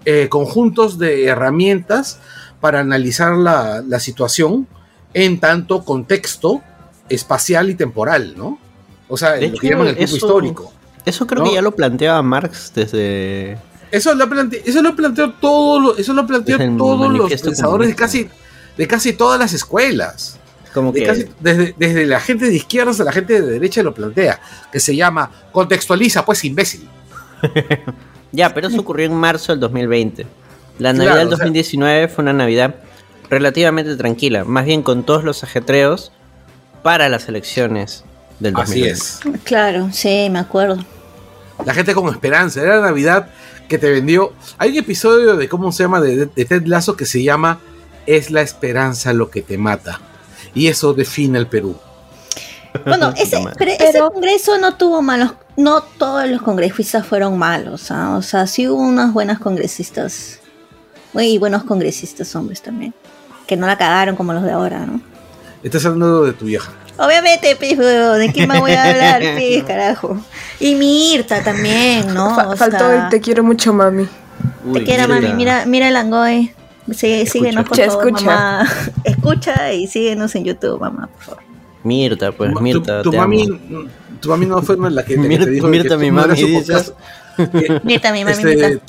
[0.04, 2.20] eh, conjuntos de herramientas
[2.60, 4.66] para analizar la, la situación
[5.14, 6.62] en tanto contexto
[7.08, 8.58] espacial y temporal, ¿no?
[9.08, 10.72] O sea, De lo que llaman el eso- histórico.
[11.04, 11.48] Eso creo No.
[11.50, 13.56] que ya lo planteaba Marx desde...
[13.92, 17.94] Eso lo plante- eso lo planteó todo, lo- eso lo planteó todos los pensadores de
[17.94, 18.28] casi,
[18.76, 20.38] de casi todas las escuelas.
[20.74, 21.06] Como De que...
[21.06, 24.40] casi- desde, desde la gente de izquierda hasta la gente de derecha lo plantea,
[24.72, 26.88] que se llama contextualiza, pues imbécil.
[28.32, 30.26] Ya, pero eso ocurrió en marzo del 2020.
[30.78, 32.74] La Claro, Navidad del o sea- 2019 fue una Navidad
[33.30, 36.12] relativamente tranquila, más bien con todos los ajetreos
[36.86, 38.04] para las elecciones
[38.38, 38.92] del Así 2020.
[38.92, 39.42] es.
[39.42, 40.78] Claro, sí, me acuerdo.
[41.64, 42.62] La gente con esperanza.
[42.62, 43.26] Era la Navidad
[43.68, 44.32] que te vendió.
[44.56, 47.58] Hay un episodio de cómo se llama de, de Ted Lasso que se llama
[48.06, 50.00] Es la esperanza lo que te mata.
[50.54, 51.76] Y eso define el Perú.
[52.84, 53.56] Bueno, ese, madre.
[53.58, 58.14] pero ese congreso no tuvo malos, no todos los congresistas fueron malos, ¿ah?
[58.16, 60.38] o sea, sí hubo unas buenas congresistas,
[61.14, 62.94] y buenos congresistas hombres también,
[63.46, 65.15] que no la cagaron como los de ahora, ¿no?
[65.66, 66.70] Estás hablando de tu vieja.
[66.96, 70.16] Obviamente, pues, ¿de quién más voy a hablar, pues, carajo?
[70.60, 72.34] Y Mirta también, ¿no?
[72.34, 74.06] Fa- faltó sea, el te quiero mucho, mami.
[74.72, 75.32] Te quiero, mami.
[75.34, 76.52] Mira, mira el Angoy.
[76.92, 78.26] Sí, síguenos, por Escucha, favor, escucha.
[78.26, 78.68] mamá.
[79.04, 81.42] Escucha y síguenos en YouTube, mamá, por favor.
[81.82, 83.02] Mirta, pues, Tu- Mirta.
[83.02, 83.84] tu, te mami, amo.
[84.20, 86.10] tu mami no fue la que, la que Mirta- te dijo de Mirta, que mi
[86.12, 86.54] mami, dices.
[86.54, 87.50] podcast.
[87.52, 88.84] Que- Mirta, mi mami, este, Mirta.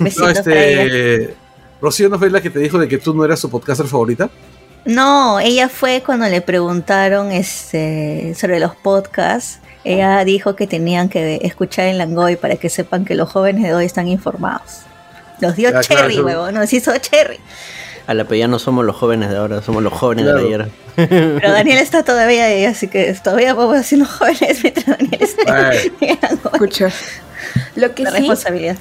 [0.18, 1.34] no, este,
[1.80, 4.30] Rocío no fue la que te dijo de que tú no eras su podcaster favorita.
[4.84, 9.58] No, ella fue cuando le preguntaron este, sobre los podcasts.
[9.84, 13.74] Ella dijo que tenían que escuchar en Langoy para que sepan que los jóvenes de
[13.74, 14.82] hoy están informados.
[15.40, 17.38] Los dio Ah, claro, Cherry, eso- huevón, nos hizo Cherry.
[18.06, 20.38] A la ya no somos los jóvenes de ahora, somos los jóvenes Claro.
[20.40, 20.68] de ayer.
[20.96, 26.18] Pero Daniel está todavía ahí, así que todavía vamos siendo jóvenes mientras Daniel está en
[26.20, 26.50] Langoy.
[26.52, 26.90] Escucha.
[27.76, 28.76] Lo que La sí responsabilidad.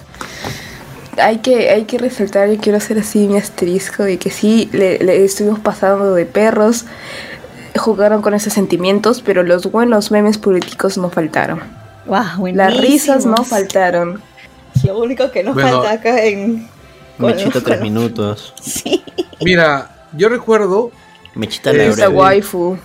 [1.21, 4.99] Hay que, hay que resaltar, y quiero hacer así mi asterisco, de que sí, le,
[4.99, 6.85] le estuvimos pasando de perros,
[7.77, 11.61] jugaron con esos sentimientos, pero los buenos memes políticos no faltaron.
[12.05, 14.21] Wow, Las risas no faltaron.
[14.83, 15.77] Lo único que nos Bueno.
[15.83, 16.67] falta acá en.
[17.17, 18.53] Mechita tres minutos.
[18.61, 19.03] Sí.
[19.41, 20.91] Mira, yo recuerdo,
[21.35, 22.77] Mechita la Esa waifu.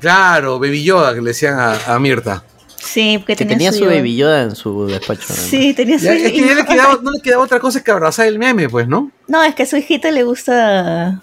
[0.00, 2.42] claro, Baby Yoda que le decían a, a Mirta.
[2.84, 5.24] Sí, porque Que tenía, tenía su baby Yoda en su despacho.
[5.28, 5.34] ¿no?
[5.34, 6.66] Sí, tenía su Ya, es que ya le hijo.
[6.68, 9.10] quedaba- no le quedaba otra cosa que abrazar el meme, pues, ¿no?
[9.26, 11.22] No, es que a su hijita le gusta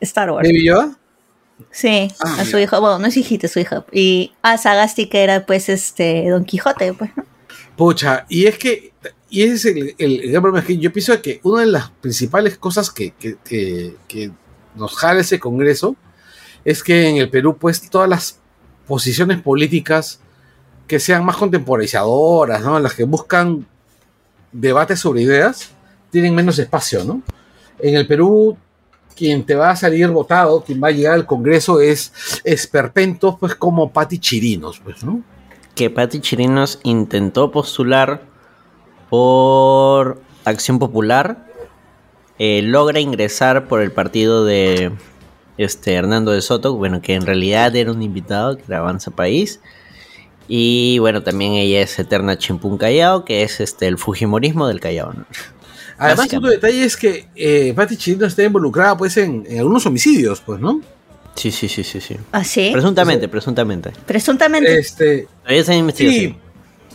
[0.00, 0.48] Star Wars.
[0.48, 0.96] Baby Yoda.
[1.70, 3.84] Sí, Ah, a su hijo, bueno, no es hijita, es su hija.
[3.92, 7.24] Y a Sagasti que era pues este Don Quijote, pues, ¿no?
[7.76, 8.92] Pucha, y es que,
[9.30, 11.66] y ese es el, el- el gran problema, es que yo pienso que una de
[11.66, 14.30] las principales cosas que, que- que- que
[14.74, 15.96] nos jala ese Congreso
[16.64, 18.38] es que en el Perú, pues, todas las
[18.86, 20.20] posiciones políticas
[20.86, 22.78] que sean más contemporizadoras, ¿no?
[22.78, 23.66] Las que buscan
[24.52, 25.70] debates sobre ideas,
[26.10, 27.22] tienen menos espacio, ¿no?
[27.78, 28.56] En el Perú,
[29.16, 32.12] quien te va a salir votado, quien va a llegar al Congreso es
[32.44, 35.22] esperpentos, pues, como Pati Chirinos, pues, ¿no?
[35.74, 38.22] Que Pati Chirinos intentó postular
[39.10, 41.46] por Acción Popular.
[42.38, 44.90] eh, logra ingresar por el partido de
[45.56, 49.60] este Hernando de Soto, bueno, que en realidad era un invitado, que era Avanza País.
[50.48, 55.12] Y bueno, también ella es eterna Chimpún Callao, que es este el Fujimorismo del Callao.
[55.12, 55.26] ¿no?
[55.98, 60.40] Además, otro detalle es que eh, Pati Chirino está involucrada pues en, en algunos homicidios,
[60.40, 60.80] pues, ¿no?
[61.34, 62.16] Sí, sí, sí, sí, sí.
[62.32, 62.70] ¿Ah, sí?
[62.72, 63.92] Presuntamente, presuntamente.
[64.06, 64.78] Presuntamente.
[64.78, 66.36] Este, Todavía está en sí, investigación.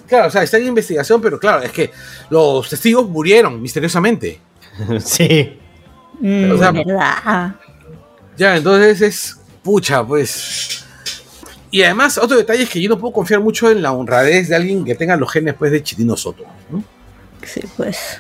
[0.08, 1.92] claro, o sea, está en investigación, pero claro, es que
[2.30, 4.40] los testigos murieron misteriosamente.
[5.04, 5.58] Sí.
[6.22, 7.56] Mm, o sea, verdad.
[8.38, 10.86] Ya, entonces es pucha, pues.
[11.72, 14.56] Y además, otro detalle es que yo no puedo confiar mucho en la honradez de
[14.56, 16.84] alguien que tenga los genes pues de Chirino Soto, ¿no?
[17.44, 18.20] Sí, pues.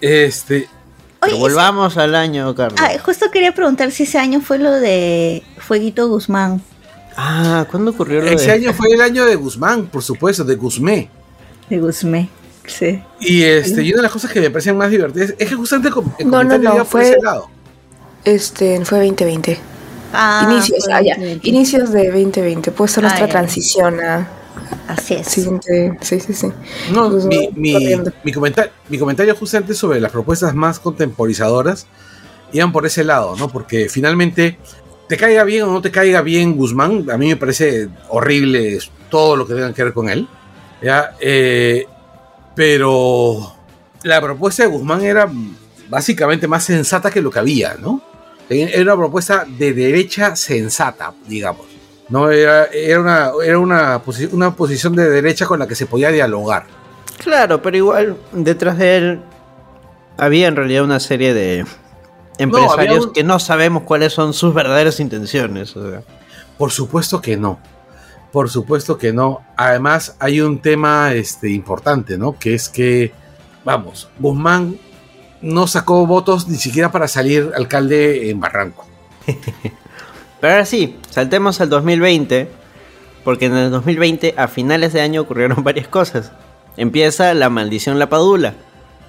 [0.00, 0.68] Este,
[1.20, 2.78] Pero volvamos al año, Carlos.
[2.82, 6.60] Ah, justo quería preguntar si ese año fue lo de Fueguito Guzmán.
[7.16, 10.54] Ah, ¿cuándo ocurrió lo ese de- año fue el año de Guzmán, por supuesto, de
[10.54, 11.08] Guzmé.
[11.70, 12.28] De Guzmán.
[12.66, 13.02] Sí.
[13.20, 15.88] Y este, y una de las cosas que me parecen más divertidas es que justamente
[15.88, 17.48] el No, no, comentario no, por fue- ese lado.
[18.24, 19.58] Este, fue 2020.
[20.12, 21.48] Ah, inicios, ah, ya, 2020.
[21.48, 22.70] inicios de 2020.
[22.72, 23.32] Puede ser Ah, nuestra ya.
[23.32, 24.28] transición a
[24.88, 25.26] Así es.
[25.26, 25.96] siguiente.
[26.00, 26.48] Sí, sí, sí.
[26.92, 27.76] No, Pues, mi, mi,
[28.24, 31.86] mi comentario, mi comentario justamente sobre las propuestas más contemporizadoras
[32.52, 33.48] iban por ese lado, ¿no?
[33.48, 34.58] Porque finalmente,
[35.08, 38.78] te caiga bien o no te caiga bien Guzmán, a mí me parece horrible
[39.10, 40.26] todo lo que tenga que ver con él,
[40.82, 41.14] ¿ya?
[41.20, 41.84] Eh,
[42.54, 43.52] pero
[44.02, 45.30] la propuesta de Guzmán era
[45.88, 48.00] básicamente más sensata que lo que había, ¿no?
[48.48, 51.66] Era una propuesta de derecha sensata, digamos.
[52.08, 55.86] No era, era, una, era una, posi- una posición de derecha con la que se
[55.86, 56.64] podía dialogar.
[57.18, 59.20] Claro, pero igual detrás de él
[60.16, 61.64] había en realidad una serie de
[62.38, 65.76] empresarios un- que no sabemos cuáles son sus verdaderas intenciones.
[65.76, 66.02] o sea.
[66.58, 67.58] Por supuesto que no.
[68.32, 69.40] Por supuesto que no.
[69.56, 72.38] Además, hay un tema este, importante, ¿no?
[72.38, 73.12] Que es que,
[73.64, 74.76] vamos, Guzmán
[75.42, 78.86] no sacó votos ni siquiera para salir alcalde en Barranco.
[80.40, 82.48] Pero ahora sí, saltemos al 2020,
[83.24, 86.32] porque en el 2020 a finales de año ocurrieron varias cosas.
[86.76, 88.54] Empieza la maldición La Padula.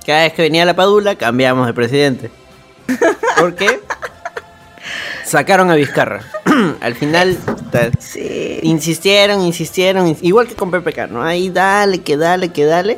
[0.05, 2.31] Cada vez que venía La Padula cambiamos de presidente.
[3.37, 3.81] ¿Por qué?
[5.25, 6.21] Sacaron a Vizcarra.
[6.81, 7.37] al final
[7.99, 8.59] Sí.
[8.63, 11.21] insistieron, insistieron, ins- igual que con PPK, ¿no?
[11.21, 12.97] Ahí dale, que dale, que dale.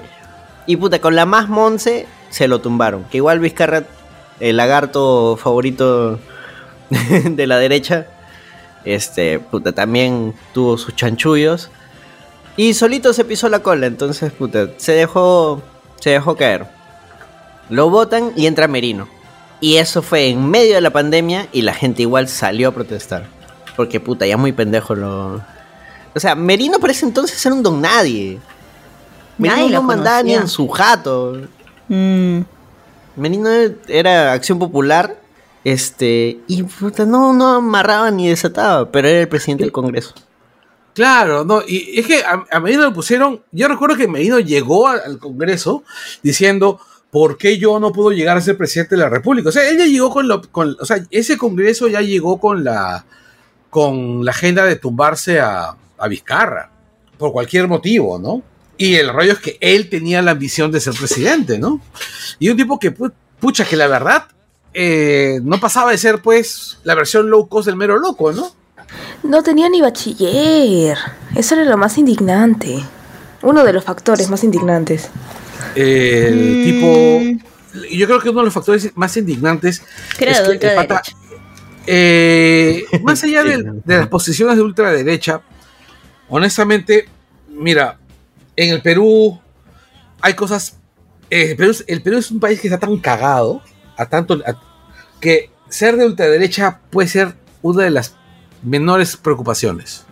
[0.68, 3.06] Y puta, con la más Monse se lo tumbaron.
[3.06, 3.84] Que igual Vizcarra,
[4.40, 6.20] el lagarto favorito
[6.90, 8.08] de la derecha,
[8.86, 11.70] este, puta, también tuvo sus chanchullos.
[12.58, 15.62] Y solito se pisó la cola, entonces, puta, se dejó,
[16.00, 16.68] se dejó caer.
[17.70, 19.08] Lo votan y entra Merino.
[19.62, 23.28] Y eso fue en medio de la pandemia y la gente igual salió a protestar.
[23.76, 25.42] Porque puta, ya muy pendejo lo...
[26.16, 28.40] O sea, Merino parece entonces ser un don nadie.
[29.38, 31.38] Merino Nadie no lo mandaba ni en su jato.
[31.90, 32.42] Mm,
[33.18, 33.50] Merino
[33.88, 35.18] era acción popular.
[35.64, 40.14] Este, y puta, no, no amarraba ni desataba, pero era el presidente del Congreso.
[40.94, 44.88] Claro, no, y es que a, a Medina lo pusieron, yo recuerdo que Medina llegó
[44.88, 45.84] al, Congreso
[46.24, 46.80] diciendo,
[47.12, 49.50] ¿por qué yo no puedo llegar a ser presidente de la República?
[49.50, 53.06] O sea, él llegó con lo, o sea, ese Congreso ya llegó con la,
[53.70, 56.72] con la agenda de tumbarse a, a Vizcarra,
[57.18, 58.42] por cualquier motivo, ¿no?
[58.80, 61.80] Y el rollo es que él tenía la ambición de ser presidente, ¿no?
[62.40, 64.26] Y un tipo que, pu- pucha, que la verdad,
[64.74, 68.56] eh, no pasaba de ser, pues, la versión low cost del mero loco, ¿no?
[69.22, 70.98] No tenía ni bachiller.
[71.36, 72.80] Eso era lo más indignante.
[73.42, 75.10] Uno de los factores más indignantes.
[75.76, 77.84] El tipo.
[77.92, 79.84] Yo creo que uno de los factores más indignantes
[80.18, 81.18] Creo, es de que el pata, ultraderecha.
[81.86, 85.42] eh, más allá de, de las posiciones de ultraderecha,
[86.30, 87.08] honestamente,
[87.50, 87.98] mira,
[88.64, 89.40] en el Perú
[90.22, 90.78] hay cosas.
[91.30, 93.62] eh, el, Perú, es- el Perú es un país que está tan cagado
[93.98, 94.60] a tanto a-
[95.22, 98.16] que ser de ultraderecha puede ser una de las
[98.64, 100.06] menores preocupaciones.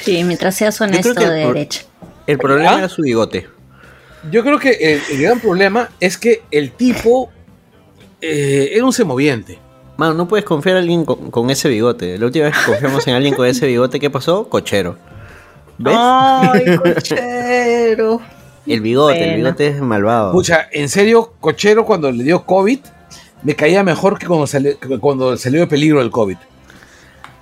[0.00, 1.82] Sí, mientras seas honesto de derecha.
[2.26, 2.78] El problema ¿Ah?
[2.78, 3.48] era su bigote.
[4.30, 7.30] Yo creo que el, el gran problema es que el tipo
[8.20, 9.58] eh, era un semoviente.
[9.96, 12.18] Mano, no puedes confiar en alguien con, con ese bigote.
[12.18, 14.48] La última vez que confiamos en alguien con ese bigote, ¿qué pasó?
[14.48, 14.98] Cochero.
[15.78, 15.94] ¿Ves?
[15.98, 18.20] Ay, cochero.
[18.66, 20.32] el bigote, el bigote es malvado.
[20.32, 22.78] Pucha, en serio, Cochero cuando le dio COVID,
[23.42, 26.36] me caía mejor que cuando, salió- que cuando salió de peligro el COVID.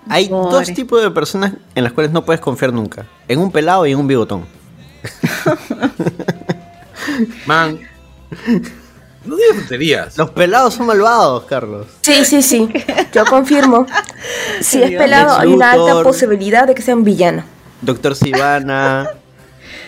[0.09, 0.57] Hay Pobre.
[0.57, 3.07] dos tipos de personas en las cuales no puedes confiar nunca.
[3.27, 4.45] En un pelado y en un bigotón.
[7.47, 7.79] Man,
[9.25, 10.19] no digas tonterías.
[10.19, 11.87] Los pelados son malvados, Carlos.
[12.03, 12.69] Sí, sí, sí.
[13.13, 13.87] Yo confirmo.
[14.61, 17.45] Si es pelado, hay una alta posibilidad de que sea un villano.
[17.85, 19.09] Doctor Sivana.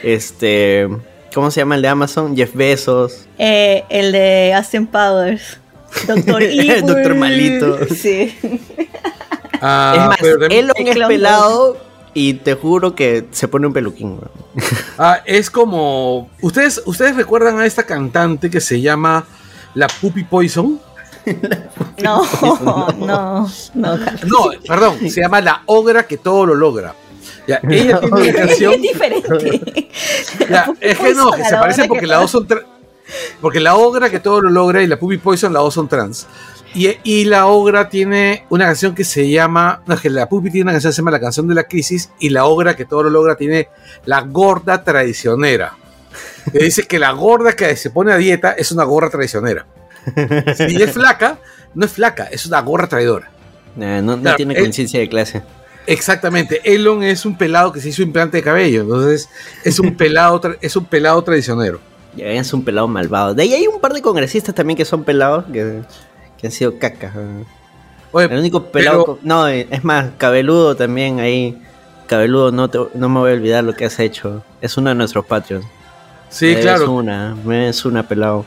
[0.03, 0.89] este.
[1.35, 2.35] ¿Cómo se llama el de Amazon?
[2.35, 3.27] Jeff Bezos.
[3.39, 5.59] Eh, el de Austin Powers.
[6.07, 6.87] Doctor Evil.
[6.87, 7.79] Doctor Malito.
[7.95, 8.35] Sí.
[9.61, 11.77] Ah, es más, pero Elon es pelado
[12.15, 14.19] y te juro que se pone un peluquín.
[14.99, 16.31] ah, es como.
[16.41, 19.27] ¿ustedes, ¿Ustedes recuerdan a esta cantante que se llama
[19.75, 20.81] La Puppy Poison?
[22.03, 22.23] No,
[22.63, 23.51] no, no.
[23.75, 26.95] No, perdón, se llama La Ogra que todo lo logra.
[27.47, 28.75] Ya, ella tiene una canción.
[28.75, 29.89] Es diferente.
[30.49, 32.47] Ya, es que no, que se parece porque que la dos son
[33.41, 36.27] porque la ogra que todo lo logra y la Puppy Poison la dos son trans.
[36.75, 40.51] Y, y la ogra tiene una canción que se llama, no, es que la Puppy
[40.51, 42.85] tiene una canción que se llama La canción de la crisis y la ogra que
[42.85, 43.69] todo lo logra tiene
[44.05, 45.77] la gorda traicionera.
[46.53, 49.67] Que dice que la gorda que se pone a dieta es una gorra traicionera.
[50.57, 51.39] Si es flaca,
[51.75, 53.31] no es flaca, es una gorra traidora.
[53.75, 55.43] Nah, no no Claro, tiene conciencia de clase.
[55.87, 59.29] Exactamente, Elon es un pelado que se hizo implante de cabello, entonces
[59.65, 61.81] es un pelado, tra- es un pelado traicionero.
[62.17, 63.35] Ya es un pelado malvado.
[63.35, 65.83] De ahí hay un par de congresistas también que son pelados que,
[66.39, 67.13] que han sido cacas.
[68.11, 69.05] Oye, El único pelado.
[69.05, 71.63] pero- No, eh, es más, Cabeludo también ahí.
[72.07, 74.43] Cabeludo, no, te- no me voy a olvidar lo que has hecho.
[74.61, 75.67] Es uno de nuestros Patreons.
[76.31, 76.91] sí, claro.
[76.91, 78.45] una, me es una pelado.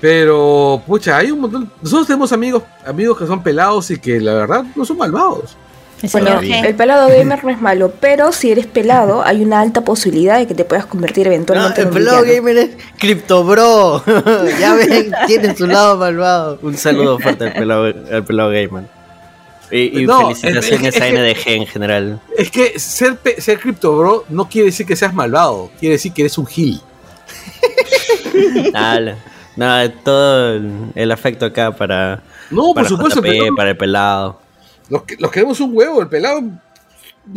[0.00, 1.72] Pero, pucha, hay un montón.
[1.82, 5.56] Nosotros tenemos amigos, amigos que son pelados y que la verdad no son malvados.
[6.02, 9.80] El Bueno, el pelado gamer no es malo, pero si eres pelado, hay una alta
[9.80, 12.36] posibilidad de que te puedas convertir No, eventualmente el en un pelado villano.
[12.44, 14.04] gamer es Crypto Bro.
[14.60, 16.58] ya ven, tiene su lado malvado.
[16.62, 18.84] Un saludo fuerte al pelado, al pelado gamer.
[19.72, 22.20] Y, y No, felicitaciones es- es a NDG en general.
[22.36, 26.22] Es que ser, ser Crypto Bro no quiere decir que seas malvado, quiere decir que
[26.22, 26.80] eres un gil.
[28.74, 29.16] Ala.
[29.56, 34.40] No, todo el, el afecto acá para, No, por supuesto, JP, pero para el pelado.
[34.88, 36.00] Los, que- los queremos un huevo.
[36.02, 36.62] El pelado, una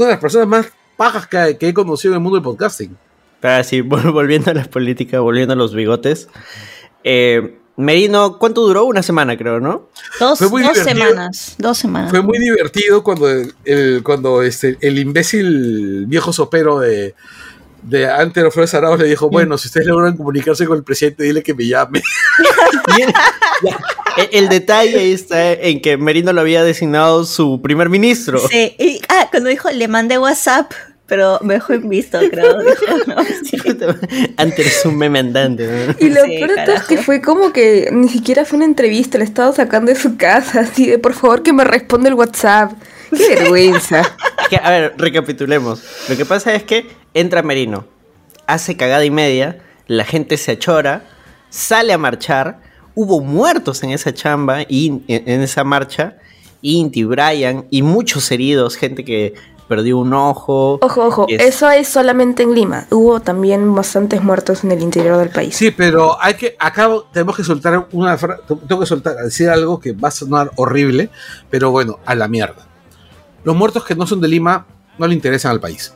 [0.05, 0.67] de las personas más
[0.97, 2.95] pajas que, que he conocido en el mundo del podcasting.
[3.41, 6.27] Así, vol- volviendo a las políticas, volviendo a los bigotes.
[7.03, 8.83] Eh, Merino, ¿cuánto duró?
[8.85, 9.89] Una semana, creo, ¿no?
[10.19, 11.07] Dos, Fue muy dos divertido.
[11.07, 11.55] semanas.
[11.57, 12.11] Dos semanas.
[12.11, 17.15] Fue muy divertido cuando el, el- cuando este, el imbécil viejo sopero de,
[17.83, 21.41] de Antero Flores Arauz le dijo, bueno, si ustedes logran comunicarse con el presidente, dile
[21.43, 22.01] que me llame.
[24.17, 28.39] El, el- detalle ahí está en que Merino lo había designado su primer ministro.
[28.49, 30.71] Sí, y, ah, cuando dijo, le mandé WhatsApp,
[31.05, 32.59] pero me dejó en visto, creo.
[32.61, 33.57] Dijo, no, sí.
[34.37, 35.65] Antes es un meme andante.
[35.67, 35.95] ¿no?
[35.99, 39.23] Y lo Sí, peor es que fue como que ni siquiera fue una entrevista, le
[39.25, 42.71] estaba sacando de su casa, así de por favor que me responda el WhatsApp.
[43.15, 44.03] Qué vergüenza.
[44.51, 45.81] Que, a ver, recapitulemos.
[46.09, 47.85] Lo que pasa es que entra Merino,
[48.47, 51.05] hace cagada y media, la gente se achora,
[51.49, 52.59] sale a marchar,
[52.93, 56.17] hubo muertos en esa chamba y en, en esa marcha.
[56.61, 59.33] Inti, Brian y muchos heridos, gente que
[59.69, 60.79] perdió un ojo.
[60.81, 62.87] Ojo, ojo, Es- eso es solamente en Lima.
[62.91, 65.55] Hubo también bastantes muertos en el interior del país.
[65.55, 68.37] Sí, pero hay que, acá tenemos que soltar una fra-
[68.67, 71.09] tengo que soltar, decir algo que va a sonar horrible,
[71.49, 72.67] pero bueno, a la mierda.
[73.43, 74.65] Los muertos que no son de Lima
[74.97, 75.93] no le interesan al país.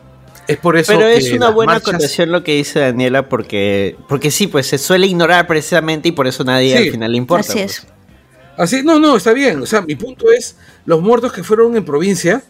[0.47, 3.95] Es por eso Pero que es una buena marchas- acotación lo que dice Daniela porque,
[4.07, 6.83] porque sí, pues se suele ignorar precisamente y por eso nadie Sí.
[6.85, 7.51] al final le importa.
[7.51, 7.77] Así pues.
[7.79, 7.87] es.
[8.57, 9.61] Así, no, no, está bien.
[9.61, 10.55] O sea, mi punto es,
[10.85, 12.43] los muertos que fueron en provincia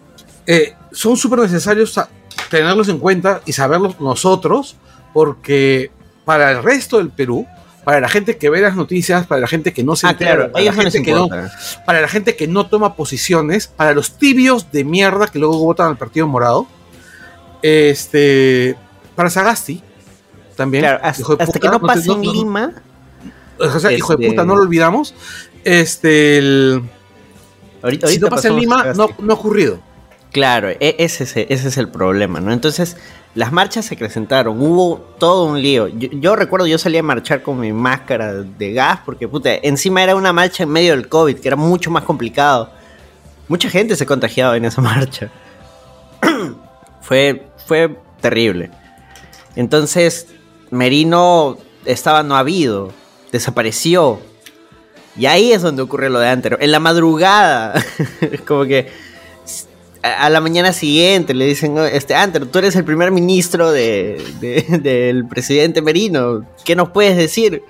[0.46, 2.10] eh, son súper necesarios sa-
[2.52, 4.76] tenerlos en cuenta y saberlos nosotros,
[5.14, 5.90] porque
[6.26, 7.48] para el resto del Perú,
[7.86, 10.36] para la gente que ve las noticias, para la gente que no se Ah, entera,
[10.36, 11.52] claro, para, la gente que no, importa.
[11.86, 15.88] para la gente que no toma posiciones, para los tibios de mierda que luego votan
[15.88, 16.68] al Partido Morado,
[17.62, 18.76] este,
[19.16, 19.82] para Sagasti
[20.56, 20.84] también.
[20.84, 22.74] Claro, hasta, hijo de hasta puta, que no pase en no- Lima,
[23.60, 25.14] o sea, hijo de Este- puta, no lo olvidamos.
[25.64, 26.84] Este, el,
[27.82, 29.80] ahorita, si no pasa en Lima, no, no ha ocurrido.
[30.32, 32.52] Claro, e- ese es, ese es el problema, ¿no?
[32.52, 32.98] Entonces,
[33.36, 35.88] las marchas se acrecentaron, hubo todo un lío.
[35.90, 40.16] Yo, recuerdo, yo salí a marchar con mi máscara de gas, porque, puta, encima era
[40.16, 42.72] una marcha en medio del COVID, que era mucho más complicado.
[43.49, 45.30] Mucha gente se contagiaba en esa marcha.
[47.02, 48.72] fue, fue terrible.
[49.57, 50.28] Entonces,
[50.72, 52.94] Merino estaba no habido,
[53.34, 54.22] desapareció.
[55.18, 56.57] Y ahí es donde ocurre lo de Antero.
[56.62, 57.84] En la madrugada,
[58.48, 58.90] como que
[60.06, 63.72] a a la mañana siguiente le dicen, "Oh, este Antero, tú eres el primer ministro
[63.72, 66.45] de, de- del presidente Merino.
[66.64, 67.64] ¿Qué nos puedes decir?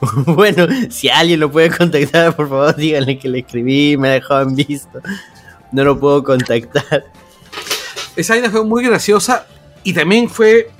[0.26, 5.00] bueno, si alguien lo puede contactar, por favor, díganle que le escribí, me en visto.
[5.70, 7.04] No lo puedo contactar.
[8.16, 9.46] Esa vaina fue muy graciosa
[9.84, 10.70] y también fue,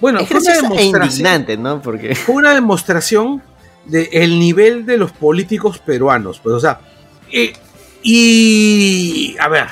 [0.00, 1.80] bueno, es fue una, e demostración, indignante, ¿no?
[1.82, 3.42] Porque fue una demostración
[3.84, 6.40] del nivel de los políticos peruanos.
[6.42, 6.80] Pues, o sea,
[7.30, 7.52] eh,
[8.02, 9.66] y a ver,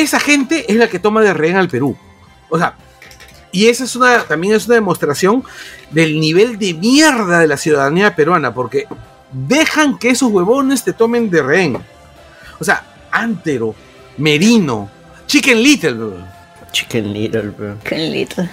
[0.00, 1.96] esa gente es la que toma de rehén al Perú.
[2.48, 2.74] O sea,
[3.52, 5.42] y esa es una, también es una demostración
[5.90, 8.86] del nivel de mierda de la ciudadanía peruana, porque
[9.32, 11.78] dejan que esos huevones te tomen de rehén.
[12.58, 13.74] O sea, Antero,
[14.18, 14.90] Merino,
[15.26, 16.16] Chicken Little, bro.
[16.72, 17.76] Chicken Little, bro.
[17.82, 18.46] Qué lindo.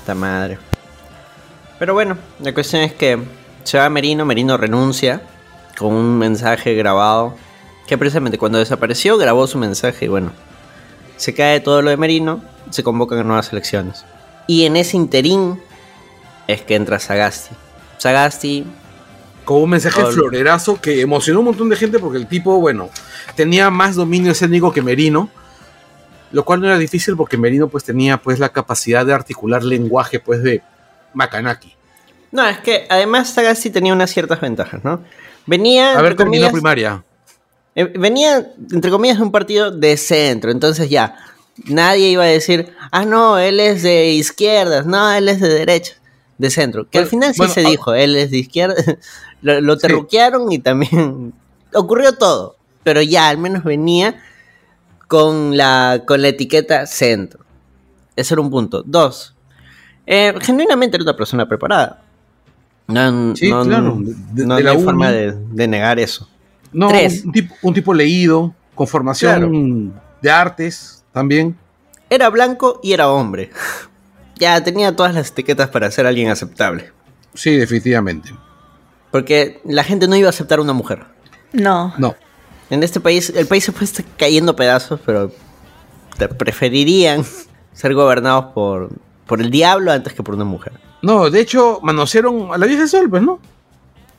[0.00, 0.58] Esta madre.
[1.78, 3.18] Pero bueno, la cuestión es que
[3.62, 5.22] se va Merino, Merino renuncia
[5.76, 7.36] con un mensaje grabado.
[7.86, 10.32] Que precisamente cuando desapareció grabó su mensaje y bueno,
[11.18, 14.04] se cae todo lo de Merino, se convocan nuevas elecciones.
[14.46, 15.60] Y en ese interín
[16.46, 17.54] es que entra Sagasti.
[17.98, 18.64] Sagasti,
[19.44, 22.88] con un mensaje florerazo que emocionó un montón de gente porque el tipo, bueno,
[23.34, 25.28] tenía más dominio escénico que Merino,
[26.32, 30.20] lo cual no era difícil porque Merino pues tenía pues la capacidad de articular lenguaje
[30.20, 30.62] pues de
[31.14, 31.74] Makanaki.
[32.30, 35.02] No, es que además Sagasti tenía unas ciertas ventajas, ¿no?
[35.46, 37.02] Venía, Haber terminado primaria.
[37.78, 41.16] Eh, venía, entre comillas, un partido de centro, entonces ya,
[41.66, 45.94] nadie iba a decir, ah, no, él es de izquierdas, no, él es de derecha,
[46.38, 46.88] de centro.
[46.90, 48.74] Que al final sí bueno, se ah- dijo, él es de izquierda,
[49.42, 51.32] lo, lo terruquearon y también
[51.74, 54.20] ocurrió todo, pero ya al menos venía
[55.06, 57.40] con la, con la etiqueta centro.
[58.16, 58.82] Ese era un punto.
[58.84, 59.34] Dos,
[60.06, 62.02] eh, genuinamente era una persona preparada.
[62.88, 66.28] No, Sí, no, claro, no- de- no de hay forma de, de negar eso.
[66.72, 67.24] No, Tres.
[67.24, 71.56] un tipo, un tipo leído, con formación de artes también.
[72.10, 73.50] Era blanco y era hombre.
[74.38, 76.92] Ya tenía todas las etiquetas para ser alguien aceptable.
[77.34, 78.32] Sí, definitivamente.
[79.10, 81.06] Porque la gente no iba a aceptar a una mujer.
[81.52, 81.92] No.
[81.98, 82.14] No.
[82.70, 85.32] En este país, el país se fue está cayendo pedazos, pero
[86.18, 87.24] te preferirían
[87.72, 88.90] ser gobernados por,
[89.26, 90.74] por el diablo antes que por una mujer.
[91.02, 93.40] No, de hecho, manosearon a la vieja Sol, pues, ¿no?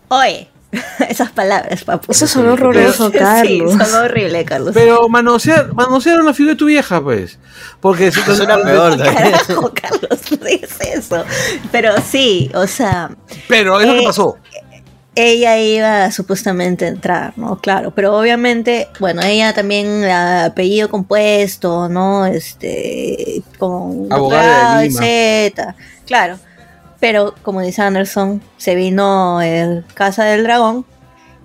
[0.09, 0.49] Oye,
[1.09, 2.11] esas palabras, papu.
[2.11, 3.71] Eso sonó horroroso, Sí, Carlos.
[3.73, 4.71] sonó horrible, Carlos.
[4.73, 7.39] Pero manosear, manosearon la figura de tu vieja, pues.
[7.81, 8.97] Porque si Eso era peor.
[9.01, 11.23] Carajo, Carlos, ¿qué es eso?
[11.71, 13.09] Pero sí, o sea,
[13.47, 14.37] Pero es lo que Eh, pasó.
[15.15, 17.59] ella iba supuestamente a entrar, ¿no?
[17.59, 22.25] Claro, pero obviamente, bueno, ella también la apellido compuesto, ¿no?
[22.27, 25.01] Este, con Abogada de Lima.
[25.01, 25.75] Z,
[26.05, 26.37] claro.
[26.99, 30.85] Pero como dice Anderson, se vino el Casa del Dragón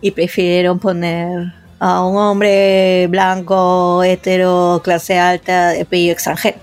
[0.01, 6.59] y prefirieron poner a un hombre blanco, hetero, clase alta, de apellido extranjero.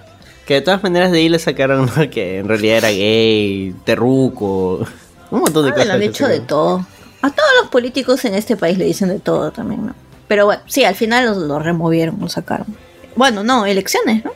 [0.45, 2.09] Que de todas maneras de ahí le sacaron ¿no?
[2.09, 4.85] que en realidad era gay, terruco,
[5.30, 5.88] un montón de Ah, cosas.
[5.88, 6.85] le han dicho de todo.
[7.22, 9.95] A todos los políticos en este país le dicen de todo también, ¿no?
[10.27, 12.68] Pero bueno, sí, al final los, los removieron, los sacaron.
[13.15, 14.31] Bueno, no, elecciones, ¿no?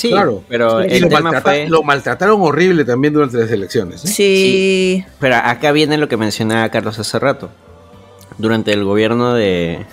[0.00, 0.42] Sí, Claro.
[0.48, 1.68] pero Y el lo, tema maltrata- fue...
[1.68, 4.04] lo maltrataron horrible también durante las elecciones.
[4.04, 4.08] ¿eh?
[4.08, 5.04] Sí.
[5.18, 7.50] Pero acá viene lo que mencionaba Carlos hace rato.
[8.38, 9.84] Durante el gobierno de,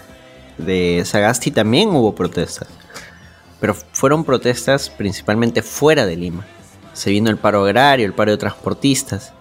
[0.58, 2.68] de Sagasti también hubo protestas.
[3.60, 6.46] Pero fueron protestas principalmente fuera de Lima.
[6.94, 9.34] Se vino el paro agrario, el paro de transportistas.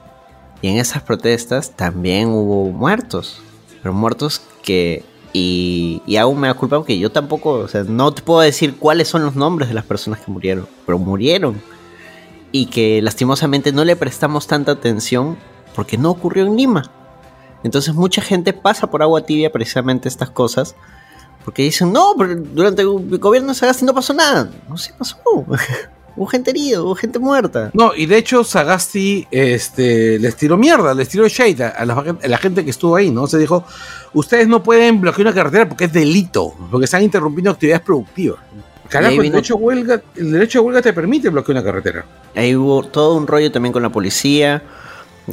[0.62, 3.40] Y en esas protestas también hubo muertos.
[3.82, 5.04] Pero muertos que...
[5.32, 9.08] Y, aún me da culpa porque yo tampoco, o sea, no te puedo decir cuáles
[9.08, 10.66] son los nombres de las personas que murieron.
[10.86, 11.60] Pero murieron
[12.52, 15.36] y que lastimosamente no le prestamos tanta atención
[15.74, 16.90] porque no ocurrió en Lima.
[17.62, 20.74] Entonces mucha gente pasa por agua tibia precisamente estas cosas
[21.44, 24.50] porque dicen, no, pero durante el gobierno de Sagasti no pasó nada.
[24.68, 25.16] No se pasó.
[26.16, 27.70] hubo gente herida, hubo gente muerta.
[27.74, 31.94] No, y de hecho Sagasti este, les tiró mierda, les tiró shade a, a la,
[32.22, 33.26] a la gente que estuvo ahí, ¿no?
[33.26, 33.64] Se dijo,
[34.14, 38.38] ustedes no pueden bloquear una carretera porque es delito, porque están interrumpiendo actividades productivas.
[38.88, 42.04] Carajo, ahí el, vino- derecho huelga, el derecho a huelga te permite bloquear una carretera.
[42.34, 44.62] Ahí hubo todo un rollo también con la policía,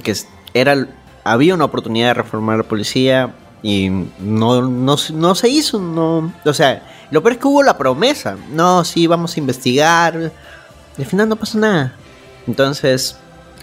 [0.01, 0.15] que
[0.55, 0.88] era,
[1.23, 3.89] había una oportunidad de reformar la policía y
[4.19, 5.80] no, no, se- no se hizo.
[5.80, 8.35] No, o sea, lo peor es que hubo la promesa.
[8.51, 10.31] No, sí, vamos a investigar.
[10.98, 11.94] Y al final no pasó nada.
[12.48, 13.15] Entonces,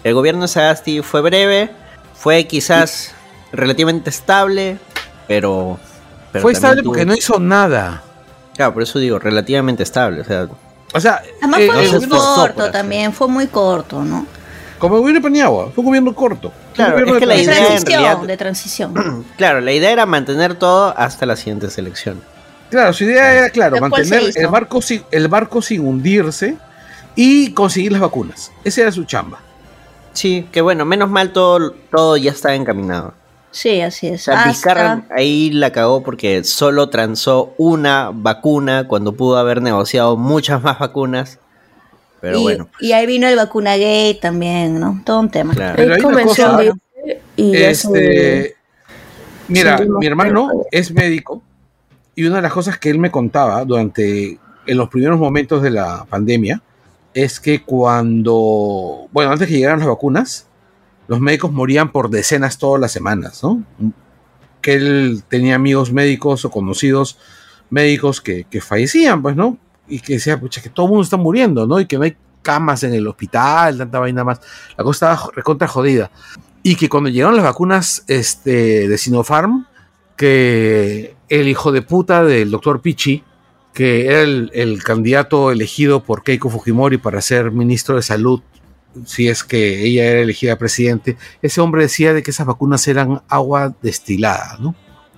[0.03, 1.69] el gobierno de Sagasti fue breve,
[2.15, 3.13] fue quizás
[3.51, 4.77] relativamente estable,
[5.27, 5.79] pero...
[6.31, 8.01] pero Fue estable tuvo- porque no hizo nada.
[8.55, 10.21] Claro, por eso digo, relativamente estable.
[10.21, 10.47] O sea,
[10.93, 14.25] O sea, Además eh, fue muy corto también, fue muy corto, ¿no?
[14.77, 16.51] como el gobierno de Paniagua, fue un gobierno corto.
[16.73, 19.25] Claro, gobierno es que la De idea en transición, realidad- de transición.
[19.37, 22.19] claro, la idea era mantener todo hasta la siguiente selección.
[22.71, 26.57] Claro, su idea era, claro, mantener el barco, sin, el barco sin hundirse
[27.15, 28.51] y conseguir las vacunas.
[28.63, 29.39] Esa era su chamba.
[30.13, 33.13] Sí, que bueno, menos mal todo, todo ya está encaminado.
[33.51, 34.21] Sí, así es.
[34.21, 40.15] O sea, Hasta- ahí la cagó porque solo transó una vacuna cuando pudo haber negociado
[40.17, 41.39] muchas más vacunas.
[42.21, 45.01] Pero y, bueno, y ahí vino el vacuna gay también, ¿no?
[45.05, 45.53] Todo un tema.
[45.53, 45.75] claro.
[45.75, 46.59] Pero hay Ahí una cosa-
[47.35, 48.55] y Este,
[49.47, 51.41] mira, mi hermano es médico
[52.15, 55.71] y una de las cosas que él me contaba durante en los primeros momentos de
[55.71, 56.61] la pandemia
[57.13, 60.47] es que cuando, bueno, antes que llegaran las vacunas,
[61.07, 63.63] los médicos morían por decenas todas las semanas, ¿no?
[64.61, 67.17] Que él tenía amigos médicos o conocidos
[67.69, 69.57] médicos que, que fallecían, pues, ¿no?
[69.87, 71.79] Y que decía, pucha, que todo el mundo está muriendo, ¿no?
[71.79, 74.41] Y que no hay camas en el hospital, tanta vaina más.
[74.77, 76.11] La cosa estaba recontra jodida.
[76.63, 79.67] Y que cuando llegaron las vacunas este, de Sinopharm,
[80.15, 83.23] que el hijo de puta del doctor Pichi,
[83.73, 88.41] que era el, el candidato elegido por Keiko Fujimori para ser ministro de salud,
[89.05, 93.21] si es que ella era elegida presidente, ese hombre decía de que esas vacunas eran
[93.29, 94.75] agua destilada, ¿no?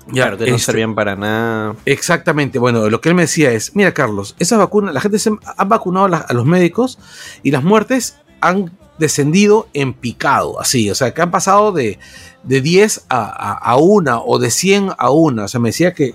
[0.08, 1.76] Ya, claro, que no este, servían para nada.
[1.86, 5.32] Exactamente, bueno, lo que él me decía es, mira Carlos, esas vacunas, la gente se
[5.58, 7.00] ha vacunado a, la- a los médicos
[7.42, 11.98] y las muertes han descendido en picado, así, o sea, que han pasado de,
[12.44, 15.94] de 10 a, a, a una o de 100 a una, o sea, me decía
[15.94, 16.14] que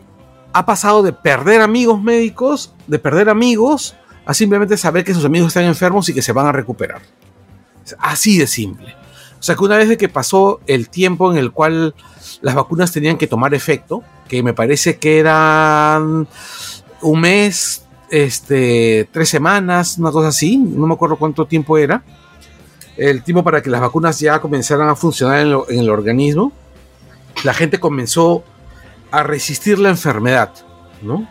[0.59, 3.95] ha pasado de perder amigos médicos, de perder amigos,
[4.27, 7.01] a simplemente saber que sus amigos están enfermos y que se van a recuperar.
[8.01, 8.97] Así de simple.
[9.39, 11.95] O sea, que una vez de que pasó el tiempo en el cual
[12.41, 16.27] las vacunas tenían que tomar efecto, que me parece que eran
[17.03, 22.03] un mes, este, tres semanas, una cosa así, no me acuerdo cuánto tiempo era,
[22.97, 26.51] el tiempo para que las vacunas ya comenzaran a funcionar en, en el organismo,
[27.45, 28.43] la gente comenzó
[29.11, 30.53] a resistir la enfermedad,
[31.03, 31.29] ¿no?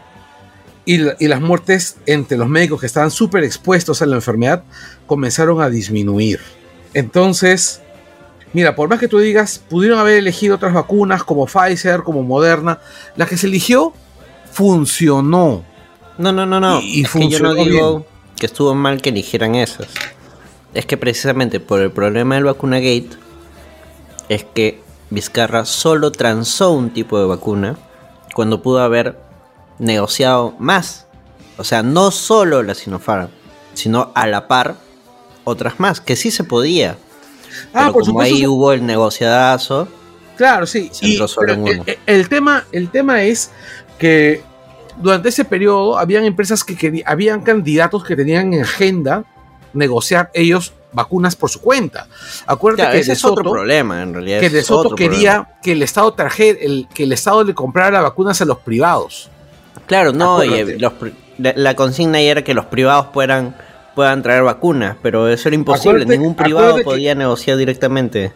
[0.85, 4.63] Y, la- y las muertes entre los médicos que estaban súper expuestos a la enfermedad
[5.05, 6.39] comenzaron a disminuir.
[6.93, 7.81] Entonces,
[8.53, 12.79] Mira, por más que tú digas, pudieron haber elegido otras vacunas como Pfizer, como Moderna,
[13.17, 13.93] la que se eligió
[14.51, 15.63] funcionó.
[16.17, 16.79] No, no, no, no.
[16.79, 18.05] Y- y es que yo no funcionó digo bien.
[18.37, 19.87] que estuvo mal que eligieran esas.
[20.73, 23.09] Es que precisamente por el problema del vacuna gate
[24.29, 27.77] es que Vizcarra solo transó un tipo de vacuna
[28.35, 29.17] cuando pudo haber
[29.79, 31.07] negociado más.
[31.57, 33.29] O sea, no solo la Sinopharm,
[33.73, 34.75] sino a la par
[35.43, 36.97] otras más, que sí se podía.
[37.73, 38.35] Ah, Pero por como supuesto.
[38.35, 39.87] ahí hubo el negociadazo,
[40.35, 40.89] Claro, sí.
[40.93, 41.83] Se Y, entró solo en uno.
[41.87, 43.49] el- el tema, el tema es
[43.97, 44.43] que
[44.97, 49.23] durante ese periodo habían empresas que querían, habían candidatos que tenían en agenda
[49.73, 52.07] negociar ellos vacunas por su cuenta.
[52.45, 54.39] Acuérdate Claro, que ese De es otro Soto- problema en realidad.
[54.39, 55.49] que De Soto quería problema.
[55.61, 59.29] que el Estado trajera, el, que el Estado le comprara vacunas a los privados.
[59.85, 60.93] Claro, no, y, los
[61.37, 63.55] la, la consigna ahí era que los privados puedan,
[63.95, 68.33] puedan traer vacunas, pero eso era imposible, Acuérdate- ningún privado podía negociar directamente.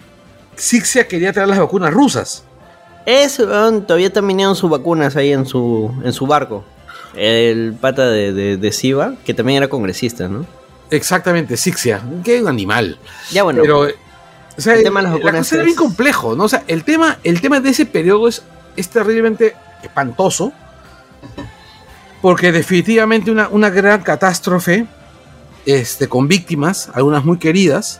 [0.55, 2.43] Sixia quería traer las vacunas rusas.
[3.07, 6.63] Weón todavía tenían sus vacunas ahí en su, en su barco.
[7.15, 10.45] El pata de, de, de Siva, que también era congresista, ¿no?
[10.91, 12.01] Exactamente, Sixia.
[12.23, 12.99] Que un animal.
[13.31, 13.61] Ya bueno.
[13.63, 16.43] Pero, o sea, El tema de las la cosa era es- bien complejo, ¿no?
[16.43, 18.43] O sea, el tema, el tema de ese periodo es,
[18.75, 20.51] es terriblemente espantoso.
[22.21, 24.85] Porque definitivamente una, una gran catástrofe
[25.65, 27.99] este, con víctimas, algunas muy queridas.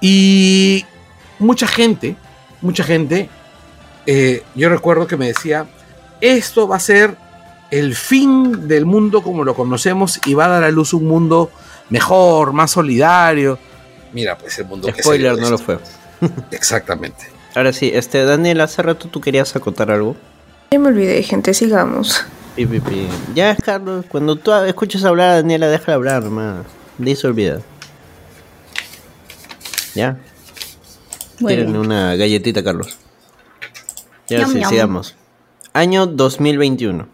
[0.00, 0.86] Y
[1.38, 2.16] mucha gente,
[2.62, 3.28] mucha gente,
[4.06, 5.66] eh, yo recuerdo que me decía,
[6.22, 7.16] esto va a ser
[7.70, 11.50] el fin del mundo como lo conocemos y va a dar a luz un mundo
[11.90, 13.58] mejor, más solidario.
[14.12, 15.78] Mira, pues el mundo que Spoiler, se dio no lo fue.
[16.50, 17.30] Exactamente.
[17.54, 20.16] Ahora sí, este, Daniel, hace rato tú querías acotar algo.
[20.70, 22.24] Ya me olvidé, gente, sigamos.
[22.56, 23.08] Pi, pi, pi.
[23.34, 26.64] Ya, Carlos, cuando tú escuches hablar a Daniela, déjala hablar, nomás.
[26.98, 27.60] De eso olvida.
[29.94, 30.18] Ya.
[31.38, 31.76] Tírenle bien.
[31.76, 32.98] una galletita, Carlos.
[34.28, 35.16] Ya, sí, sigamos.
[35.72, 37.08] Año 2021.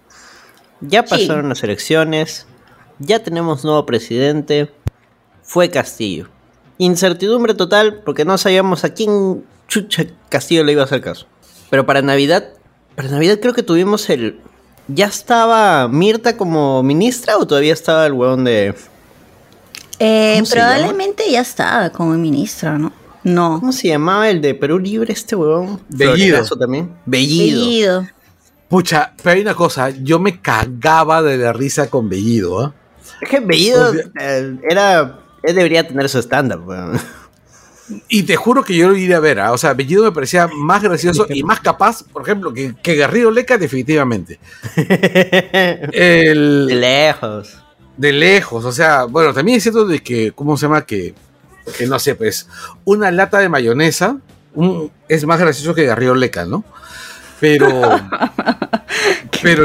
[0.80, 1.08] Ya Sí.
[1.10, 2.46] pasaron las elecciones.
[2.98, 4.70] Ya tenemos nuevo presidente.
[5.42, 6.28] Fue Castillo.
[6.78, 11.26] Incertidumbre total porque no sabíamos a quién chucha Castillo le iba a hacer caso.
[11.70, 12.48] Pero para Navidad,
[12.94, 14.40] para Navidad creo que tuvimos el...
[14.88, 18.74] ¿Ya estaba Mirta como ministra o todavía estaba el huevón de...
[19.98, 22.92] Eh, probablemente ya estaba como ministra, ¿no?
[23.24, 23.58] No.
[23.58, 25.80] ¿Cómo se llamaba el de Perú Libre este huevón?
[25.88, 26.44] Bellido.
[26.44, 26.94] También.
[27.06, 27.60] Bellido.
[27.60, 28.08] Bellido.
[28.68, 32.74] Pucha, pero hay una cosa, yo me cagaba de la risa con Bellido, ¿ah?
[33.28, 35.20] Que Bellido O sea- eh, era...
[35.42, 36.98] Él debería tener su stand-up, weón.
[38.08, 39.52] Y te juro que yo lo iría a ver, ¿ah?
[39.52, 43.30] o sea, Bellido me parecía más gracioso y más capaz, por ejemplo, que, que Garrido
[43.30, 44.40] Leca, definitivamente.
[45.92, 47.58] El, De lejos.
[47.96, 50.84] de lejos, o sea, bueno, también es cierto de que, ¿cómo se llama?
[50.84, 51.14] Que,
[51.78, 52.48] que no sé, pues,
[52.84, 54.18] una lata de mayonesa
[54.54, 56.64] un- es más gracioso que Garrido Leca, ¿no?
[57.38, 57.68] Pero,
[59.42, 59.64] pero.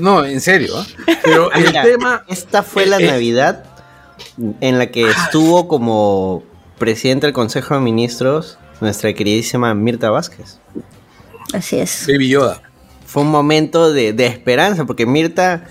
[0.00, 0.86] No, en serio, ¿ah?
[1.24, 3.06] Pero el Mira, tema, Esta fue la Eh, eh.
[3.10, 3.64] Navidad
[4.60, 6.42] en la que estuvo como
[6.78, 10.58] presidente del Consejo de Ministros nuestra queridísima Mirta Vázquez.
[11.52, 12.06] Así es.
[12.08, 12.62] Baby Yoda.
[13.06, 15.64] Fue un momento de, de esperanza porque Mirta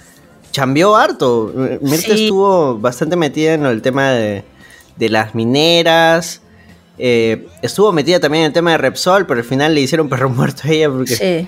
[0.54, 1.52] cambió harto.
[1.82, 2.24] Mirta Sí.
[2.26, 4.44] estuvo bastante metida en el tema de,
[4.98, 6.42] de las mineras.
[6.98, 10.30] eh, estuvo metida también en el tema de Repsol, pero al final le hicieron perro
[10.30, 11.48] muerto a ella porque Sí.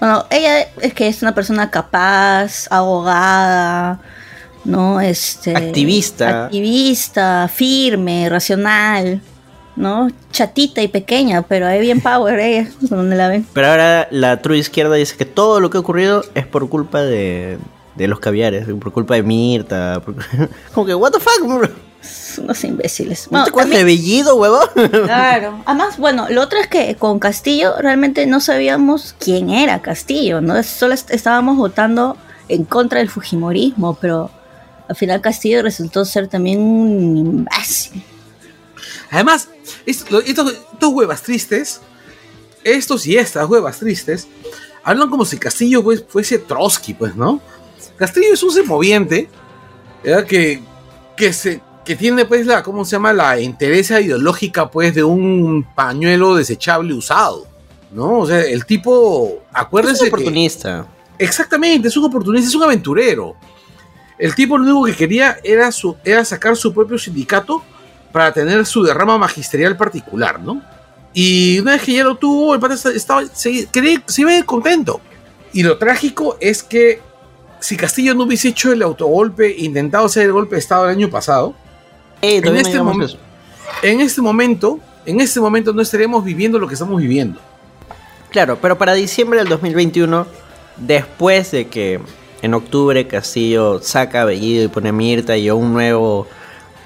[0.00, 4.00] Bueno, ella es que es una persona capaz, abogada,
[4.64, 5.00] ¿no?
[5.00, 6.44] Este, Activista.
[6.46, 9.20] Activista, firme, racional,
[9.76, 10.08] ¿no?
[10.30, 13.46] Chatita y pequeña, pero hay bien power ella, donde la ven.
[13.52, 17.02] Pero ahora la true izquierda dice que todo lo que ha ocurrido es por culpa
[17.02, 17.58] de,
[17.96, 20.00] de los caviares, por culpa de Mirta.
[20.04, 20.14] por-
[20.74, 21.68] Como que, what the fuck, bro?
[22.38, 23.28] Unos imbéciles.
[23.30, 24.68] ¿No te acuerdas Bellido, huevón?
[25.04, 25.62] Claro.
[25.66, 30.62] Además, bueno, lo otro es que con Castillo realmente no sabíamos quién era Castillo, ¿no?
[30.62, 32.16] Solo est- estábamos votando
[32.48, 34.30] en contra del Fujimorismo, pero
[34.88, 38.02] al final Castillo resultó ser también un imbécil.
[39.10, 39.48] Además,
[39.84, 40.54] estos, estos
[40.92, 41.80] huevas tristes,
[42.64, 44.28] estos y estas huevas tristes,
[44.84, 47.40] hablan como si Castillo pues, fuese Trotsky, pues, ¿no?
[47.96, 49.28] Castillo es un semoviente,
[50.04, 50.24] ¿verdad?
[50.24, 50.62] Que,
[51.16, 53.12] que, se, que tiene, pues, la, ¿cómo se llama?
[53.12, 57.46] La interesa ideológica, pues, de un pañuelo desechable usado,
[57.90, 58.18] ¿no?
[58.20, 60.14] O sea, el tipo, Es acuérdense un que...
[60.14, 60.86] oportunista.
[61.18, 63.34] Exactamente, es un oportunista, es un aventurero.
[64.18, 67.62] El tipo lo único que quería era, su, era sacar su propio sindicato
[68.12, 70.60] para tener su derrama magisterial particular, ¿no?
[71.14, 74.42] Y una vez que ya lo tuvo, el pata esta- estaba, se, quería- se iba
[74.44, 75.00] contento.
[75.52, 77.00] Y lo trágico es que
[77.60, 81.08] si Castillo no hubiese hecho el autogolpe, intentado hacer el golpe de Estado el año
[81.10, 81.54] pasado,
[82.22, 83.18] Eh, este eso.
[83.82, 87.40] en este momento, en este momento no estaríamos viviendo lo que estamos viviendo.
[88.30, 90.26] Claro, pero para diciembre del 2021,
[90.76, 92.00] después de que
[92.42, 96.26] en octubre Castillo saca a Bellido y pone a Mirta y a un nuevo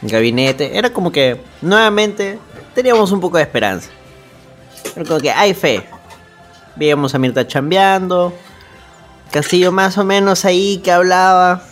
[0.03, 2.39] gabinete, era como que nuevamente
[2.75, 3.91] teníamos un poco de esperanza.
[4.95, 5.85] Era como que hay fe.
[6.77, 8.33] Veíamos a Mirta chambeando,
[9.31, 11.63] Castillo más o menos ahí que hablaba,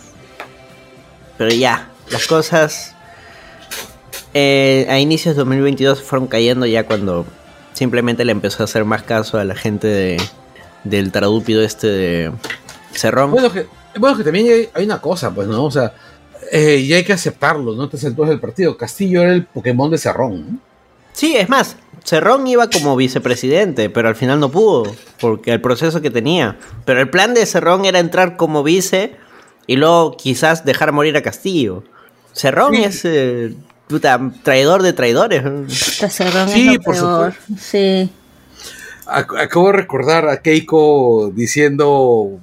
[1.37, 2.90] pero ya, las cosas
[4.33, 7.25] eh, a inicios de 2022 fueron cayendo ya cuando
[7.73, 10.17] simplemente le empezó a hacer más caso a la gente de,
[10.83, 12.31] del tradúpido este de
[12.93, 13.31] Cerrón.
[13.31, 13.65] Bueno, que,
[13.97, 15.65] bueno, que también hay, hay una cosa, pues, ¿no?
[15.65, 15.93] O sea,
[16.51, 17.87] eh, y hay que aceptarlo, ¿no?
[17.89, 18.77] Te sentó del partido.
[18.77, 20.59] Castillo era el Pokémon de Cerrón, ¿no?
[21.13, 26.01] Sí, es más, Cerrón iba como vicepresidente, pero al final no pudo, porque el proceso
[26.01, 26.57] que tenía.
[26.85, 29.15] Pero el plan de Cerrón era entrar como vice
[29.67, 31.83] y luego quizás dejar morir a Castillo.
[32.33, 32.83] Cerrón Sí.
[32.83, 33.53] es eh,
[33.91, 35.43] puta, traidor de traidores.
[36.51, 37.33] Sí, lo por peor.
[37.59, 38.09] Sí.
[39.05, 42.39] Ac- Acabo de recordar a Keiko diciendo,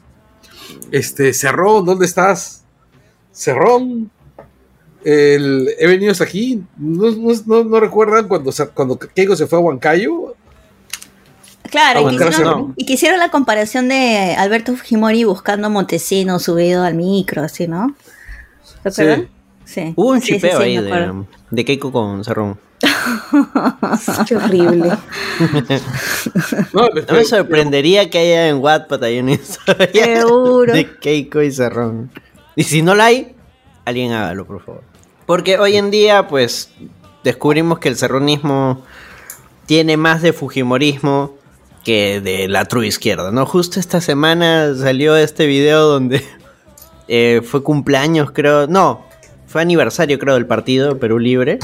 [0.92, 2.62] este, Cerrón, ¿dónde estás?
[3.32, 4.10] Cerrón.
[5.04, 6.62] el- he venido hasta aquí.
[6.76, 10.34] ¿No, no, no- no recuerdan cuando, se- cuando Keiko se fue a Huancayo?
[11.70, 12.10] Claro,
[12.76, 17.94] y quisieron, la comparación de Alberto Fujimori buscando a Montesinos subido al micro, así, ¿no?
[18.82, 19.28] ¿Se acuerdan?
[19.69, 19.93] Sí.
[19.97, 22.59] Hubo un sí, chipeo sí, ahí de, de Keiko con Cerrón.
[24.27, 24.93] Qué horrible.
[26.73, 30.73] No, No me sorprendería que haya en Wattpad hay una historia Seguro.
[30.73, 32.11] de Keiko y Cerrón.
[32.57, 33.36] Y si no la hay,
[33.85, 34.82] alguien hágalo, por favor.
[35.27, 36.70] Porque hoy en día, pues,
[37.23, 38.82] descubrimos que el cerronismo
[39.66, 41.35] tiene más de fujimorismo
[41.85, 43.45] que de la true izquierda, ¿no?
[43.45, 46.24] Justo esta semana salió este video donde
[47.09, 49.07] eh, fue cumpleaños, creo, no,
[49.48, 51.58] fue aniversario, creo, del partido Perú Libre.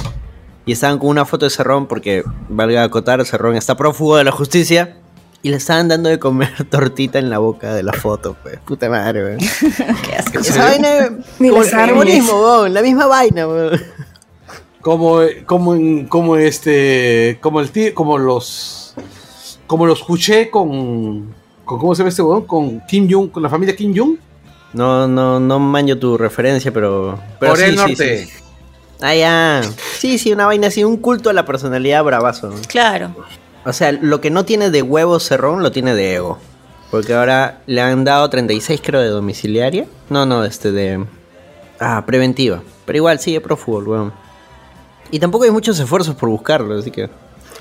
[0.66, 4.32] Y estaban con una foto de Cerrón porque, valga acotar, Cerrón está prófugo de la
[4.32, 4.96] justicia.
[5.42, 8.58] Y le estaban dando de comer tortita en la boca de la foto, pues.
[8.64, 9.38] Puta madre, weón.
[10.02, 10.38] Qué asco.
[10.38, 11.86] Esa vaina Ni como el armes.
[11.96, 13.78] fujimorismo, weón, la misma vaina, weón.
[14.80, 18.94] como, como, en- como este, como el tío, como los,
[19.66, 21.34] como los escuché con,
[21.66, 22.46] con ¿cómo se llama este weón?
[22.46, 24.16] Con Kim Jong, con la familia Kim Jong.
[24.74, 27.18] No, no, no manjo tu referencia, pero.
[27.40, 28.26] pero Corea del sí, sí, Norte.
[28.26, 28.32] sí.
[29.00, 29.62] Ah, ya.
[29.98, 32.50] Sí, sí, una vaina así, un culto a la personalidad bravazo.
[32.50, 32.56] ¿no?
[32.68, 33.14] Claro.
[33.64, 36.38] O sea, lo que no tiene de huevo cerrón lo tiene de ego.
[36.90, 39.86] Porque ahora le han dado 36, creo, de domiciliaria.
[40.10, 41.04] No, no, este de.
[41.80, 42.62] Ah, preventiva.
[42.84, 44.12] Pero igual sigue pro fútbol, weón.
[45.10, 47.08] Y tampoco hay muchos esfuerzos por buscarlo, así que.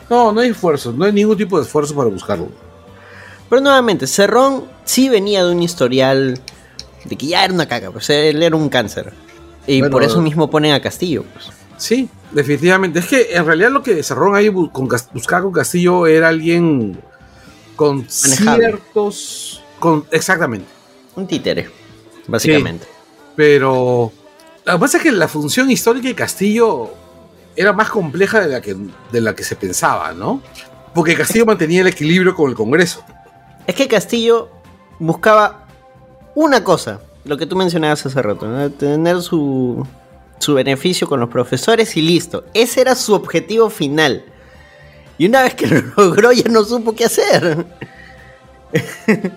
[0.09, 2.49] No, no hay esfuerzo, no hay ningún tipo de esfuerzo para buscarlo.
[3.49, 6.39] Pero nuevamente, Cerrón sí venía de un historial
[7.05, 9.13] de que ya era una caca, pues él era un cáncer.
[9.67, 11.49] Y Bueno, por eso mismo ponen a Castillo, pues.
[11.77, 12.99] Sí, definitivamente.
[12.99, 16.99] Es que en realidad lo que Cerrón ahí con, buscaba con Castillo era alguien
[17.75, 18.65] con Manejable.
[18.65, 19.63] ciertos.
[19.79, 20.67] Con, exactamente.
[21.15, 21.69] Un títere,
[22.27, 22.87] básicamente.
[23.35, 24.11] Pero
[24.65, 26.93] lo que pasa es que la función histórica de Castillo
[27.55, 28.75] era más compleja de la que,
[29.11, 30.41] de la que se pensaba, ¿no?
[30.93, 33.03] Porque Castillo mantenía el equilibrio con el Congreso.
[33.65, 34.49] Es que Castillo
[34.99, 35.62] buscaba
[36.35, 38.69] una cosa, lo que tú mencionabas hace rato, ¿no?
[38.71, 39.85] tener su,
[40.39, 42.43] su beneficio con los profesores y listo.
[42.53, 44.23] Ese era su objetivo final.
[45.17, 47.65] Y una vez que lo logró ya no supo qué hacer.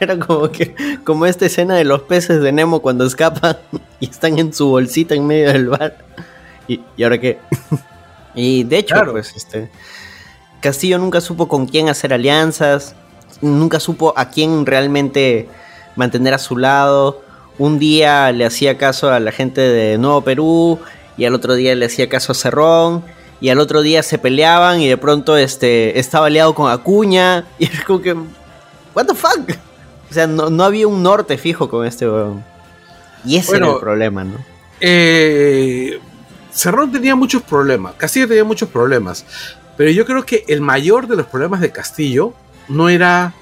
[0.00, 0.74] Era como que
[1.04, 3.56] como esta escena de los peces de Nemo cuando escapan
[4.00, 5.98] y están en su bolsita en medio del bar.
[6.68, 7.38] ¿Y, y ahora qué?
[8.34, 9.12] y de hecho, Claro.
[9.12, 9.70] pues este
[10.60, 12.94] Castillo nunca supo con quién hacer alianzas,
[13.40, 15.48] nunca supo a quién realmente
[15.96, 17.22] mantener a su lado.
[17.58, 20.78] Un día le hacía caso a la gente de Nuevo Perú
[21.16, 23.04] y al otro día le hacía caso a Cerrón
[23.40, 27.66] y al otro día se peleaban y de pronto este estaba aliado con Acuña y
[27.66, 28.14] era como que
[28.94, 29.50] what the fuck?
[30.10, 32.44] O sea, no, no había un norte fijo con este weón.
[33.24, 34.36] Y ese era Bueno, el problema, ¿no?
[34.80, 36.00] Eh,
[36.52, 39.24] Cerrón tenía muchos problemas, Castillo tenía muchos problemas,
[39.76, 42.34] pero yo creo que el mayor de los problemas de Castillo
[42.68, 43.32] no era,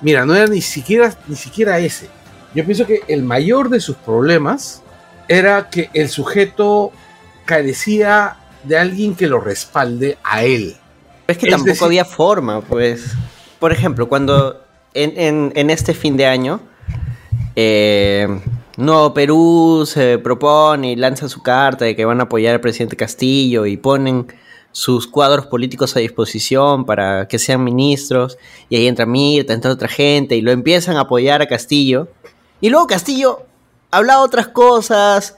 [0.00, 2.08] mira, no era ni siquiera, ni siquiera ese.
[2.54, 4.82] Yo pienso que el mayor de sus problemas
[5.28, 6.92] era que el sujeto
[7.44, 10.76] carecía de alguien que lo respalde a él.
[11.26, 13.12] Es que Es tampoco decir- había forma, pues.
[13.58, 14.62] Por ejemplo, cuando
[14.94, 16.60] en, en- en este fin de año,
[17.56, 18.26] eh,
[18.76, 22.96] Nuevo Perú se propone y lanza su carta de que van a apoyar al presidente
[22.96, 24.26] Castillo y ponen
[24.72, 28.38] sus cuadros políticos a disposición para que sean ministros,
[28.68, 32.08] y ahí entra Mirta, entra otra gente, y lo empiezan a apoyar a Castillo.
[32.60, 33.44] Y luego Castillo
[33.90, 35.36] hablaba otras cosas,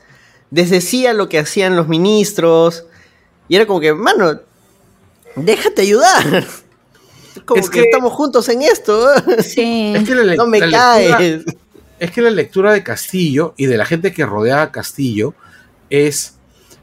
[0.50, 2.84] desdecía lo que hacían los ministros,
[3.48, 4.40] y era como que, mano,
[5.36, 6.44] déjate ayudar.
[7.46, 9.08] Como Es que, que- estamos juntos en esto.
[9.42, 9.92] Sí.
[9.96, 10.66] Es que la, no me la
[10.98, 11.44] lectura- caes.
[12.00, 15.34] es que la lectura de Castillo y de la gente que rodea a Castillo
[15.90, 16.34] es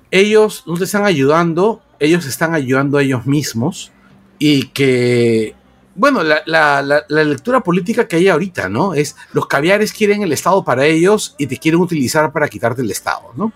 [0.10, 3.92] ellos no te están ayudando, ellos están ayudando a ellos mismos
[4.40, 5.56] y que,
[5.96, 8.94] bueno, la, la- la- la lectura política que hay ahorita, ¿no?
[8.94, 12.92] Es los caviares quieren el Estado para ellos y te quieren utilizar para quitarte el
[12.92, 13.52] Estado, ¿no?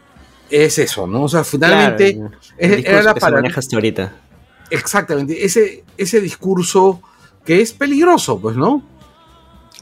[0.50, 1.24] Es eso, ¿no?
[1.24, 3.42] O sea, finalmente Claro, es- discurso era la para-
[3.74, 4.14] ahorita.
[4.70, 7.02] exactamente ese, ese discurso
[7.46, 8.84] que es peligroso, pues, ¿no?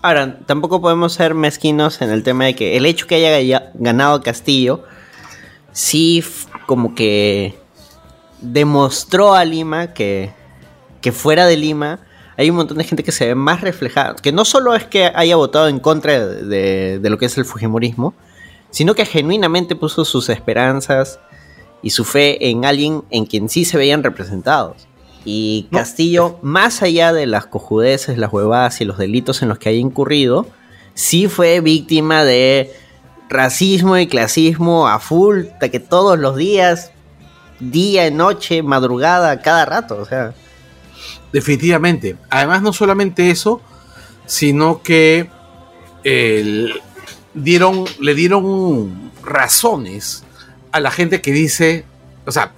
[0.02, 4.22] Ahora, tampoco podemos ser mezquinos en el tema de que el hecho que haya ganado
[4.22, 4.84] Castillo,
[5.72, 6.24] sí
[6.68, 7.58] como que
[8.42, 10.32] demostró a Lima que,
[11.02, 12.00] que fuera de Lima
[12.38, 15.12] hay un montón de gente que se ve más reflejada, que no solo es que
[15.14, 18.14] haya votado en contra de, de lo que es el Fujimorismo,
[18.72, 21.20] sino que genuinamente puso sus esperanzas
[21.82, 24.88] y su fe en alguien en quien sí se veían representados.
[25.26, 25.80] Y No.
[25.80, 29.80] Castillo, más allá de las cojudeces, las huevadas y los delitos en los que haya
[29.80, 30.48] incurrido,
[30.94, 32.74] sí fue víctima de
[33.30, 36.92] racismo y clasismo a full, que todos los días,
[37.60, 40.34] día, noche, madrugada, cada rato, o sea.
[41.32, 42.18] Definitivamente.
[42.30, 43.62] Además, no solamente eso,
[44.26, 45.30] sino que
[47.34, 50.24] dieron, le dieron razones
[50.72, 51.86] a la gente que dice,
[52.26, 52.52] o sea,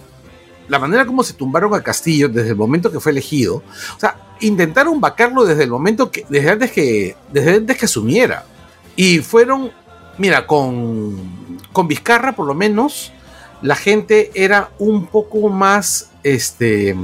[0.67, 3.63] la manera como se tumbaron a Castillo desde el momento que fue elegido,
[3.95, 8.45] o sea, intentaron vacarlo desde el momento que, desde antes que, desde antes que asumiera.
[8.95, 9.71] Y fueron,
[10.17, 13.11] mira, con, con Vizcarra por lo menos,
[13.61, 16.95] la gente era un poco más, este,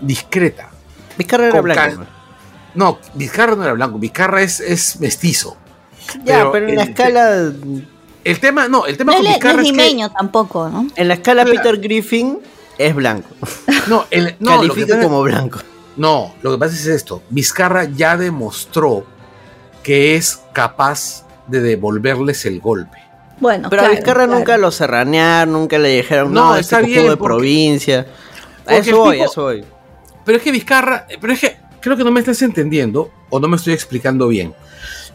[0.00, 0.70] discreta.
[1.16, 2.04] Vizcarra era blanco.
[2.74, 5.56] No, Vizcarra no era blanco, Vizcarra es, es mestizo.
[6.24, 7.52] Ya, pero, en la el- escala.
[8.22, 9.76] El tema, no, el tema No con es, no Vizcarra es es que.
[9.78, 10.86] limeño tampoco, ¿no?
[10.94, 11.56] En la escala Claro.
[11.62, 12.38] Peter Griffin
[12.78, 13.28] es blanco.
[13.88, 15.58] No, el, no, lo que Califica pasa- como blanco.
[15.96, 17.22] No, lo que pasa es esto.
[17.30, 19.04] Vizcarra ya demostró
[19.82, 22.98] que es capaz de devolverles el golpe.
[23.40, 24.38] Bueno, Pero claro, a Vizcarra claro.
[24.38, 28.06] nunca lo serranearon, nunca le dijeron, No, no, está este bien, de porque- provincia.
[28.66, 29.64] A eso voy, tipo- a eso voy.
[30.24, 33.48] Pero es que Vizcarra, pero es que creo que no me estás entendiendo o no
[33.48, 34.54] me estoy explicando bien.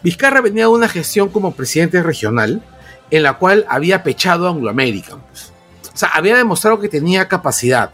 [0.02, 2.60] Vizcarra venía de una gestión como presidente regional
[3.10, 5.20] en la cual había pechado a Anglo American.
[5.30, 5.52] pues.
[5.94, 7.90] O sea, había demostrado que tenía capacidad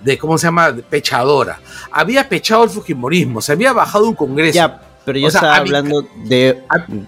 [0.00, 1.60] de, ¿cómo se llama?, de pechadora.
[1.92, 4.54] Había pechado el Fujimorismo, se había bajado un congreso.
[4.54, 6.62] Ya, pero yo O sea, estaba hablando de,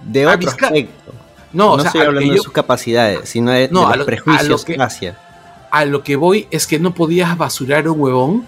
[0.05, 1.06] de otro aspecto.
[1.57, 3.89] No, No, o sea, estoy hablando de yo- sus capacidades, sino de, No, de a
[3.91, 5.19] los lo- a prejuicios lo que- hacia.
[5.71, 8.47] a lo que voy es que no podías basurar un huevón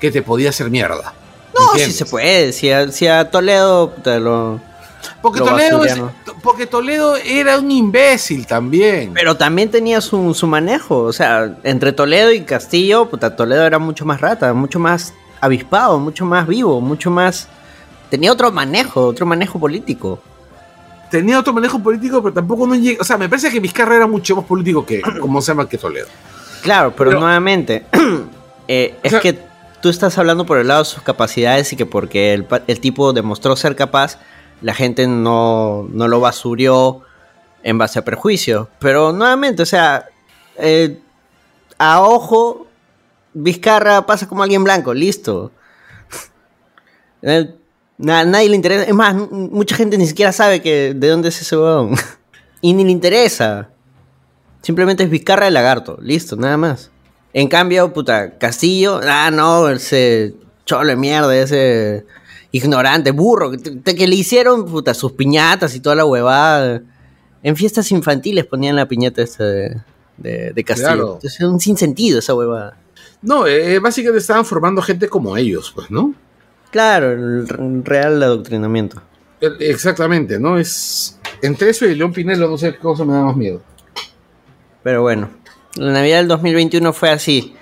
[0.00, 1.12] que te podía hacer mierda.
[1.54, 1.96] No, ¿Entiendes?
[1.96, 2.52] se puede.
[2.52, 4.60] Si a, si a Toledo te lo.
[5.22, 6.12] Porque Lo Toledo, es- basuriano.
[6.42, 9.12] porque Toledo era un imbécil también.
[9.14, 11.02] Pero también tenía su, su manejo.
[11.02, 15.98] O sea, entre Toledo y Castillo, puta, Toledo era mucho más rata, mucho más avispado,
[15.98, 17.48] mucho más vivo, mucho más.
[18.10, 20.18] Tenía otro manejo, otro manejo político.
[21.10, 23.00] Tenía otro manejo político, pero tampoco no llega.
[23.00, 25.78] O sea, me parece que Vizcarra era mucho más político que, como se llama, que
[25.78, 26.06] Toledo.
[26.62, 27.84] Claro, pero, Pero- nuevamente,
[28.68, 29.38] eh, es sea- que
[29.80, 33.54] tú estás hablando por el lado de sus capacidades y que porque el, tipo demostró
[33.56, 34.18] ser capaz,
[34.62, 37.02] la gente no, no lo basurió
[37.62, 38.68] en base a prejuicios.
[38.78, 40.06] Pero nuevamente, o sea,
[40.58, 40.98] eh,
[41.78, 42.66] a ojo,
[43.34, 45.52] Vizcarra pasa como alguien blanco, listo.
[47.98, 48.84] Na- nadie le interesa.
[48.84, 51.94] Es más, mucha gente ni siquiera sabe que de dónde es ese huevón.
[52.60, 53.70] y ni le interesa.
[54.62, 56.90] Simplemente es Vizcarra de lagarto, listo, nada más.
[57.32, 62.04] En cambio, puta, Castillo, ah, no, ese cholo de mierda, ese
[62.50, 66.82] ignorante, burro, que, que le hicieron, puta, sus piñatas y toda la huevada.
[67.42, 69.76] En fiestas infantiles ponían la piñata esta de,
[70.16, 70.88] de, de Castillo.
[70.88, 71.06] Claro.
[71.14, 72.76] Entonces es un sinsentido esa huevada.
[73.22, 76.14] No, eh, básicamente estaban formando gente como ellos, pues, ¿no?
[76.76, 79.00] Claro, el real adoctrinamiento.
[79.40, 80.58] El- Exactamente, ¿no?
[80.58, 81.18] Es.
[81.40, 83.62] Entre eso y León Pinelo, no sé qué cosa me da más miedo.
[84.82, 85.30] Pero bueno,
[85.76, 87.54] la Navidad del 2021 fue así.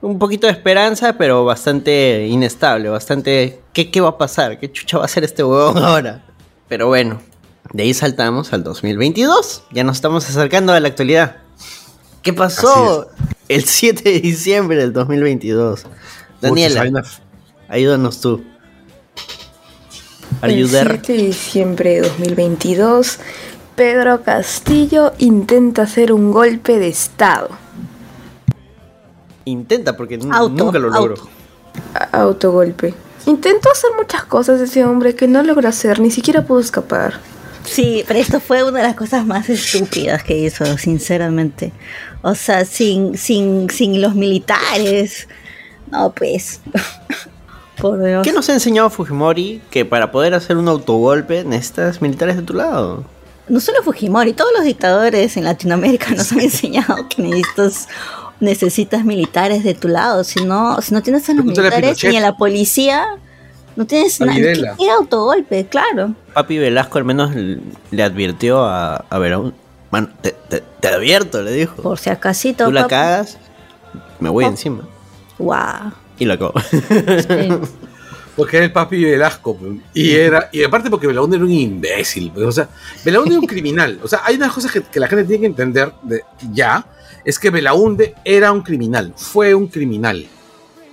[0.00, 3.60] Un poquito de esperanza, pero bastante inestable, bastante...
[3.74, 4.58] ¿Qué, qué va a pasar?
[4.58, 6.24] ¿Qué chucha va a hacer este huevón ahora?
[6.66, 7.20] Pero bueno,
[7.74, 9.64] de ahí saltamos al 2022.
[9.70, 11.36] Ya nos estamos acercando a la actualidad.
[12.22, 13.08] ¿Qué pasó
[13.48, 15.84] el 7 de diciembre del 2022?
[16.40, 17.02] Daniela, Pucha,
[17.68, 18.42] ayúdanos tú.
[20.42, 20.90] Are you El there?
[21.02, 23.18] 7 de diciembre de 2022,
[23.74, 27.48] Pedro Castillo intenta hacer un golpe de Estado.
[29.44, 31.14] Intenta, porque Auto, nunca lo logró.
[31.14, 31.28] auto.
[32.12, 32.94] Autogolpe.
[33.26, 37.14] Intentó hacer muchas cosas ese hombre que no logró hacer, ni siquiera pudo escapar.
[37.64, 41.72] Sí, pero esto fue una de las cosas más estúpidas que hizo, sinceramente.
[42.22, 45.28] O sea, sin, sin, sin los militares.
[45.90, 46.60] No, pues.
[47.80, 48.22] Por Dios.
[48.24, 49.60] ¿Qué nos ha enseñado Fujimori?
[49.70, 53.04] Que para poder hacer un autogolpe necesitas militares de tu lado.
[53.48, 57.88] No solo Fujimori, todos los dictadores en Latinoamérica nos han enseñado que necesitas,
[58.40, 60.24] necesitas militares de tu lado.
[60.24, 63.06] Si no, si no tienes a los Pregúntale militares ni a la policía,
[63.76, 64.38] no tienes A nada.
[64.40, 65.66] ¿Qué, qué autogolpe?
[65.66, 66.14] Claro.
[66.34, 69.54] Papi Velasco al menos le advirtió a, a Verón.
[69.90, 71.76] Mano, te, te- te advierto, le dijo.
[71.82, 72.64] Por si acasito.
[72.64, 72.90] Tú la papi.
[72.90, 73.38] cagas,
[74.18, 74.48] me voy Oh.
[74.48, 74.82] encima.
[75.38, 75.92] Guau.
[76.18, 76.54] Y la cago.
[76.70, 77.48] Sí.
[78.36, 79.56] Porque era el papi Velasco.
[79.56, 79.72] pues.
[79.94, 80.50] Y era.
[80.52, 82.30] Y aparte porque Belaúnde era un imbécil.
[82.32, 82.68] pues, O sea,
[83.04, 83.98] Belaúnde era un criminal.
[84.02, 86.22] O sea, hay unas cosas que, que la gente tiene que entender de,
[86.52, 86.86] ya.
[87.24, 89.12] Es que Belaúnde era un criminal.
[89.16, 90.26] Fue un criminal.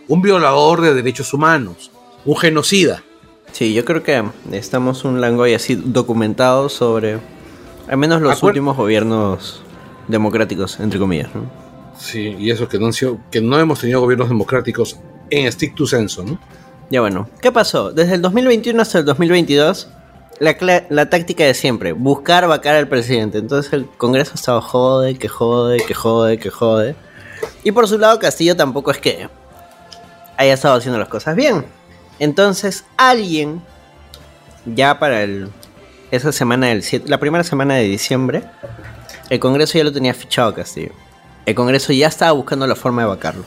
[0.07, 1.91] Un violador de derechos humanos.
[2.25, 3.03] Un genocida.
[3.51, 7.19] Sí, yo creo que estamos un Langoy así documentado sobre
[7.87, 9.61] al menos los Acuer- últimos gobiernos
[10.07, 11.29] democráticos, entre comillas.
[11.35, 11.51] ¿no?
[11.99, 14.97] Sí, y eso que no, han sido- que no hemos tenido gobiernos democráticos
[15.29, 16.39] en stricto senso, ¿no?
[16.89, 17.91] Ya bueno, ¿qué pasó?
[17.91, 19.87] Desde el 2021 hasta el 2022,
[20.39, 20.55] la,
[20.89, 23.37] la táctica de siempre, buscar vacar al presidente.
[23.37, 26.95] Entonces el Congreso estaba jode, que jode, que jode, que jode.
[27.63, 29.27] Y por su lado Castillo tampoco es que
[30.37, 31.65] haya estado haciendo las cosas bien.
[32.19, 33.61] Entonces alguien,
[34.65, 35.49] ya para el,
[36.11, 38.43] esa semana del 7, la primera semana de diciembre,
[39.29, 40.91] el Congreso ya lo tenía fichado Castillo.
[41.45, 43.43] El Congreso ya estaba buscando la forma de vacarlo.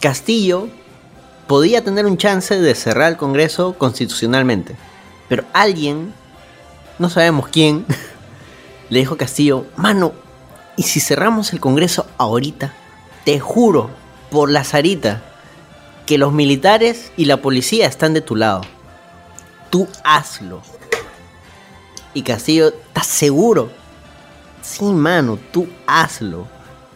[0.00, 0.68] Castillo
[1.52, 4.74] podía tener un chance de cerrar el Congreso constitucionalmente.
[5.28, 6.14] Pero alguien,
[6.98, 7.84] no sabemos quién,
[8.88, 10.14] le dijo a Castillo, mano,
[10.78, 12.72] ¿y si cerramos el Congreso ahorita?
[13.26, 13.90] Te juro,
[14.30, 15.22] por la zarita,
[16.06, 18.62] que los militares y la policía están de tu lado.
[19.68, 20.62] Tú hazlo.
[22.14, 23.70] Y Castillo, ¿estás seguro?
[24.62, 26.46] Sí, mano, tú hazlo.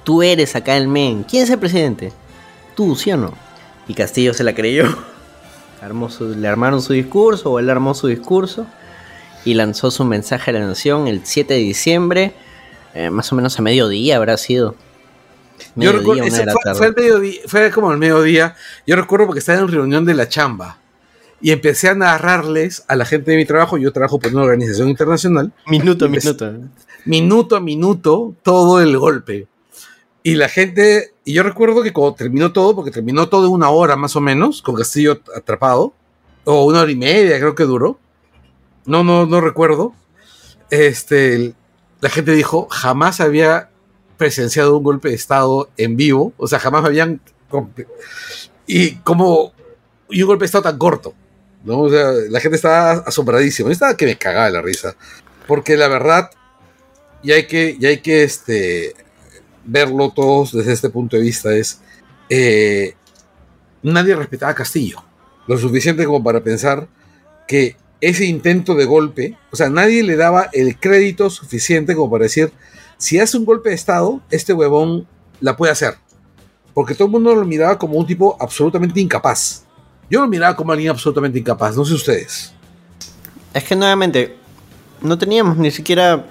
[0.03, 1.25] Tú eres acá el men.
[1.25, 2.11] ¿Quién es el presidente?
[2.75, 3.46] Tú, ¿sí o no?
[3.89, 4.85] Y Castillo se la creyó.
[5.83, 8.67] Armó su- le armaron su discurso, o él armó su discurso,
[9.45, 12.33] y lanzó su mensaje a la nación el 7 de diciembre,
[12.95, 14.75] eh, más o menos a mediodía habrá sido.
[15.75, 16.45] Yo recuerdo, ese
[16.75, 18.57] fue, el mediodía- fue como el mediodía.
[18.87, 20.79] Yo recuerdo porque estaba en reunión de la chamba
[21.41, 23.77] y empecé a narrarles a la gente de mi trabajo.
[23.79, 25.53] Yo trabajo por una organización internacional.
[25.67, 26.53] Minuto a minuto.
[27.05, 29.47] Minuto a minuto, todo el golpe.
[30.23, 33.97] Y la gente, y yo recuerdo que cuando terminó todo, porque terminó todo una hora
[33.97, 35.93] más o menos, con Castillo atrapado,
[36.45, 37.99] o una hora y media creo que duró.
[38.85, 39.93] No, no, no recuerdo.
[40.71, 41.53] Este,
[42.01, 43.71] la gente dijo, jamás había
[44.17, 47.21] presenciado un golpe de Estado en vivo, o sea, jamás me habían...
[48.69, 49.53] Y como...
[50.09, 51.13] Y un golpe de Estado tan corto,
[51.65, 51.81] ¿no?
[51.81, 53.73] O sea, la gente estaba asombradísima.
[53.73, 54.95] Estaba que me cagaba la risa.
[55.49, 56.31] Porque la verdad,
[57.25, 58.95] y hay que, y hay que este,
[59.67, 61.81] verlo todos desde este punto de vista, es...
[62.31, 62.95] eh,
[63.83, 65.03] nadie respetaba a Castillo.
[65.47, 66.89] Lo suficiente como para pensar
[67.47, 72.25] que ese intento de golpe, o sea, nadie le daba el crédito suficiente como para
[72.25, 72.53] decir,
[72.99, 75.07] si hace un golpe de Estado, este huevón
[75.41, 75.95] la puede hacer.
[76.75, 79.65] Porque todo el mundo lo miraba como un tipo absolutamente incapaz.
[80.11, 82.53] Yo lo miraba como alguien absolutamente incapaz, no sé ustedes.
[83.55, 84.37] Es que nuevamente,
[85.01, 86.25] no teníamos ni siquiera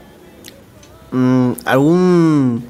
[1.11, 2.63] mm, algún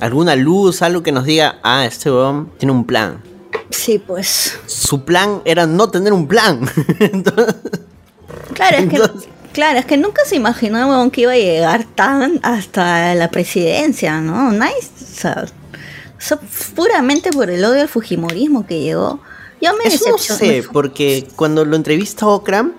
[0.00, 3.22] alguna luz, algo que nos diga, ah, este weón tiene un plan.
[3.70, 4.58] Sí, pues.
[4.66, 6.68] Su plan era no tener un plan.
[7.00, 7.54] Entonces,
[8.54, 11.84] Claro, es que, Entonces- claro, es que nunca se imaginó weón, que iba a llegar
[11.94, 14.52] tan hasta la presidencia, ¿no?
[14.52, 16.38] Nadie, o sea, o sea,
[16.74, 19.20] puramente por el odio al Fujimorismo que llegó.
[19.60, 22.72] Yo me eso no sé, porque cuando lo entrevista Okram,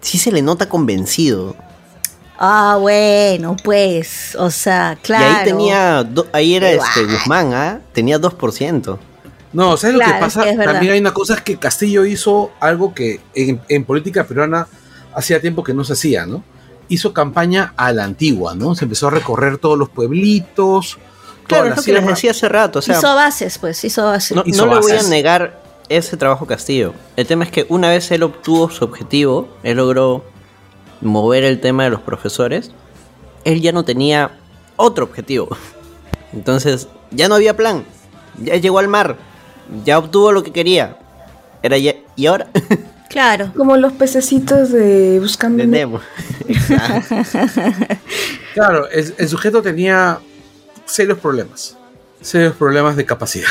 [0.00, 1.56] sí se le nota convencido.
[2.38, 5.24] Ah, bueno, pues, o sea, claro.
[5.24, 7.80] Y ahí tenía, do- ahí era este Guzmán, ¿ah?
[7.92, 8.98] Tenía 2%.
[9.52, 10.48] No, ¿sabes lo Claro, que pasa?
[10.50, 10.58] es.
[10.58, 14.66] También hay una cosa es que Castillo hizo algo que en, en política peruana
[15.14, 16.42] hacía tiempo que no se hacía, ¿no?
[16.88, 18.74] Hizo campaña a la antigua, ¿no?
[18.74, 20.98] Se empezó a recorrer todos los pueblitos,
[21.46, 22.80] Claro, todas es las lo que les decía hace rato.
[22.80, 24.36] O sea, hizo bases, pues, hizo bases.
[24.36, 26.92] no, hizo no le voy a negar ese trabajo Castillo.
[27.16, 30.24] El tema es que una vez él obtuvo su objetivo, él logró
[31.04, 32.70] mover el tema de los profesores,
[33.44, 34.32] él ya no tenía
[34.76, 35.56] otro objetivo.
[36.32, 37.84] Entonces, ya no había plan.
[38.42, 39.16] Ya llegó al mar.
[39.84, 40.96] Ya obtuvo lo que quería.
[41.62, 41.94] Era ya...
[42.16, 42.48] ¿Y ahora?
[43.10, 43.52] Claro.
[43.56, 46.00] Como los pececitos de Buscando De Nemo.
[48.54, 50.18] Claro, el, el sujeto tenía
[50.84, 51.76] serios problemas.
[52.20, 53.46] Serios problemas de capacidad.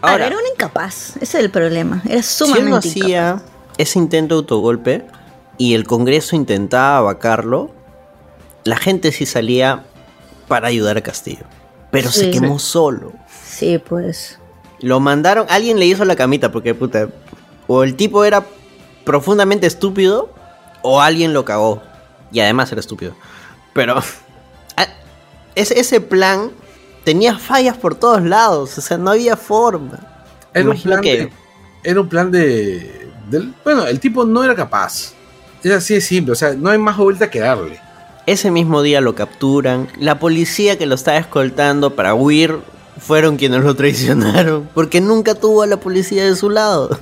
[0.00, 1.16] Ahora, Ahora, era un incapaz.
[1.16, 2.00] Ese es el problema.
[2.04, 2.90] Era si él sumamente no incapaz.
[2.90, 3.42] hacía
[3.76, 5.04] ese intento de autogolpe
[5.58, 7.70] y el Congreso intentaba vacarlo,
[8.64, 9.84] la gente sí salía
[10.46, 11.44] para ayudar a Castillo.
[11.90, 12.30] Pero se Sí.
[12.30, 13.12] quemó solo.
[13.44, 14.38] Sí, pues.
[14.80, 17.08] Lo mandaron, alguien le hizo la camita porque puta,
[17.66, 18.44] o el tipo era
[19.04, 20.32] profundamente estúpido
[20.82, 21.82] o alguien lo cagó.
[22.30, 23.14] Y además era estúpido.
[23.72, 23.96] Pero
[25.54, 26.50] ese, plan
[27.04, 29.98] tenía fallas por todos lados, o sea, no había forma.
[30.54, 31.32] Era un Imagino plan que- de.
[31.84, 33.08] Era un plan de.
[33.64, 35.12] bueno, el tipo no era capaz.
[35.64, 37.80] Es así de simple, o sea, no hay más vuelta que darle.
[38.26, 39.88] Ese mismo día lo capturan.
[39.98, 42.58] La policía que lo estaba escoltando para huir
[43.00, 44.68] fueron quienes lo traicionaron.
[44.74, 46.98] Porque nunca tuvo a la policía de su lado.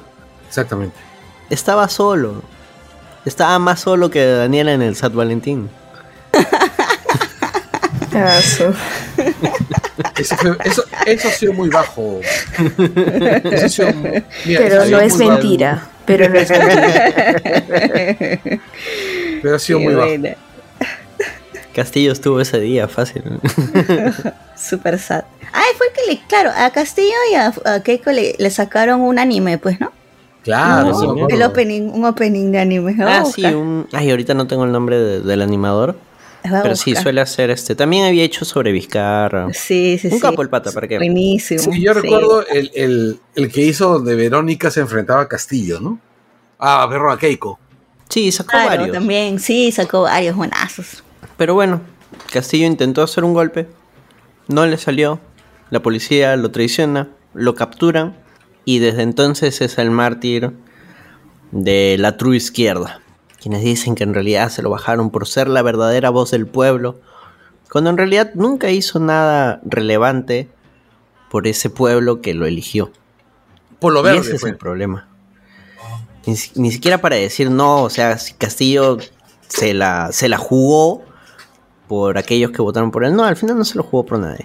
[0.48, 0.96] Exactamente.
[1.50, 2.42] Estaba solo.
[3.24, 5.68] Estaba más solo que Daniela en el Sat Valentín.
[10.16, 12.20] Eso, fue- eso, eso ha sido muy bajo.
[13.50, 13.92] Eso ha sido
[14.44, 15.80] mira, Pero no es bajo.
[16.06, 16.48] Pero no es.
[19.42, 20.10] Pero ha sido muy bajo.
[21.74, 23.22] Castillo estuvo ese día, fácil.
[24.56, 25.24] Super sad.
[25.52, 29.18] Ay, fue que le, claro, a Castillo y a, a Keiko le, le sacaron un
[29.18, 29.92] anime, pues, ¿no?
[30.42, 32.96] Claro, No, sí el opening, un opening de anime.
[33.00, 33.86] Ah, sí, un...
[33.92, 35.96] Ay, ahorita no tengo el nombre de- del animador.
[36.62, 37.74] Pero sí, suele hacer este.
[37.74, 39.48] También había hecho sobre Vizcarra.
[39.52, 40.20] Sí, sí, Un sí.
[40.20, 40.96] capo el pata, ¿para qué?
[40.98, 41.60] Buenísimo.
[41.60, 42.00] Sí, yo sí.
[42.00, 45.98] recuerdo el, el- el que hizo donde Verónica se enfrentaba a Castillo, ¿no?
[46.58, 47.58] Ah, perro a Keiko.
[48.08, 48.92] Sí, sacó Claro, varios.
[48.92, 51.02] también, sí, sacó varios buenazos.
[51.36, 51.80] Pero bueno,
[52.32, 53.66] Castillo intentó hacer un golpe.
[54.48, 55.20] No le salió.
[55.70, 58.16] La policía lo traiciona, lo capturan.
[58.64, 60.52] Y desde entonces es el mártir
[61.52, 63.00] de la true izquierda.
[63.46, 66.98] Quienes dicen que en realidad se lo bajaron por ser la verdadera voz del pueblo.
[67.70, 70.48] Cuando en realidad nunca hizo nada relevante
[71.30, 72.90] por ese pueblo que lo eligió.
[73.78, 74.18] Por lo Y verde.
[74.18, 74.50] ese es fue.
[74.50, 75.06] el problema.
[76.26, 78.98] Ni, ni siquiera para decir no, o sea, si Castillo
[79.46, 81.04] se la, se la jugó
[81.86, 83.14] por aquellos que votaron por él.
[83.14, 84.44] No, al final no se lo jugó por nadie.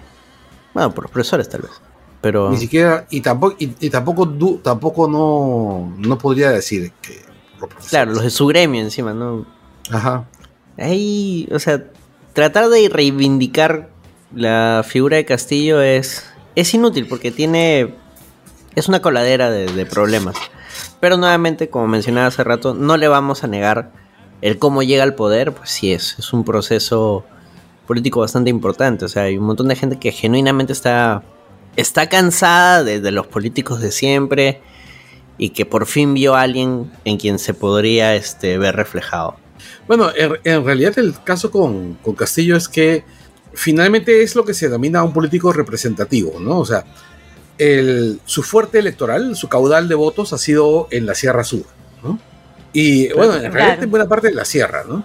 [0.74, 1.72] Bueno, por los profesores tal vez.
[2.20, 7.31] Pero Ni siquiera, y tampoco, y, y tampoco, du- tampoco no, no podría decir que.
[7.88, 9.46] Claro, los de su gremio encima, ¿no?
[9.90, 10.24] Ajá.
[10.78, 11.84] Ahí, o sea,
[12.32, 13.90] tratar de reivindicar
[14.34, 16.24] la figura de Castillo es,
[16.54, 17.94] es inútil porque tiene,
[18.74, 20.36] es una coladera de, de problemas.
[21.00, 23.92] Pero nuevamente, como mencionaba hace rato, no le vamos a negar
[24.40, 27.24] el cómo llega al poder, pues sí es, es un proceso
[27.86, 29.04] político bastante importante.
[29.04, 31.22] O sea, hay un montón de gente que genuinamente está,
[31.76, 34.62] está cansada de, de los políticos de siempre
[35.38, 39.36] y que por fin vio a alguien en quien se podría este, ver reflejado.
[39.86, 43.04] Bueno, en, en realidad el caso con, con Castillo es que
[43.54, 46.58] finalmente es lo que se denomina un político representativo, ¿no?
[46.60, 46.84] O sea,
[47.58, 51.64] el, su fuerte electoral, su caudal de votos ha sido en la Sierra Sur,
[52.02, 52.18] ¿no?
[52.72, 53.54] Y bueno, en Claro.
[53.54, 55.04] realidad en buena parte de la Sierra, ¿no?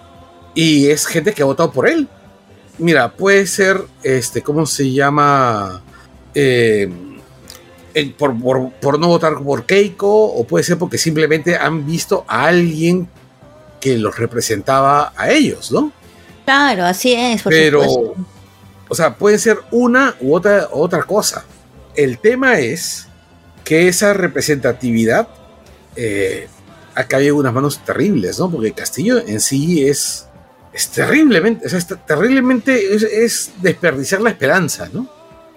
[0.54, 2.08] Y es gente que ha votado por él.
[2.78, 5.82] Mira, puede ser, este, ¿cómo se llama?
[6.34, 6.88] Eh,
[8.06, 12.46] por, por- por no votar por Keiko, o puede ser porque simplemente han visto a
[12.46, 13.08] alguien
[13.80, 15.92] que los representaba a ellos, ¿no?
[16.44, 18.24] Claro, así es, por Pero, supuesto.
[18.88, 21.44] o sea, puede ser una u otra, otra cosa.
[21.94, 23.06] El tema es
[23.64, 25.28] que esa representatividad
[25.96, 26.48] eh,
[26.94, 28.50] ha caído en unas manos terribles, ¿no?
[28.50, 30.26] Porque Castillo en sí es,
[30.72, 35.08] es terriblemente, o sea, es terriblemente, es, es desperdiciar la esperanza, ¿no?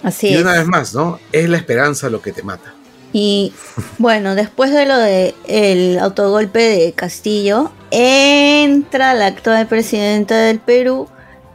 [0.04, 0.42] Así y es.
[0.42, 1.20] una vez más, ¿no?
[1.32, 2.74] Es la esperanza lo que te mata.
[3.14, 3.54] Y
[3.98, 11.08] bueno, después de lo de el autogolpe de Castillo, entra la actual presidenta del Perú,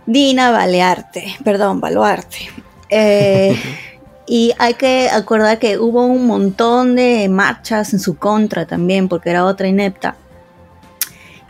[0.05, 2.51] Dina Balearte, perdón, Baluarte.
[2.91, 3.57] Eh,
[4.27, 9.31] y hay que acordar que hubo un montón de marchas en su contra también, porque
[9.31, 10.17] era otra inepta.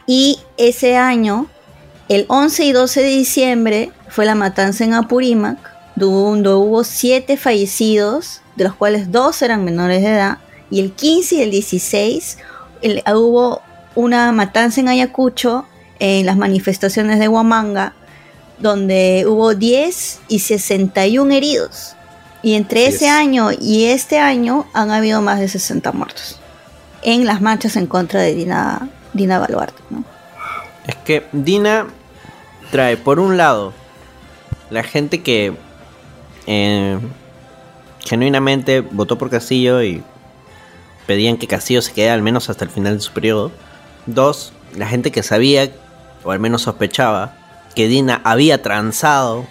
[0.06, 1.48] Y ese año,
[2.08, 8.40] el 11 y 12 de diciembre, fue la matanza en Apurímac, donde hubo siete fallecidos,
[8.56, 10.38] de los cuales dos eran menores de edad,
[10.70, 12.38] y el 15 y el 16
[12.82, 13.62] el- hubo
[13.94, 15.64] una matanza en Ayacucho,
[15.98, 17.94] en las manifestaciones de Huamanga,
[18.58, 21.94] donde hubo 10 y 61 heridos.
[22.42, 23.10] Y entre ese es.
[23.10, 26.38] año y este año han habido más de 60 muertos
[27.02, 29.82] en las marchas en contra de Dina, Dina Baluarte.
[29.90, 30.04] ¿no?
[30.86, 31.86] Es que Dina
[32.70, 33.72] trae, por un lado,
[34.70, 35.56] la gente que
[36.46, 36.98] eh,
[38.04, 40.02] genuinamente votó por Castillo y
[41.06, 43.52] pedían que Castillo se quede al menos hasta el final de su periodo.
[44.06, 45.70] Dos, la gente que sabía,
[46.24, 47.36] o al menos sospechaba,
[47.74, 49.44] que Dina había transado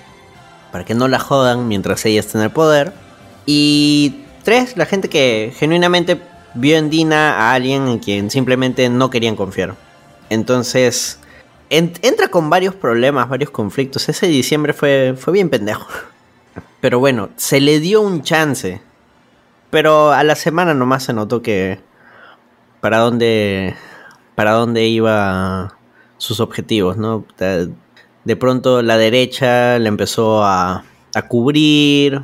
[0.71, 2.93] para que no la jodan mientras ella está en el poder.
[3.45, 6.19] Y tres, la gente que genuinamente
[6.53, 9.75] vio en Dina a alguien en quien simplemente no querían confiar.
[10.29, 11.19] Entonces,
[11.69, 14.09] en- entra con varios problemas, varios conflictos.
[14.09, 15.87] Ese diciembre fue, fue bien pendejo.
[16.85, 18.79] Pero bueno, se le dio un chance.
[19.71, 21.79] Pero a la semana nomás se notó que
[22.79, 23.73] para dónde
[24.35, 25.79] para dónde iba
[26.19, 27.25] sus objetivos, ¿no?
[27.39, 30.83] De, pronto la derecha le empezó a,
[31.15, 32.21] a cubrir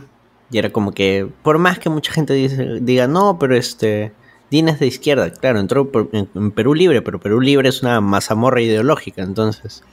[0.51, 2.35] y era como que por más que mucha gente
[2.81, 4.13] diga no, pero este
[4.51, 8.61] Dina es de izquierda, claro, entró en Perú Libre, pero Perú Libre es una mazamorra
[8.61, 9.83] ideológica, entonces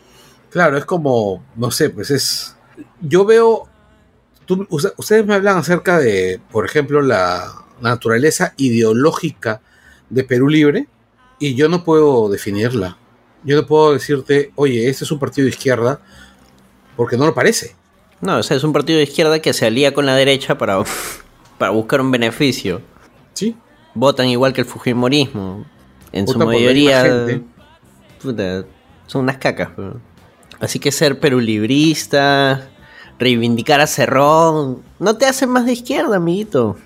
[0.50, 2.54] Claro, es como, no sé, pues es.
[3.00, 3.66] Yo veo.
[4.48, 9.60] Tú- ustedes me hablan acerca de, por ejemplo, la, naturaleza ideológica
[10.10, 10.88] de Perú Libre
[11.38, 12.98] y yo no puedo definirla.
[13.44, 16.00] Yo no puedo decirte, oye, este es un partido de izquierda
[16.96, 17.76] porque no lo parece.
[18.20, 20.82] No, o sea, es un partido de izquierda que se alía con la derecha para,
[21.58, 22.82] para buscar un beneficio.
[23.34, 23.54] Sí.
[23.94, 25.64] Votan igual que el Fujimorismo.
[26.10, 27.40] En su Votan mayoría.
[28.20, 28.64] puta,
[29.06, 29.68] son unas cacas.
[29.76, 30.00] pero-
[30.58, 32.68] Así que ser perulibrista,
[33.18, 36.76] reivindicar a Cerrón, no te hace más de izquierda, amiguito.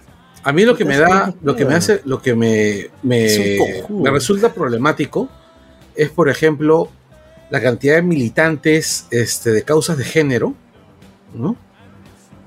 [0.45, 4.11] A mí lo que me da, lo que me hace, lo que me, me, me
[4.11, 5.29] resulta problemático
[5.95, 6.89] es, por ejemplo,
[7.51, 10.55] la cantidad de militantes este, de causas de género,
[11.35, 11.55] ¿no?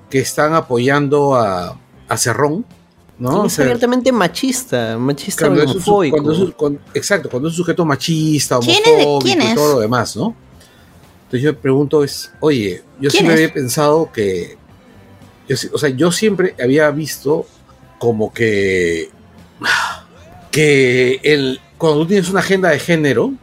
[0.09, 1.79] Que están apoyando a,
[2.09, 2.65] a Cerrón,
[3.17, 3.43] ¿no?
[3.43, 6.15] O es sea, abiertamente machista, machista cuando es un su- homofóbico.
[6.17, 9.41] cuando es un- cuando- exacto, cuando es un sujeto machista, ¿Quién es de- homofóbico quién
[9.41, 9.55] y es?
[9.55, 10.35] todo lo demás, ¿no?
[11.25, 13.39] Entonces yo me pregunto es, oye, yo ¿Quién siempre es?
[13.41, 14.57] había pensado que,
[15.47, 17.45] yo, o sea, yo siempre había visto
[17.99, 19.09] como que,
[20.51, 23.33] que el, cuando tú tienes una agenda de género,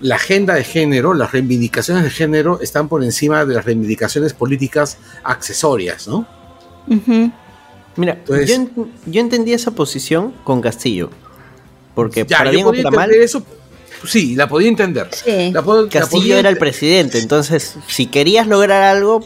[0.00, 4.98] la agenda de género, las reivindicaciones de género están por encima de las reivindicaciones políticas
[5.24, 6.26] accesorias, ¿no?
[6.88, 7.30] Ujú.
[7.96, 11.10] Mira, Entonces- yo, yo entendí esa posición con Castillo.
[11.94, 13.42] Porque Ya, para yo bien o para mal, eso,
[14.04, 15.08] sí, la podía entender.
[15.12, 15.50] Sí.
[15.52, 17.18] La puedo- la Castillo podía era el ente- presidente.
[17.18, 19.20] Entonces, si querías lograr algo,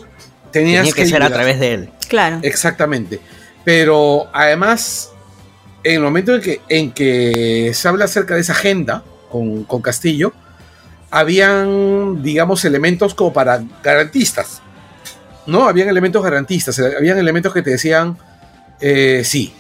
[0.53, 1.91] tenías tenía que ser a través de él.
[2.09, 2.39] Claro.
[2.43, 3.21] Exactamente.
[3.65, 5.11] Pero además,
[5.85, 9.81] en el momento en que, en que se habla acerca de esa agenda con, con
[9.83, 10.33] Castillo,
[11.11, 14.63] habían, digamos, elementos como para garantistas.
[15.47, 15.67] ¿No?
[15.67, 18.17] Habían elementos garantistas, habían elementos que te decían,
[18.81, 19.53] eh, sí,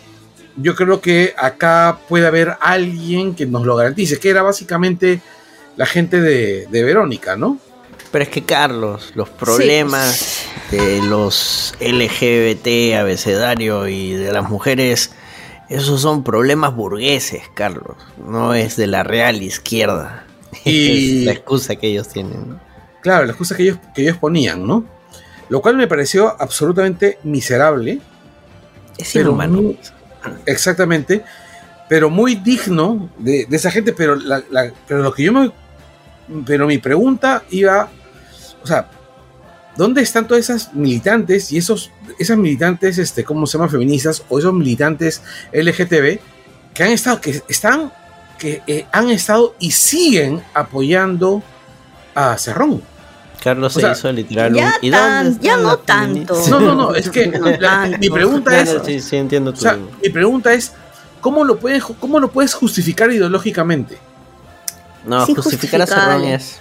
[0.56, 5.20] yo creo que acá puede haber alguien que nos lo garantice, que era básicamente
[5.77, 7.59] la gente de, de Verónica, ¿no?
[8.10, 15.12] Pero es que, Carlos, los problemas de los LGBT, abecedario y de las mujeres,
[15.68, 17.97] esos son problemas burgueses, Carlos.
[18.27, 20.24] No es de la real izquierda.
[20.64, 22.48] Y- es la excusa que ellos tienen.
[22.51, 22.60] ¿no?
[23.02, 24.85] Claro, las cosas que ellos, que ellos ponían, ¿no?
[25.48, 28.01] Lo cual me pareció absolutamente miserable.
[28.98, 29.62] Es pero inhumano.
[29.62, 29.78] muy-
[30.47, 31.22] exactamente.
[31.88, 33.92] Pero muy digno de, esa gente.
[33.92, 35.51] Pero, la- la- pero lo que yo me.
[36.47, 37.88] Pero mi pregunta iba.
[38.62, 38.88] O sea,
[39.76, 41.90] ¿dónde están todas esas militantes y esos.
[42.18, 43.68] Esas militantes, este, ¿cómo se llama?
[43.70, 44.22] Feministas.
[44.28, 45.22] O esos militantes
[45.52, 46.20] LGTB.
[46.74, 47.20] Que han estado.
[47.20, 47.92] Que están.
[48.38, 51.42] Que eh, han estado y siguen apoyando
[52.14, 52.82] a Cerrón.
[53.42, 54.72] Carlos O se sea, hizo literal ya un.
[54.86, 56.34] ¿Y tan- dónde ya no las tanto.
[56.34, 56.48] feministas?
[56.48, 57.98] No, no, no, es que No la- tanto.
[57.98, 60.72] mi pregunta es, Claro, sí, sí, entiendo o sea, mi pregunta es,
[61.20, 63.98] ¿cómo lo puedes, cómo lo puedes justificar ideológicamente?
[65.06, 66.34] no, Sí, justificar justificable.
[66.34, 66.58] es.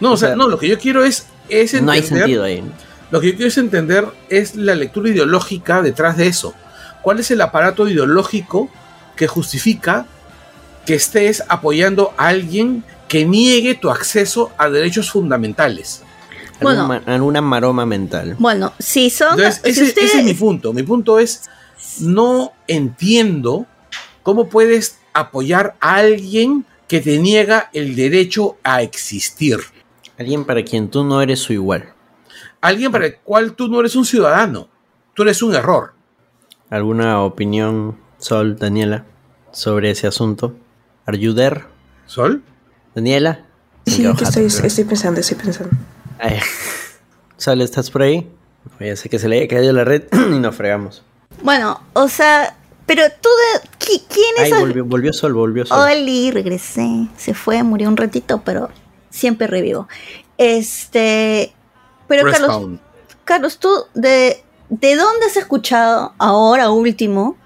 [0.00, 2.44] No, o, sea, sea, no, lo que yo quiero es, es No hay entender- sentido
[2.44, 2.64] ahí.
[3.10, 6.54] Lo que yo quiero es entender es la lectura ideológica detrás de eso.
[7.02, 8.70] ¿Cuál es el aparato ideológico
[9.14, 10.06] que justifica
[10.86, 16.02] que estés apoyando a alguien que niegue tu acceso a derechos fundamentales?
[16.60, 16.82] Bueno.
[16.82, 18.36] Alguna, ma- alguna maroma mental.
[18.38, 19.38] Bueno, si son.
[19.38, 20.72] Entonces, si ese, ustedes- ese es mi punto.
[20.72, 21.42] Mi punto es,
[22.00, 23.66] no entiendo
[24.22, 29.58] cómo puedes apoyar a alguien que te niega el derecho a existir.
[30.18, 31.92] Alguien para quien tú no eres su igual.
[32.60, 34.68] Alguien para el cual tú no eres un ciudadano.
[35.14, 35.92] Tú eres un error.
[36.70, 39.04] ¿Alguna opinión, Sol, Daniela,
[39.52, 40.54] sobre ese asunto?
[41.06, 41.64] ¿Are you there?
[42.06, 42.42] ¿Sol?
[42.94, 43.44] ¿Daniela?
[43.86, 45.76] Sí, estoy, estoy pensando, estoy pensando.
[46.18, 46.38] Ay.
[47.36, 48.30] Sol, ¿estás por ahí?
[48.80, 51.02] Ya sé que se le haya caído la red y nos fregamos.
[51.42, 53.68] Bueno, o sea, pero tú de.
[53.78, 55.78] qui- ¿Quién Ay, es el- volvió, volvió Sol, volvió Sol.
[55.90, 57.08] Oli, regresé.
[57.16, 58.70] Se fue, murió un ratito, pero
[59.10, 59.88] siempre revivo.
[60.38, 61.52] Este.
[62.08, 62.78] Pero Carlos.
[63.24, 67.36] Carlos, tú, de, ¿de dónde has escuchado ahora último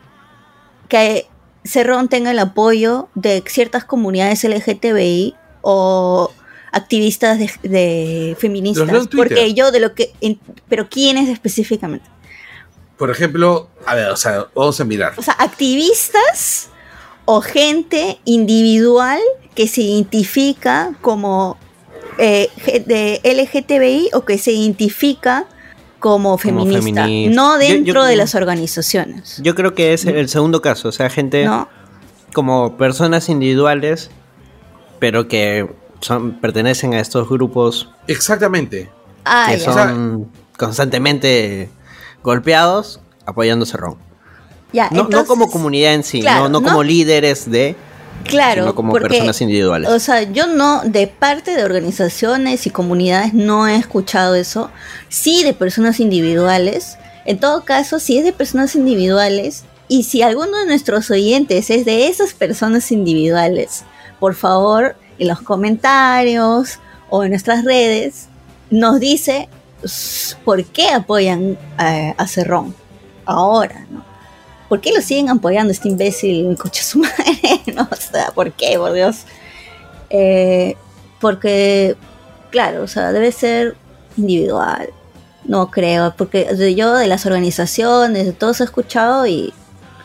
[0.89, 1.29] que
[1.65, 6.33] Cerrón tenga el apoyo de ciertas comunidades LGTBI o
[6.73, 9.09] activistas de, de feministas?
[9.15, 10.13] Porque yo de lo que...
[10.21, 10.39] en-
[10.69, 12.07] pero ¿quiénes específicamente?
[12.97, 15.13] Por ejemplo, a ver, o sea, vamos a mirar.
[15.17, 16.69] O sea, activistas
[17.25, 19.21] o gente individual
[19.55, 21.57] que se identifica como
[22.19, 22.49] eh,
[22.87, 25.47] de LGTBI o que se identifica
[26.01, 27.35] como feminista, feminista.
[27.35, 29.41] no Yo- dentro yo- de las organizaciones.
[29.43, 31.69] Yo creo que es el segundo caso, o sea, gente ¿No?
[32.33, 34.11] como personas individuales,
[34.99, 35.69] pero que
[36.01, 38.91] son, pertenecen a estos grupos Exactamente.
[39.25, 39.73] Ah, que ya.
[39.73, 41.69] son constantemente
[42.23, 43.97] golpeados apoyando a Cerrón.
[44.73, 47.75] Ya, No, como comunidad en sí, claro, no, no no- como líderes de,
[48.25, 49.89] Claro, sino como porque, personas individuales.
[49.91, 54.71] O sea, yo no, de parte de organizaciones y comunidades, no he escuchado eso.
[55.09, 56.99] Sí, de personas individuales.
[57.25, 61.85] En todo caso, si es de personas individuales y si alguno de nuestros oyentes es
[61.87, 63.85] de esas personas individuales,
[64.19, 66.79] por favor, en los comentarios
[67.11, 68.29] o en nuestras redes,
[68.71, 69.49] nos dice
[70.45, 72.75] por qué apoyan a, a Cerrón
[73.25, 74.05] ahora, ¿no?
[74.69, 77.63] ¿Por qué lo siguen apoyando este imbécil coche su madre?
[77.75, 77.83] ¿No?
[77.85, 79.25] O ¿por qué, por Dios?
[80.11, 80.77] Eh,
[81.21, 81.97] porque,
[82.51, 83.77] claro, o sea, debe ser
[84.17, 84.91] individual.
[85.45, 86.47] No creo, porque
[86.77, 89.55] yo de las organizaciones, de todos he escuchado y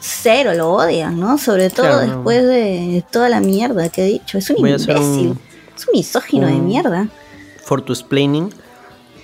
[0.05, 1.37] cero lo odian, ¿no?
[1.37, 2.13] Sobre todo Claro, no.
[2.15, 4.37] después de toda la mierda que he dicho.
[4.37, 4.97] Es un Voy imbécil.
[4.97, 5.39] un-
[5.75, 7.07] Es un misógino de mierda.
[7.63, 8.53] for to explaining.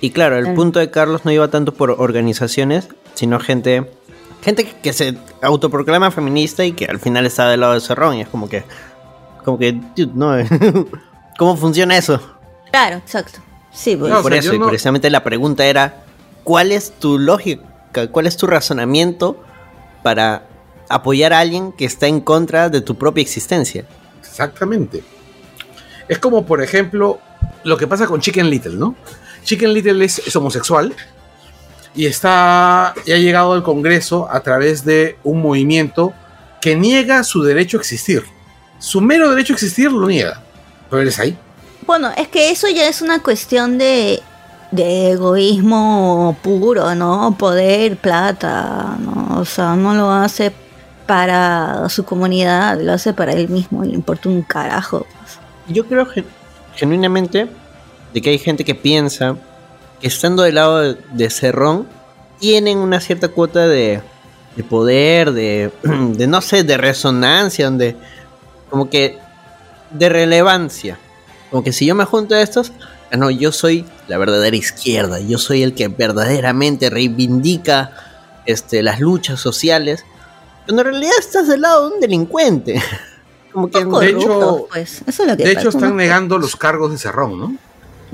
[0.00, 0.56] Y claro, el Claro.
[0.56, 3.90] punto de Carlos no iba tanto por organizaciones, sino gente
[4.42, 8.16] gente que, que se autoproclama feminista y que al final está del lado de Cerrón
[8.16, 8.64] y es como que
[9.44, 10.32] como que dude, no
[11.38, 12.18] ¿Cómo funciona eso?
[12.70, 13.40] Claro, exacto.
[13.72, 14.10] Sí, pues.
[14.10, 16.04] No, o por sea, eso, y no- precisamente la pregunta era
[16.44, 18.08] ¿cuál es tu lógica?
[18.10, 19.36] ¿Cuál es tu razonamiento
[20.02, 20.44] para
[20.90, 23.86] apoyar a alguien que está en contra de tu propia existencia?
[24.20, 25.02] Exactamente.
[26.08, 27.20] Es como, por ejemplo,
[27.64, 28.96] lo que pasa con Chicken Little, ¿no?
[29.44, 30.94] Chicken Little es, es homosexual
[31.94, 36.12] y está y ha llegado al Congreso a través de un movimiento
[36.60, 38.24] que niega su derecho a existir.
[38.78, 40.42] Su mero derecho a existir lo niega.
[40.88, 41.38] Pero eres ahí.
[41.86, 44.20] Bueno, es que eso ya es una cuestión de,
[44.70, 47.34] de egoísmo puro, ¿no?
[47.38, 49.40] Poder, plata, ¿no?
[49.40, 50.52] O sea, no lo hace
[51.10, 55.04] para su comunidad, lo hace para él mismo, le importa un carajo.
[55.66, 56.24] Yo creo gen-
[56.76, 57.48] genuinamente
[58.14, 59.34] de que hay gente que piensa
[60.00, 61.88] que estando del lado de, Cerrón
[62.38, 64.02] tienen una cierta cuota de,
[64.54, 65.72] de poder, de,
[66.28, 67.96] no sé, de resonancia, donde
[68.70, 69.18] como que
[69.90, 70.96] de relevancia.
[71.50, 72.70] Como que si yo me junto a estos,
[73.10, 77.90] ah, no, yo soy la verdadera izquierda, yo soy el que verdaderamente reivindica
[78.46, 80.04] este, las luchas sociales,
[80.70, 82.80] en realidad estás del lado de un delincuente.
[83.52, 85.02] Como que Poco De hecho- pues.
[85.06, 85.96] Eso es lo que De hecho, están ¿no?
[85.96, 87.54] negando los cargos de Cerrón, ¿no?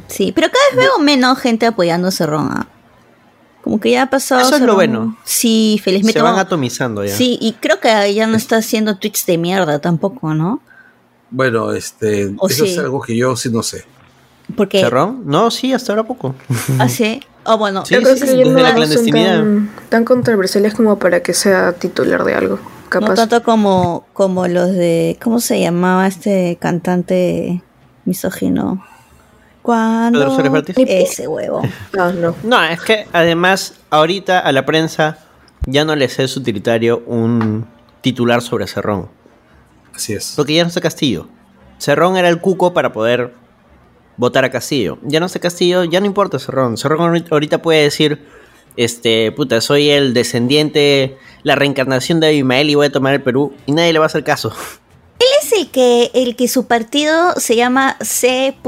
[0.08, 2.48] Sí, pero cada vez veo menos gente apoyando a Cerrón.
[2.52, 2.66] ¿ah?
[3.62, 4.40] Como que ya ha pasado.
[4.42, 5.16] Eso es lo bueno.
[5.24, 6.18] Sí, felizmente.
[6.20, 7.14] se van atomizando ya.
[7.14, 10.60] Sí, y creo que ya no está haciendo tweets de mierda tampoco, ¿no?
[11.30, 12.72] Bueno, este, O eso sí.
[12.72, 13.84] es algo que yo sí no sé.
[14.56, 15.22] Porque ¿Cerrón?
[15.26, 16.34] No, sí, hasta ahora poco.
[16.78, 17.20] hace.
[17.47, 19.39] Oh, bueno, Sí, Yo creo sí, que sí, desde no la son clandestinidad.
[19.39, 22.56] tan, tan controversiales como para que sea titular de algo.
[22.56, 23.14] no Capaz.
[23.14, 25.18] tanto como, como los de.
[25.23, 27.62] ¿Cómo se llamaba este cantante
[28.05, 28.85] misógino?
[29.62, 30.36] Cuando.
[30.77, 31.62] Ese huevo.
[31.98, 32.35] Ah, no.
[32.44, 35.18] No, es que además ahorita a la prensa
[35.66, 37.66] ya no les es utilitario un
[38.01, 39.09] titular sobre Cerrón.
[39.94, 40.35] Así es.
[40.36, 41.27] Porque ya no está Castillo.
[41.78, 43.32] Cerrón era el cuco para poder
[44.16, 44.98] votar a Castillo.
[45.02, 46.76] Ya no está Castillo, ya no importa Cerrón.
[46.76, 48.24] Cerrón ahorita- puede decir,
[48.76, 53.52] este, puta, soy el descendiente, la reencarnación de Abimael y voy a tomar el Perú.
[53.66, 54.52] Y nadie le va a hacer caso.
[55.43, 58.59] es el que, el que su partido se llama C.E.R.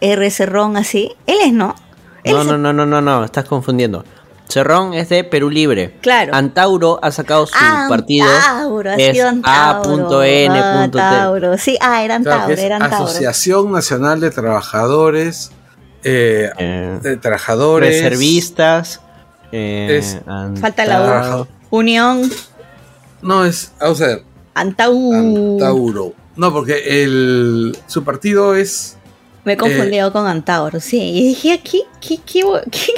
[0.00, 1.12] R Cerrón, así.
[1.26, 1.74] Él es, ¿no?
[2.24, 4.04] Él No, es- no, no, no, no, no, estás confundiendo.
[4.48, 5.94] Cerrón es de Perú Libre.
[6.00, 6.34] Claro.
[6.34, 8.26] Antauro ha sacado su Ah, partido.
[8.28, 10.20] Antauro, ha es sido Antauro.
[10.20, 10.48] A.N.T..
[10.50, 11.58] Ah, Antauro.
[11.58, 13.04] Sí, ah, era Claro, Antauro, es era Antauro.
[13.06, 15.50] Asociación Nacional de Trabajadores,
[16.02, 19.00] eh, Eh, de Trabajadores, reservistas.
[19.52, 20.18] eh, Es-
[20.60, 21.40] Falta la.
[21.42, 21.46] U.
[21.70, 22.22] Unión
[23.20, 24.22] No es, vamos a ver,
[24.54, 25.18] Antauro.
[25.18, 26.12] Antauro.
[26.36, 28.96] No, porque el, su partido es
[29.44, 30.98] Me he confundido con Antauro, sí.
[31.00, 32.92] Y dije, aquí, ¿qué, qué, qué,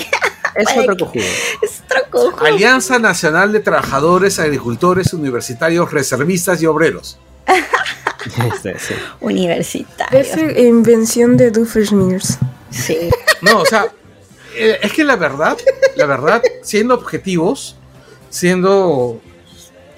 [0.55, 1.22] Es otro que- cojudo.
[1.62, 2.44] es otro cojo?
[2.44, 7.18] Alianza Nacional de Trabajadores, Agricultores, Universitarios, Reservistas y Obreros.
[8.52, 8.94] Este, sí.
[9.20, 10.20] Universitario.
[10.20, 12.36] Es invención de Doofenshmirtz.
[12.70, 13.09] Sí.
[13.40, 13.86] No, o sea,
[14.55, 15.56] eh, es que la verdad,
[15.97, 17.77] la verdad, siendo objetivos,
[18.28, 19.20] siendo...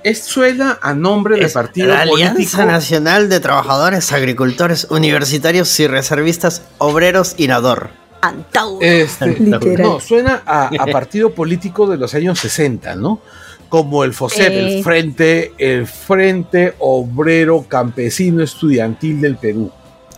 [0.05, 2.31] Es, suena a nombre de partido la político.
[2.31, 7.91] Alianza Nacional de Trabajadores, Agricultores, Universitarios y Reservistas, Obreros y Nador.
[8.23, 8.79] Antauro.
[8.81, 9.83] Este, Literal.
[9.83, 13.21] no, suena a, a partido político de los años 60, ¿no?
[13.69, 14.77] Como el FOSEP, Eh.
[14.79, 19.71] el Frente, el Frente Obrero Campesino Estudiantil del Perú.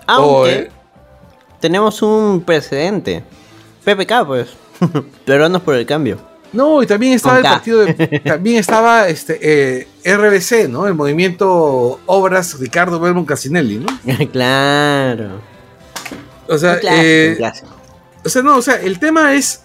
[0.06, 0.70] Aunque O, eh,
[1.60, 3.22] tenemos un precedente.
[3.85, 4.48] PPK, pues.
[5.24, 6.18] Peruanos por el cambio.
[6.52, 7.51] no, y también estaba Con el K.
[7.56, 10.86] partido de, también estaba este eh, RBC, ¿no?
[10.86, 13.86] El movimiento Obras Ricardo Belmont Casinelli, ¿no?
[14.32, 15.40] claro.
[16.48, 17.73] O sea, eh, Un clásico.
[18.24, 19.62] O sea, no, o sea, el tema es.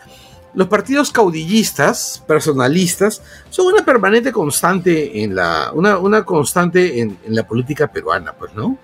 [0.55, 3.21] Los partidos caudillistas, personalistas,
[3.51, 5.71] son una permanente constante en la.
[5.73, 8.77] Una, una constante en, la política peruana, pues, ¿no?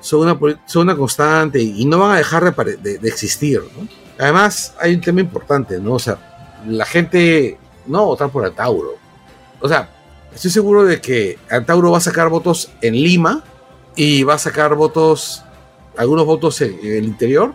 [0.00, 3.86] Son una, son una constante y no van a dejar de, existir, ¿no?
[4.18, 5.94] Además, hay un tema importante, ¿no?
[5.94, 7.56] O sea, la gente
[7.86, 8.96] no va a votar por Antauro.
[9.60, 9.88] O sea,
[10.34, 13.44] estoy seguro de que Antauro va a sacar votos en Lima
[13.94, 15.44] y va a sacar votos,
[15.96, 17.54] algunos votos en el interior,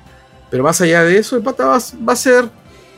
[0.49, 2.49] pero más allá de eso, el pata va, a- va a ser,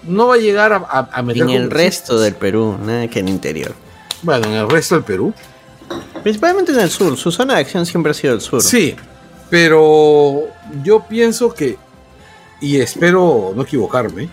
[0.03, 3.19] no va a llegar a, a, a meter En el resto del Perú, nada que
[3.19, 3.73] en el interior.
[4.21, 5.33] Bueno, en el resto del Perú.
[6.23, 7.17] Principalmente en el sur.
[7.17, 8.61] Su zona de acción siempre ha sido el sur.
[8.61, 8.95] Sí,
[9.49, 10.43] pero
[10.83, 11.77] yo pienso que,
[12.61, 14.29] y espero no equivocarme,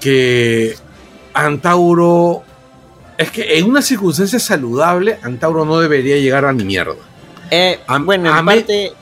[0.00, 0.76] que
[1.34, 2.42] Antauro
[3.18, 6.94] Es que en una circunstancia saludable, Antauro no debería llegar a ni mierda.
[7.50, 8.92] Eh, A- bueno, a en me- parte,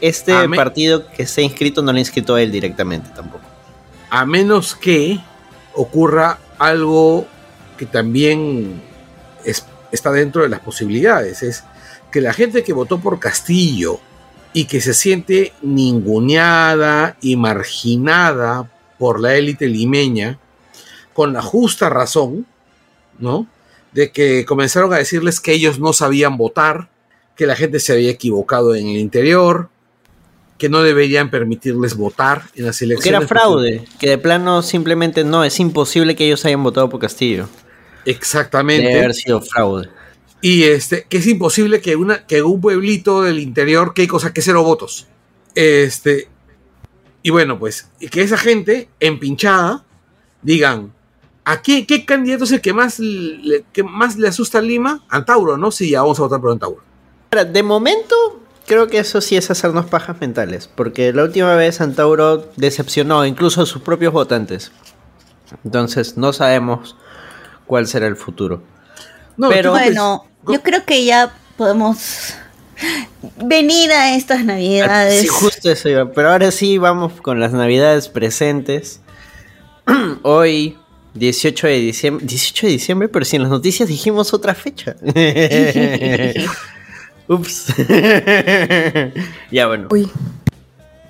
[0.00, 3.44] este a partido que se ha inscrito no lo ha inscrito a él directamente tampoco.
[4.10, 5.20] A menos que
[5.74, 7.26] ocurra algo
[7.76, 8.80] que también
[9.44, 11.42] es- está dentro de las posibilidades.
[11.42, 11.64] Es
[12.10, 14.00] que la gente que votó por Castillo
[14.52, 18.68] y que se siente ninguneada y marginada
[18.98, 20.38] por la élite limeña,
[21.12, 22.46] con la justa razón,
[23.18, 23.46] ¿no?
[23.92, 26.88] De que comenzaron a decirles que ellos no sabían votar,
[27.36, 29.68] que la gente se había equivocado en el interior,
[30.58, 33.20] que no deberían permitirles votar en las Que elecciones.
[33.20, 37.48] era fraude, que de plano simplemente no, es imposible que ellos hayan votado por Castillo.
[38.04, 38.88] Exactamente.
[38.88, 39.88] Debe haber sido fraude.
[40.40, 44.32] Y este, que es imposible que, una, que un pueblito del interior, que hay cosa
[44.32, 45.06] que cero votos.
[45.54, 46.28] Este,
[47.22, 49.84] y bueno, pues, y que esa gente empinchada
[50.42, 50.92] digan,
[51.44, 55.04] ¿a qué, qué candidato es el que más, le, que más le asusta a Lima?
[55.08, 55.70] Antauro, ¿no?
[55.70, 56.82] Sí, ya vamos a votar por Antauro.
[57.52, 58.14] De momento,
[58.68, 63.62] creo que eso sí es hacernos pajas mentales, porque la última vez Antauro decepcionó incluso
[63.62, 64.70] a sus propios votantes.
[65.64, 66.94] Entonces, no sabemos
[67.66, 68.62] cuál será el futuro.
[69.36, 72.34] No, Pero- Bueno, yo creo que ya podemos
[73.42, 75.22] venir a estas navidades.
[75.22, 76.12] Sí, justo eso iba.
[76.12, 79.00] Pero ahora sí vamos con las navidades presentes.
[80.22, 80.76] Hoy,
[81.14, 82.26] 18 de diciembre.
[82.26, 84.94] 18 de diciembre, pero si en las noticias dijimos otra fecha.
[87.28, 87.74] Ups.
[89.50, 89.88] ya bueno.
[89.90, 90.10] Uy,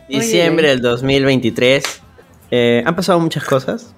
[0.08, 2.02] Diciembre del 2023.
[2.50, 3.94] Eh, han pasado muchas cosas,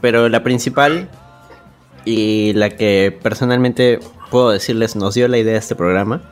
[0.00, 1.08] pero la principal
[2.04, 4.00] y la que personalmente
[4.30, 6.22] puedo decirles nos dio la idea de este programa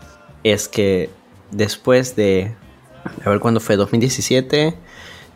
[0.43, 1.09] es que
[1.51, 2.55] después de,
[3.25, 4.75] a ver cuándo fue, 2017,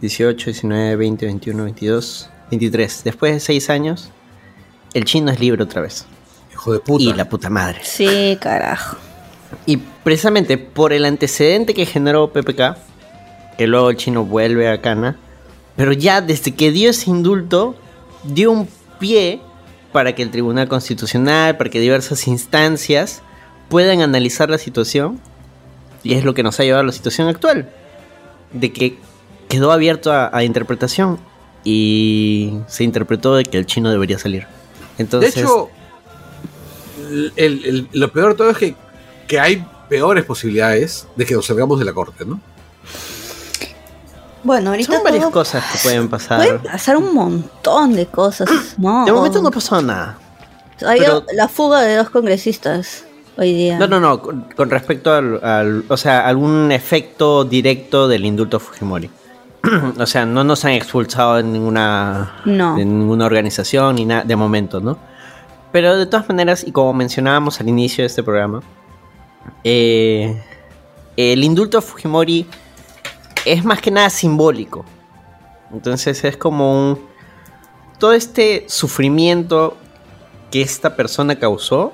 [0.00, 4.10] 18, 19, 20, 21, 22, 23, después de seis años,
[4.94, 6.06] el chino es libre otra vez.
[6.52, 7.04] Hijo de puta.
[7.04, 7.80] Y la puta madre.
[7.84, 8.96] Sí, carajo.
[9.64, 12.76] Y precisamente por el antecedente que generó PPK,
[13.58, 15.16] que luego el chino vuelve a Cana,
[15.76, 17.74] pero ya desde que dio ese indulto,
[18.24, 18.68] dio un
[19.00, 19.40] pie
[19.92, 23.22] para que el Tribunal Constitucional, para que diversas instancias
[23.68, 25.20] puedan analizar la situación,
[26.02, 27.68] y es lo que nos ha llevado a la situación actual,
[28.52, 28.98] de que
[29.48, 31.18] quedó abierto a, a interpretación
[31.64, 34.42] y se interpretó de que el chino debería salir.
[34.42, 35.68] De Entonces, hecho,
[37.36, 38.74] el- el- lo peor de todo es que,
[39.26, 42.40] que hay peores posibilidades de que nos salgamos de la corte, ¿no?
[44.42, 46.38] Bueno, ahorita son varias todo- cosas que pueden pasar.
[46.38, 48.48] pueden pasar un montón de cosas.
[48.78, 50.18] No, De momento no ha pasado nada.
[50.86, 53.04] Hay pero- la fuga de dos congresistas
[53.36, 53.78] hoy día.
[53.78, 59.10] No, no, no, con, respecto al, al- O sea, algún efecto directo del indulto Fujimori.
[59.98, 62.76] o sea, no nos han expulsado de ninguna, No.
[62.76, 64.96] de ninguna organización ni nada, de momento, ¿no?
[65.72, 68.62] Pero de todas maneras, y como mencionábamos al inicio de este programa,
[69.64, 70.42] eh,
[71.16, 72.46] el indulto a Fujimori
[73.44, 74.84] es más que nada simbólico.
[75.72, 77.06] Entonces es como un...
[77.98, 79.76] Todo este sufrimiento
[80.50, 81.92] que esta persona causó,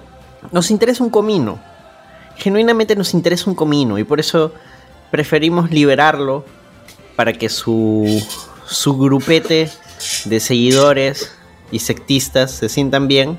[0.51, 1.61] nos interesa un comino.
[2.37, 4.53] Genuinamente nos interesa un comino y por eso
[5.11, 6.45] preferimos liberarlo
[7.15, 8.20] para que su,
[8.66, 9.70] su grupete
[10.24, 11.33] de seguidores
[11.70, 13.39] y sectistas se sientan bien,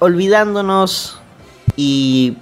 [0.00, 1.20] olvidándonos
[1.76, 2.36] y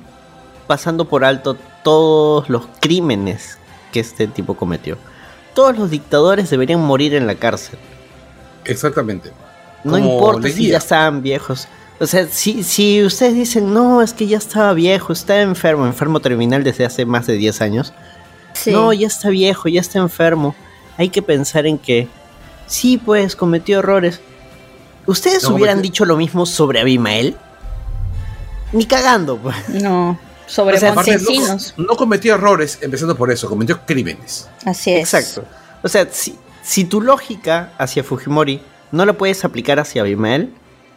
[0.68, 3.58] pasando por alto todos los crímenes
[3.90, 4.96] que este tipo cometió.
[5.54, 7.78] Todos los dictadores deberían morir en la cárcel.
[8.64, 9.32] Exactamente.
[9.82, 11.66] No Como importa si ya estaban viejos.
[12.00, 16.20] O sea, si, si ustedes dicen, no, es que ya estaba viejo, está enfermo, enfermo
[16.20, 17.92] terminal desde hace más de 10 años.
[18.52, 18.70] Sí.
[18.70, 20.54] No, ya está viejo, ya está enfermo.
[20.96, 22.06] Hay que pensar en que,
[22.66, 24.20] sí, pues, cometió errores.
[25.06, 27.36] ¿Ustedes No, hubieran cometió- dicho lo mismo sobre Abimael?
[28.72, 29.56] Ni cagando, pues.
[29.70, 31.74] No, sobre O sea, Montesinos.
[31.76, 34.48] no, no cometió errores, empezando por eso, cometió crímenes.
[34.64, 35.14] Así es.
[35.14, 35.44] Exacto.
[35.84, 38.60] O sea, si, si tu lógica hacia Fujimori
[38.90, 40.52] no la puedes aplicar hacia Abimael,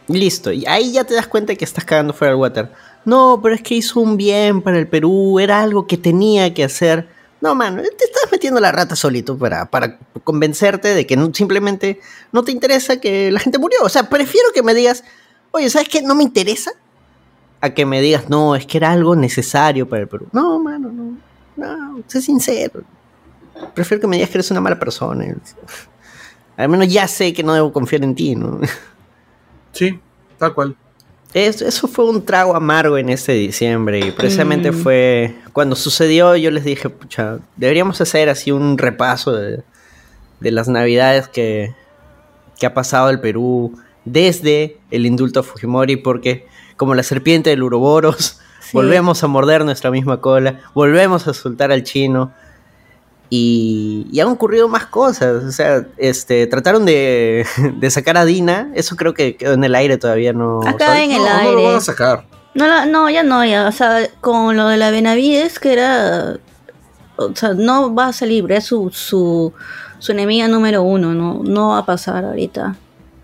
[0.08, 0.50] listo.
[0.52, 2.72] Y ahí ya te das cuenta que estás cagando fuera del water.
[3.04, 6.64] No, pero es que hizo un bien para el Perú, era algo que tenía que
[6.64, 7.08] hacer.
[7.40, 12.00] No, mano, te estás metiendo la rata solito para, para convencerte de que no- simplemente
[12.30, 13.78] no te interesa que la gente murió.
[13.82, 15.02] O sea, prefiero que me digas,
[15.50, 16.00] oye, ¿sabes qué?
[16.02, 16.70] No me interesa.
[17.62, 20.26] A que me digas, no, es que era algo necesario para el Perú.
[20.32, 21.16] No, mano, no.
[21.56, 22.82] No, sé sincero.
[23.74, 25.24] Prefiero que me digas que eres una mala persona.
[26.56, 28.60] Al menos ya sé que no debo confiar en ti, ¿no?
[29.72, 29.98] Sí,
[30.38, 30.76] tal cual.
[31.32, 34.74] Es- eso fue un trago amargo en este diciembre y precisamente Mm.
[34.74, 39.62] fue cuando sucedió yo les dije, pucha, deberíamos hacer así un repaso de,
[40.40, 41.72] de las navidades que,
[42.58, 46.46] que ha pasado el Perú desde el indulto a Fujimori porque
[46.82, 48.38] como la serpiente del Uroboros.
[48.62, 48.76] Sí.
[48.78, 52.32] Volvemos a morder nuestra misma cola, volvemos a soltar al chino.
[53.28, 55.42] Y, y han ocurrido más cosas.
[55.44, 57.44] O sea, este, trataron de,
[57.76, 58.70] de sacar a Dina.
[58.74, 60.60] Eso creo que quedó en el aire todavía, ¿no?
[60.66, 61.64] Acá en el No, no lo aire.
[61.66, 62.24] van a sacar.
[62.54, 63.66] No, la- no, ya no, ya.
[63.68, 66.36] O sea, con lo de la Benavides, que era.
[67.16, 69.52] O sea, no va a salir, es su, su,
[69.98, 72.76] su enemiga número uno, no, no va a pasar ahorita.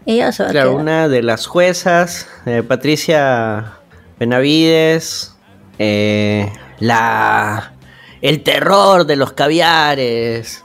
[0.08, 0.82] Ella se va Claro, a quedar.
[0.82, 3.74] una de las juezas, eh, Patricia
[4.18, 5.34] Benavides,
[5.78, 7.74] eh, la
[8.22, 10.64] el terror de los caviares.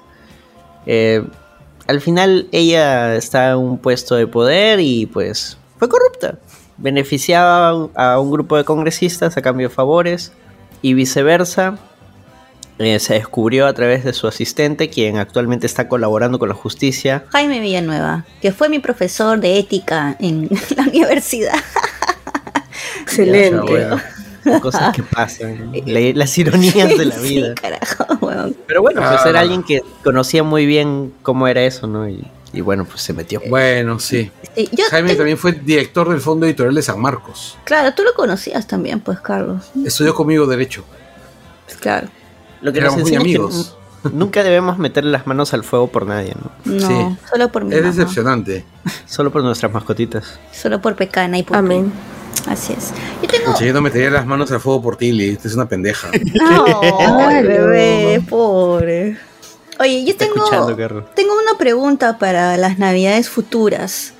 [0.85, 1.23] Eh,
[1.87, 6.39] al final ella está en un puesto de poder y pues fue corrupta.
[6.77, 10.31] Beneficiaba a un- a un grupo de congresistas a cambio de favores
[10.81, 11.77] y viceversa.
[12.83, 17.23] Eh, se descubrió a través de su asistente, quien actualmente está colaborando con la justicia,
[17.29, 21.53] Jaime Villanueva, que fue mi profesor de ética en la universidad.
[23.01, 23.59] Excelente.
[23.59, 24.01] Bueno,
[24.61, 27.55] cosas que pasan, la- las ironías de la Sí, vida.
[27.55, 28.55] carajo, weón.
[28.67, 29.29] Pero bueno, pues Ah.
[29.29, 32.07] era alguien que conocía muy bien cómo era eso, ¿no?
[32.09, 33.41] Y, y bueno, pues se metió.
[33.47, 34.29] Bueno, sí.
[34.55, 37.57] Sí, yo Jaime también fue director del Fondo Editorial de San Marcos.
[37.63, 39.71] Claro, tú lo conocías también, pues, Carlos.
[39.85, 40.83] Estudió conmigo Derecho.
[41.65, 42.07] Pues, claro.
[42.63, 43.77] Lo que nos Éramos muy enseña es que amigos.
[44.13, 46.73] nunca debemos meter las manos al fuego por nadie, ¿no?
[46.73, 47.17] No, Sí.
[47.29, 47.93] solo por mi Es mamá.
[47.93, 48.65] decepcionante.
[49.05, 50.39] Solo por nuestras mascotitas.
[50.51, 51.91] Solo por Pecana y por Amén.
[51.91, 52.49] ti.
[52.49, 52.91] Así es.
[53.21, 53.51] Yo tengo.
[53.53, 55.33] Pucha, yo no metería las manos al fuego por ti, Lili.
[55.35, 56.09] Esta es una pendeja.
[56.11, 59.17] Ay, bebé, pobre.
[59.79, 60.45] Oye, yo tengo,
[61.15, 64.13] tengo una pregunta para las navidades futuras.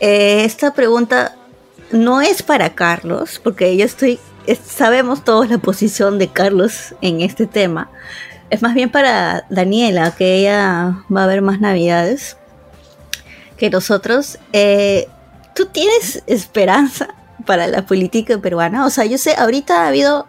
[0.00, 1.34] Eh, esta pregunta
[1.92, 4.18] no es para Carlos, porque yo estoy,
[4.52, 7.90] es- sabemos todos la posición de Carlos en este tema.
[8.50, 12.36] Es más bien para Daniela, que ella va a ver más navidades
[13.56, 14.38] que nosotros.
[14.52, 15.06] Eh,
[15.54, 17.08] ¿Tú tienes esperanza
[17.46, 18.86] para la política peruana?
[18.86, 20.26] O sea, yo sé, ahorita ha habido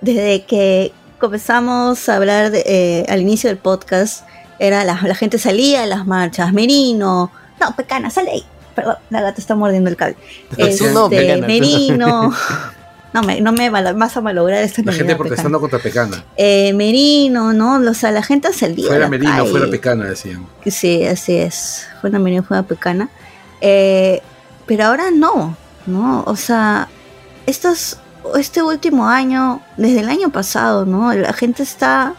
[0.00, 4.24] desde que comenzamos a hablar de, eh, al inicio del podcast,
[4.58, 7.30] era la, la gente salía a las marchas, Merino,
[7.60, 8.44] no, Pecana, sale ahí.
[8.74, 10.16] Perdón, la gata está mordiendo el cable.
[10.56, 11.08] Este, no.
[11.10, 12.32] Merino.
[13.12, 16.10] No me, no me vas a malograr esta La gente protestando contra Pecana.
[16.10, 16.32] Pecana.
[16.36, 17.76] Eh, Merino, ¿no?
[17.90, 18.86] O sea, la gente salía.
[18.86, 19.50] a Fuera Merino, calle.
[19.50, 20.46] fuera Pecana, decían.
[20.66, 21.86] Sí, así es.
[22.00, 23.08] Fue una Merino, fue una Pecana.
[23.60, 24.22] Eh,
[24.66, 26.22] pero ahora no, ¿no?
[26.26, 26.88] O sea,
[27.46, 27.98] estos,
[28.36, 31.12] este último año, desde el año pasado, ¿no?
[31.12, 32.14] La gente está...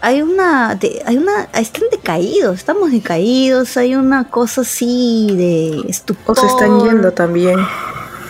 [0.00, 0.70] Hay una,
[1.04, 6.36] hay una, están decaídos, estamos decaídos, hay una cosa así de O estupor.
[6.40, 7.60] se están yendo también.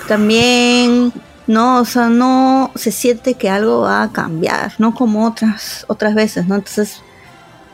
[0.06, 1.12] También,
[1.46, 6.14] no, o sea, no se siente que algo va a cambiar, no como otras, otras
[6.14, 6.54] veces, ¿no?
[6.56, 7.00] Entonces,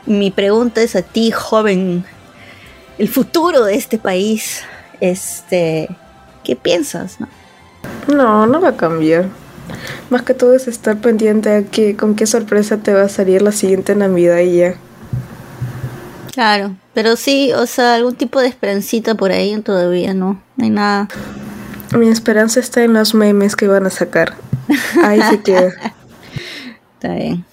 [0.05, 2.03] mi pregunta es a ti, joven,
[2.97, 4.63] el futuro de este país,
[4.99, 5.89] este,
[6.43, 7.27] ¿qué piensas, no?
[8.07, 9.27] No, no va a cambiar.
[10.09, 13.41] Más que todo es estar pendiente a que, con qué sorpresa te va a salir
[13.41, 14.75] la siguiente Navidad y ya.
[16.33, 20.69] Claro, pero sí, o sea, algún tipo de esperancita por ahí todavía no, no hay
[20.71, 21.07] nada.
[21.97, 24.35] Mi esperanza está en los memes que van a sacar.
[25.03, 25.73] Ahí sí queda.
[26.95, 27.45] Está bien.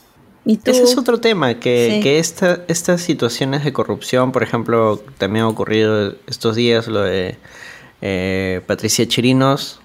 [0.45, 0.71] ¿Y tú?
[0.71, 2.01] Ese es otro tema, que, Sí.
[2.03, 7.37] que esta, estas situaciones de corrupción, por ejemplo, también ha ocurrido estos días lo de
[8.03, 9.81] eh, Patricia Chirinos,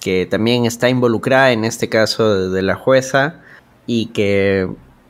[0.00, 3.40] que también está involucrada en este caso de, de la jueza
[3.86, 4.68] y que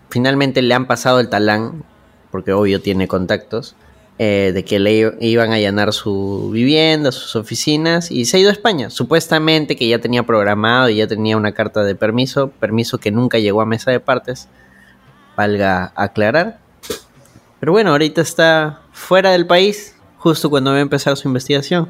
[0.08, 1.84] finalmente le han pasado el talán,
[2.31, 3.74] porque obvio tiene contactos,
[4.23, 8.50] eh, de que le iban a allanar su vivienda, sus oficinas, y se ha ido
[8.50, 8.90] a España.
[8.90, 13.39] Supuestamente que ya tenía programado y ya tenía una carta de permiso, permiso que nunca
[13.39, 14.47] llegó a mesa de partes,
[15.39, 16.58] valga aclarar.
[17.60, 21.89] Pero bueno, ahorita está fuera del país, justo cuando va a empezar su investigación.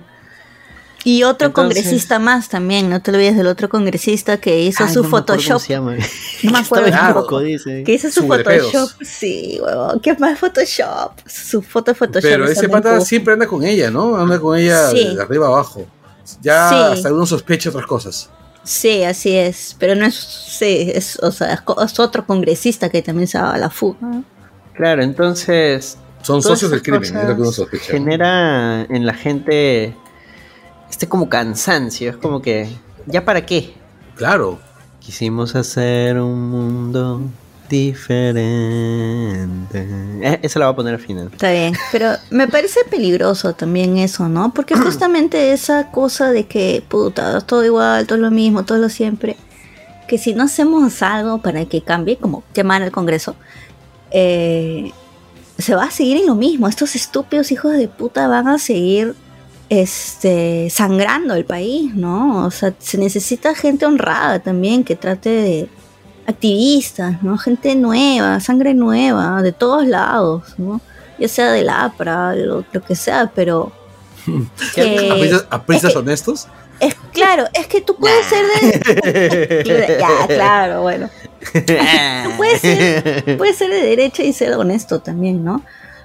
[1.03, 4.93] Y otro Entonces- congresista más también, no te olvides del otro congresista que hizo Ay,
[4.93, 5.61] su no me acuerdo Photoshop.
[5.61, 5.97] se llama.
[6.43, 7.20] No me acuerdo en tampoco.
[7.23, 7.85] Moco, dice.
[7.85, 8.70] Que hizo su pedos.
[8.70, 9.03] Photoshop.
[9.03, 10.01] Sí, huevón.
[10.01, 11.12] ¿Qué más Photoshop?
[11.27, 12.31] Su foto Photoshop.
[12.31, 14.17] Pero ese pata siempre anda con ella, ¿no?
[14.17, 15.15] Anda con ella Sí.
[15.17, 15.87] de arriba abajo.
[16.43, 16.75] Ya Sí.
[16.99, 18.29] hasta uno sospecha otras cosas.
[18.62, 19.75] Sí, así es.
[19.79, 20.15] Pero no es.
[20.15, 23.99] Sí, es, o sea, es otro congresista que también se va a la fuga.
[24.75, 27.93] Claro, entonces Son socios del crimen, es lo que uno sospecha.
[27.93, 29.97] genera en la gente
[30.91, 32.69] este como cansancio, es como que
[33.07, 33.75] ya para qué.
[34.17, 34.59] Claro.
[35.01, 37.23] Quisimos hacer un mundo
[37.70, 39.89] diferente.
[40.20, 41.31] Eh, esa la voy a poner al final.
[41.33, 41.75] Está bien.
[41.91, 44.52] Pero me parece peligroso también eso, ¿no?
[44.52, 49.36] Porque justamente esa cosa de que, puta, todo igual, todo lo mismo, todo lo siempre.
[50.07, 53.36] Que si no hacemos algo para que cambie, como llamar al Congreso,
[54.10, 54.93] eh,
[55.57, 56.69] se va a seguir en lo mismo.
[56.69, 59.15] Estos estúpidos hijos de puta van a seguir
[59.71, 62.45] este, sangrando el país, ¿no?
[62.45, 65.69] O sea, se necesita gente honrada también que trate de
[66.27, 67.39] activistas, ¿no?
[67.39, 70.81] Gente nueva, sangre nueva, de todos lados, ¿no?
[71.19, 73.73] Ya sea del APRA, lo, lo que sea, pero...
[74.75, 76.49] que- ¿Apristas, apristas es que- honestos?
[76.81, 78.45] es claro, es que tú puedes ser
[79.05, 79.97] de...
[80.01, 81.09] ya, claro, bueno.
[81.53, 85.63] Tú puedes ser, puedes ser de derecha y ser honesto también, ¿no?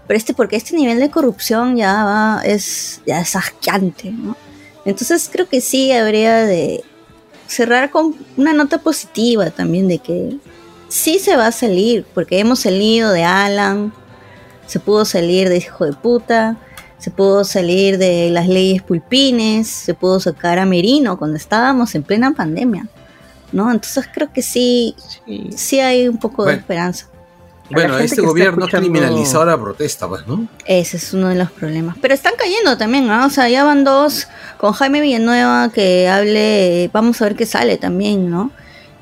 [0.07, 4.35] Pero este, porque este nivel de corrupción ya va, es, ya es asqueante, ¿no?
[4.85, 6.83] Entonces creo que sí habría de
[7.47, 10.37] cerrar con una nota positiva también de que
[10.87, 13.93] sí se va a salir, porque hemos salido de Alan,
[14.67, 16.57] se pudo salir de hijo de puta,
[16.97, 22.03] se pudo salir de las leyes pulpines, se pudo sacar a Merino cuando estábamos en
[22.03, 22.87] plena pandemia,
[23.51, 23.71] ¿no?
[23.71, 24.95] Entonces creo que sí,
[25.55, 27.07] sí hay un poco de esperanza.
[27.71, 30.47] Bueno, este gobierno escuchando- criminalizó la protesta, pues, ¿no?
[30.65, 31.95] Ese es uno de los problemas.
[32.01, 33.25] Pero están cayendo también, ¿no?
[33.25, 34.27] O sea, ya van dos
[34.57, 38.51] con Jaime Villanueva que hable, vamos a ver qué sale también, ¿no?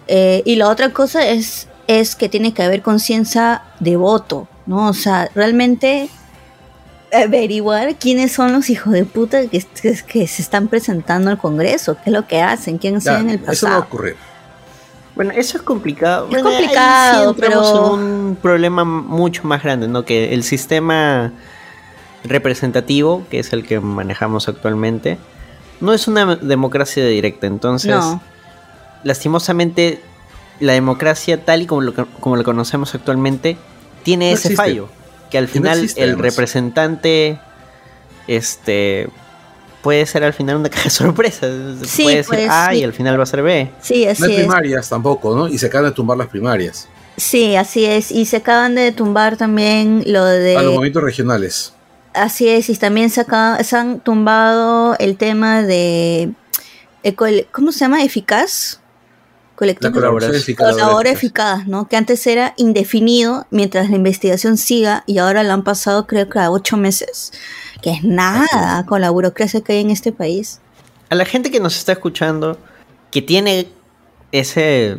[0.08, 4.88] Eh, y la otra cosa es, es que tiene que haber conciencia de voto, ¿no?
[4.90, 6.10] O sea, realmente
[7.12, 11.96] averiguar quiénes son los hijos de puta que, que, que se están presentando al Congreso,
[11.96, 13.80] qué es lo que hacen, quién en el eso no va a pasado.
[13.82, 14.16] ocurrir.
[15.16, 16.26] Bueno, eso es complicado.
[16.26, 20.06] Es Bueno, complicado, sí pero- en un problema mucho más grande, ¿no?
[20.06, 21.32] Que el sistema
[22.24, 25.18] representativo, que es el que manejamos actualmente,
[25.82, 27.46] no es una democracia directa.
[27.48, 28.22] Entonces, No.
[29.04, 30.02] lastimosamente,
[30.60, 33.58] la democracia tal y como lo, como lo conocemos actualmente
[34.04, 34.56] tiene No ese existe.
[34.56, 34.90] fallo.
[35.30, 37.40] Que al no final existe, el representante
[38.28, 39.10] este
[39.84, 41.48] puede ser al final una caja de sorpresa.
[41.86, 42.78] Sí, puede decir pues, A sí.
[42.80, 43.72] y al final va a ser B.
[43.82, 44.38] Sí, No hay es.
[44.40, 45.48] primarias tampoco, ¿no?
[45.48, 46.88] Y se acaban de tumbar las primarias
[47.18, 48.10] Sí, así es.
[48.12, 50.58] Y se acaban de tumbar también lo de...
[50.58, 51.74] a los movimientos regionales.
[52.16, 56.32] Así es, y también se, acaba- se han tumbado el tema de...
[57.52, 58.04] ¿Cómo se llama?
[58.04, 58.80] ¿Eficaz?
[58.80, 59.94] La Colectivo.
[59.94, 60.72] colaboración eficaz.
[60.72, 61.88] Colaborador eficaz, ¿no?
[61.88, 66.40] Que antes era indefinido mientras la investigación siga y ahora lo han pasado creo que
[66.40, 67.32] a ocho meses.
[67.84, 70.60] Que es nada con la burocracia que hay en este país.
[71.10, 72.58] A la gente que nos está escuchando,
[73.12, 73.68] que tiene
[74.32, 74.98] ese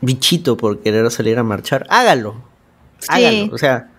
[0.00, 2.36] bichito por querer salir a marchar, hágalo.
[3.00, 3.06] Sí.
[3.10, 3.52] Hágalo.
[3.54, 3.90] O sea,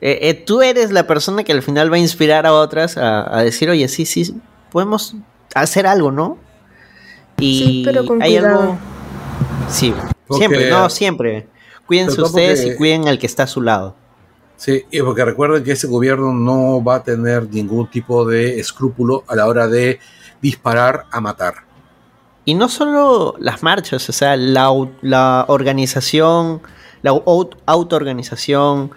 [0.00, 3.38] eh, eh, tú eres la persona que al final va a inspirar a otras a,
[3.38, 4.34] a decir, oye, sí, sí,
[4.72, 5.14] podemos
[5.54, 6.38] hacer algo, ¿no?
[7.38, 8.60] Y Sí, pero con hay cuidado.
[8.60, 8.78] algo.
[9.68, 9.94] Sí,
[10.26, 11.48] Porque- siempre, no, siempre.
[11.86, 13.94] Cuídense ustedes porque- y cuiden al que está a su lado.
[14.62, 19.24] Sí, y porque recuerden que ese gobierno no va a tener ningún tipo de escrúpulo
[19.26, 19.98] a la hora de
[20.40, 21.54] disparar a matar.
[22.44, 26.62] Y no solo las marchas, o sea, la, la organización,
[27.02, 28.92] la au- autoorganización,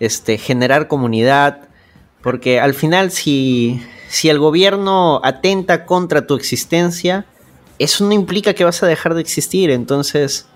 [0.00, 1.68] este, generar comunidad,
[2.22, 7.26] porque al final si, si el gobierno atenta contra tu existencia,
[7.78, 10.46] eso no implica que vas a dejar de existir, entonces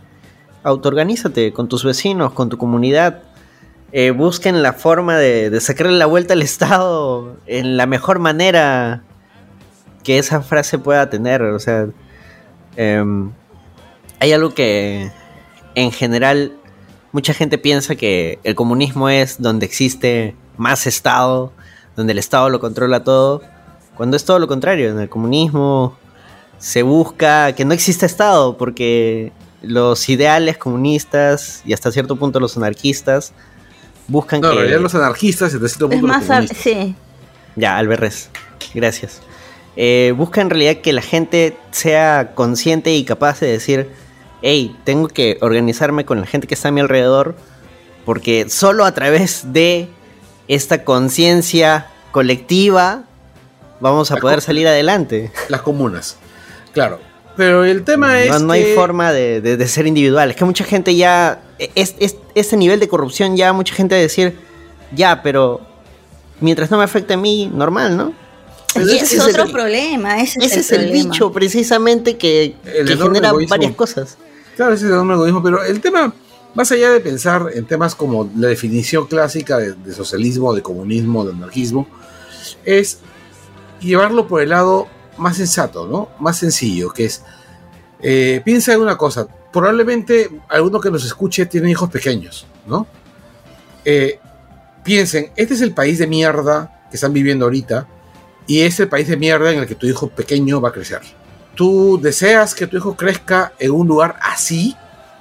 [0.62, 3.24] autoorganízate con tus vecinos, con tu comunidad,
[3.94, 9.02] eh, busquen la forma de, sacarle la vuelta al Estado en la mejor manera
[10.02, 11.86] que esa frase pueda tener, o sea,
[12.76, 13.32] Em,
[14.20, 15.10] hay algo que
[15.74, 16.52] en general
[17.12, 21.52] mucha gente piensa que el comunismo es donde existe más Estado,
[21.96, 23.42] donde el Estado lo controla todo,
[23.96, 24.90] cuando es todo lo contrario.
[24.90, 25.96] En el comunismo
[26.58, 29.32] se busca que no exista Estado porque
[29.62, 33.32] los ideales comunistas y hasta cierto punto los anarquistas
[34.08, 34.58] buscan No, en que...
[34.60, 36.48] realidad los anarquistas y hasta cierto Es punto los más...
[36.56, 36.94] Sí.
[37.56, 38.30] Ya, Alberres.
[38.74, 39.20] Gracias.
[39.76, 43.88] Eh, busca en realidad que la gente sea consciente y capaz de decir,
[44.42, 47.34] hey, tengo que organizarme con la gente que está a mi alrededor,
[48.04, 49.88] porque solo a través de
[50.48, 53.04] esta conciencia colectiva
[53.80, 55.32] vamos a poder salir adelante.
[55.48, 56.16] Las comunas.
[56.72, 57.00] Claro.
[57.36, 58.30] Pero el tema es.
[58.30, 60.30] No, no que- hay forma de, de- de ser individual.
[60.30, 61.40] Es que mucha gente ya.
[61.58, 64.36] Es, es- este nivel de corrupción ya mucha gente va a decir,
[64.94, 65.60] ya, pero
[66.40, 68.12] mientras no me afecte a mí, normal, ¿no?
[68.76, 70.20] Y Ese ese es es otro el- problema.
[70.20, 71.12] Ese, Ese es el problema.
[71.12, 73.50] bicho precisamente que, que genera egoísmo.
[73.50, 74.18] varias cosas.
[74.56, 76.12] Claro, ese es el enorme egoísmo, pero el tema,
[76.54, 81.24] más allá de pensar en temas como la definición clásica de, de socialismo, de comunismo,
[81.24, 81.86] de anarquismo,
[82.64, 82.98] es
[83.80, 86.08] llevarlo por el lado más sensato, ¿no?
[86.18, 87.22] Más sencillo, que es,
[88.02, 92.88] eh, piensa en una cosa, probablemente alguno que nos escuche tiene hijos pequeños, ¿no?
[93.84, 94.18] Eh,
[94.82, 97.86] piensen, este es el país de mierda que están viviendo ahorita
[98.48, 101.02] y es el país de mierda en el que tu hijo pequeño va a crecer.
[101.54, 104.76] ¿Tú deseas que tu hijo crezca en un lugar así?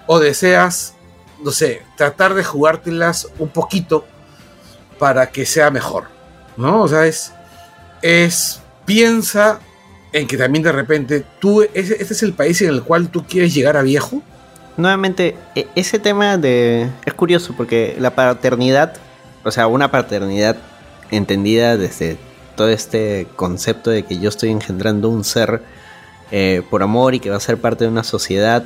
[0.08, 0.96] ¿O deseas,
[1.44, 4.04] no sé, tratar de jugártelas un poquito
[4.98, 6.06] para que sea mejor?
[6.58, 6.82] ¿No?
[6.82, 7.32] O sea, es,
[8.02, 9.60] es piensa
[10.14, 13.26] en que también de repente tú, ese- este es el país en el cual tú
[13.28, 14.22] quieres llegar a viejo.
[14.78, 16.88] Nuevamente, e- ese tema de...
[17.06, 18.94] Es curioso porque la paternidad,
[19.44, 20.56] o sea, una paternidad
[21.12, 22.18] entendida desde
[22.56, 25.62] todo este concepto de que yo estoy engendrando un ser
[26.32, 28.64] eh, por amor y que va a ser parte de una sociedad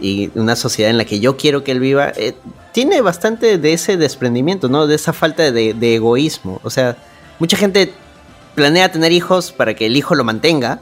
[0.00, 2.34] y una sociedad en la que yo quiero que él viva, eh,
[2.72, 4.86] tiene bastante de ese desprendimiento, ¿no?
[4.86, 6.60] De esa falta de, de egoísmo.
[6.62, 6.96] O sea,
[7.38, 7.92] mucha gente
[8.58, 10.80] planea tener hijos para que el hijo lo mantenga,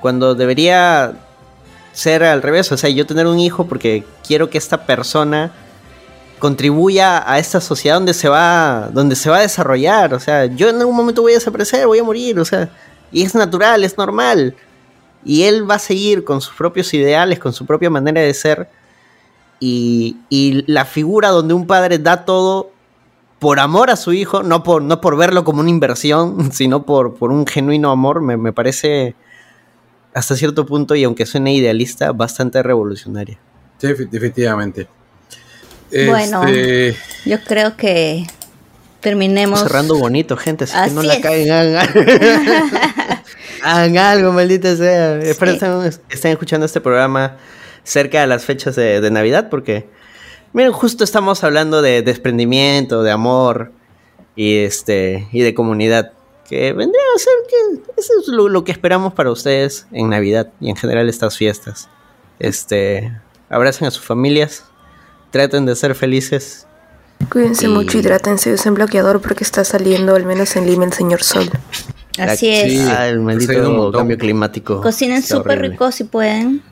[0.00, 1.12] cuando debería
[1.92, 2.72] ser al revés.
[2.72, 5.52] O sea, yo tener un hijo porque quiero que esta persona
[6.38, 10.68] contribuya a esta sociedad donde se va donde se va a desarrollar o sea yo
[10.68, 12.70] en algún momento voy a desaparecer voy a morir o sea
[13.10, 14.54] y es natural es normal
[15.24, 18.68] y él va a seguir con sus propios ideales con su propia manera de ser
[19.58, 22.70] y, y la figura donde un padre da todo
[23.38, 27.14] por amor a su hijo no por no por verlo como una inversión sino por
[27.14, 29.14] por un genuino amor me, me parece
[30.14, 33.38] hasta cierto punto y aunque suene idealista bastante revolucionaria
[33.80, 34.88] Sí, efectivamente.
[36.08, 36.44] Bueno.
[36.48, 38.26] Este, Yo creo que
[39.00, 39.60] terminemos.
[39.60, 41.20] cerrando bonito, gente, así, que no la es.
[41.20, 42.00] caguen, hagan algo.
[43.62, 45.16] hagan algo, maldita sea.
[45.20, 45.58] Espero Sí.
[45.64, 47.36] estén, estén escuchando este programa
[47.84, 49.88] cerca de las fechas de, de Navidad, porque,
[50.58, 53.70] miren, justo estamos hablando de desprendimiento, de amor
[54.34, 56.12] y, este, y de comunidad.
[56.48, 60.50] Que vendría a ser que eso es lo, lo que esperamos para ustedes en Navidad
[60.60, 61.88] y en general estas fiestas.
[62.40, 63.12] Este,
[63.48, 64.64] abracen a sus familias,
[65.30, 66.66] traten de ser felices
[67.30, 71.22] Cuídense Y- mucho, hidrátense, usen bloqueador porque está saliendo, al menos en Lima, el señor
[71.22, 71.50] Sol.
[72.18, 72.72] Así es.
[72.72, 72.88] Sí.
[72.88, 74.80] Ah, el maldito cambio climático.
[74.80, 76.62] Cocinen súper rico si pueden.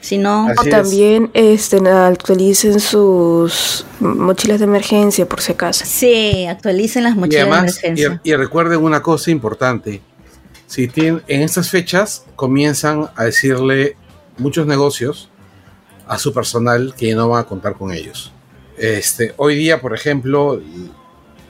[0.00, 5.84] Si no, O también este, actualicen sus mochilas de emergencia por si acaso.
[5.86, 8.20] sí, actualicen las y mochilas de además, y, emergencia.
[8.24, 10.00] y recuerden una cosa importante.
[10.66, 13.96] Si tienen, en estas fechas comienzan a decirle
[14.38, 15.28] muchos negocios
[16.06, 18.32] a su personal que no van a contar con ellos.
[18.76, 20.60] Este, hoy día, por ejemplo,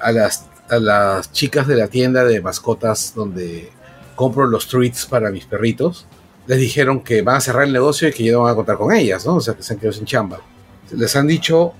[0.00, 3.70] a las, a las chicas de la tienda de mascotas donde
[4.16, 6.06] compro los treats para mis perritos,
[6.46, 8.76] les dijeron que van a cerrar el negocio y que ya no van a contar
[8.76, 9.36] con ellas, ¿no?
[9.36, 10.40] O sea, que se han quedado sin chamba.
[10.96, 11.72] Les han dicho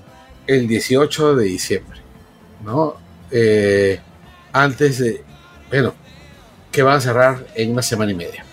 [0.47, 1.99] el 18 de diciembre,
[2.63, 2.95] ¿no?
[3.31, 3.99] Eh,
[4.53, 5.23] antes de,
[5.69, 5.93] bueno,
[6.71, 8.45] que van a cerrar en una semana y media.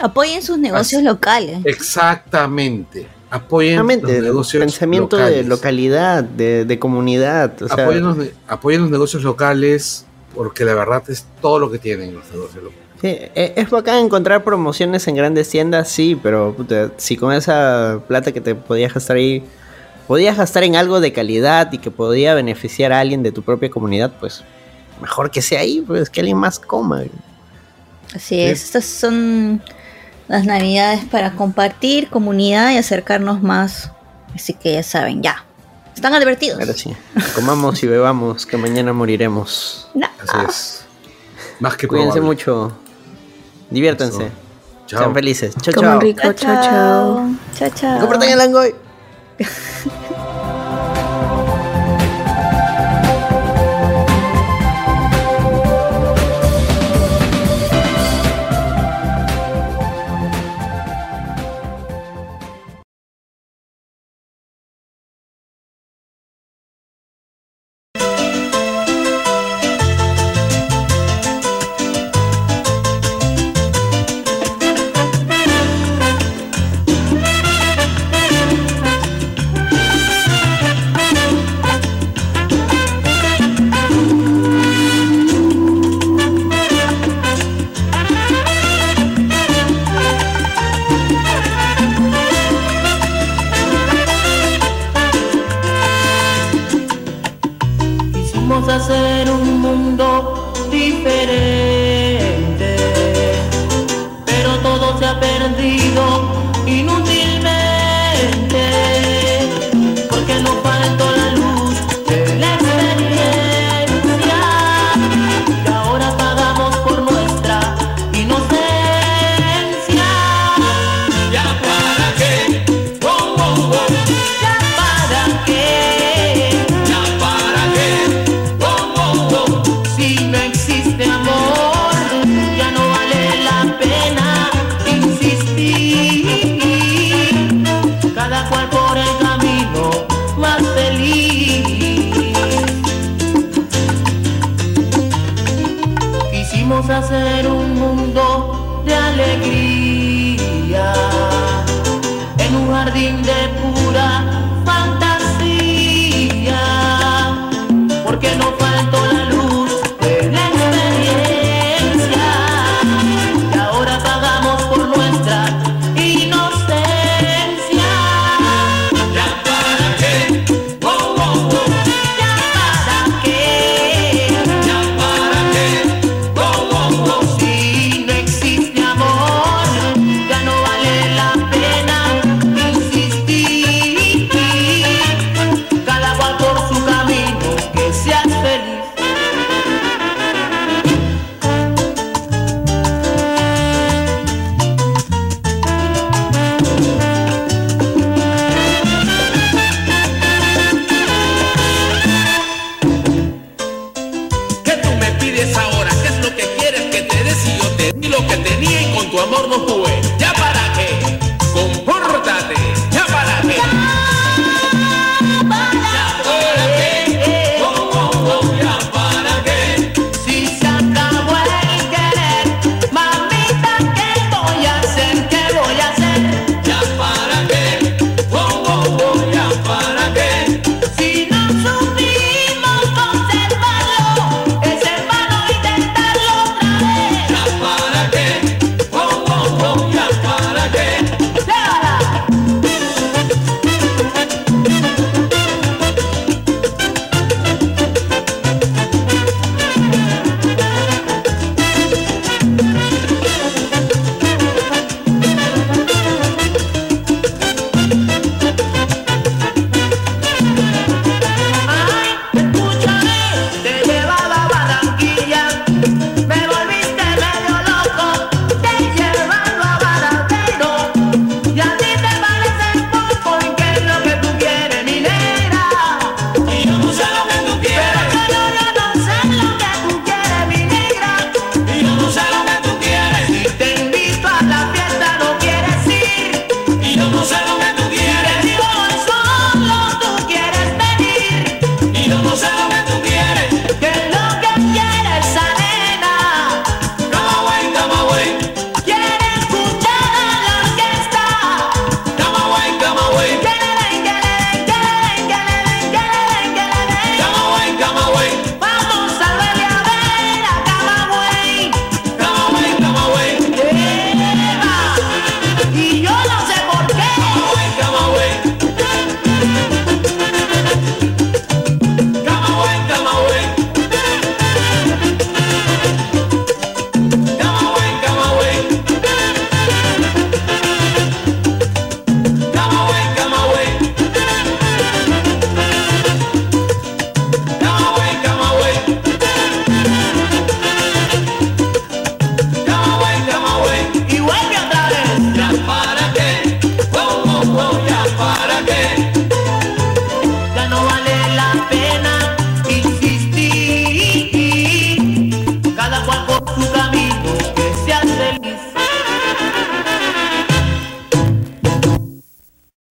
[0.00, 1.58] Apoyen sus negocios Así- locales.
[1.64, 3.06] Exactamente.
[3.30, 5.36] Apoyen Realmente, los el negocios pensamiento locales.
[5.36, 7.62] de localidad, de, de comunidad.
[7.62, 8.16] O sea, apoyen, los,
[8.48, 12.84] apoyen los negocios locales porque la verdad es todo lo que tienen los negocios locales.
[13.00, 18.00] Sí, e- es bacán encontrar promociones en grandes tiendas, sí, pero puta, si con esa
[18.08, 19.44] plata que te podías gastar ahí,
[20.06, 23.70] podías gastar en algo de calidad y que podía beneficiar a alguien de tu propia
[23.70, 24.42] comunidad, pues
[25.00, 27.02] mejor que sea ahí, pues que alguien más coma.
[28.14, 28.64] Así es.
[28.64, 29.62] Estas son
[30.26, 33.92] las navidades para compartir comunidad y acercarnos más.
[34.34, 35.44] Así que ya saben, ya.
[35.94, 36.58] Están advertidos.
[36.60, 36.94] Ahora sí,
[37.34, 39.88] comamos y bebamos, que mañana moriremos.
[39.94, 40.06] No.
[40.20, 40.84] Así es.
[41.58, 42.34] Más que Cuídense probable.
[42.36, 42.72] mucho,
[43.70, 44.30] diviértanse,
[44.86, 45.00] Chao.
[45.00, 45.54] sean felices.
[45.62, 46.00] Chao, chao.
[46.00, 47.30] rico, chao, chao.
[47.54, 48.00] Chao, chao.
[48.00, 48.28] Compartan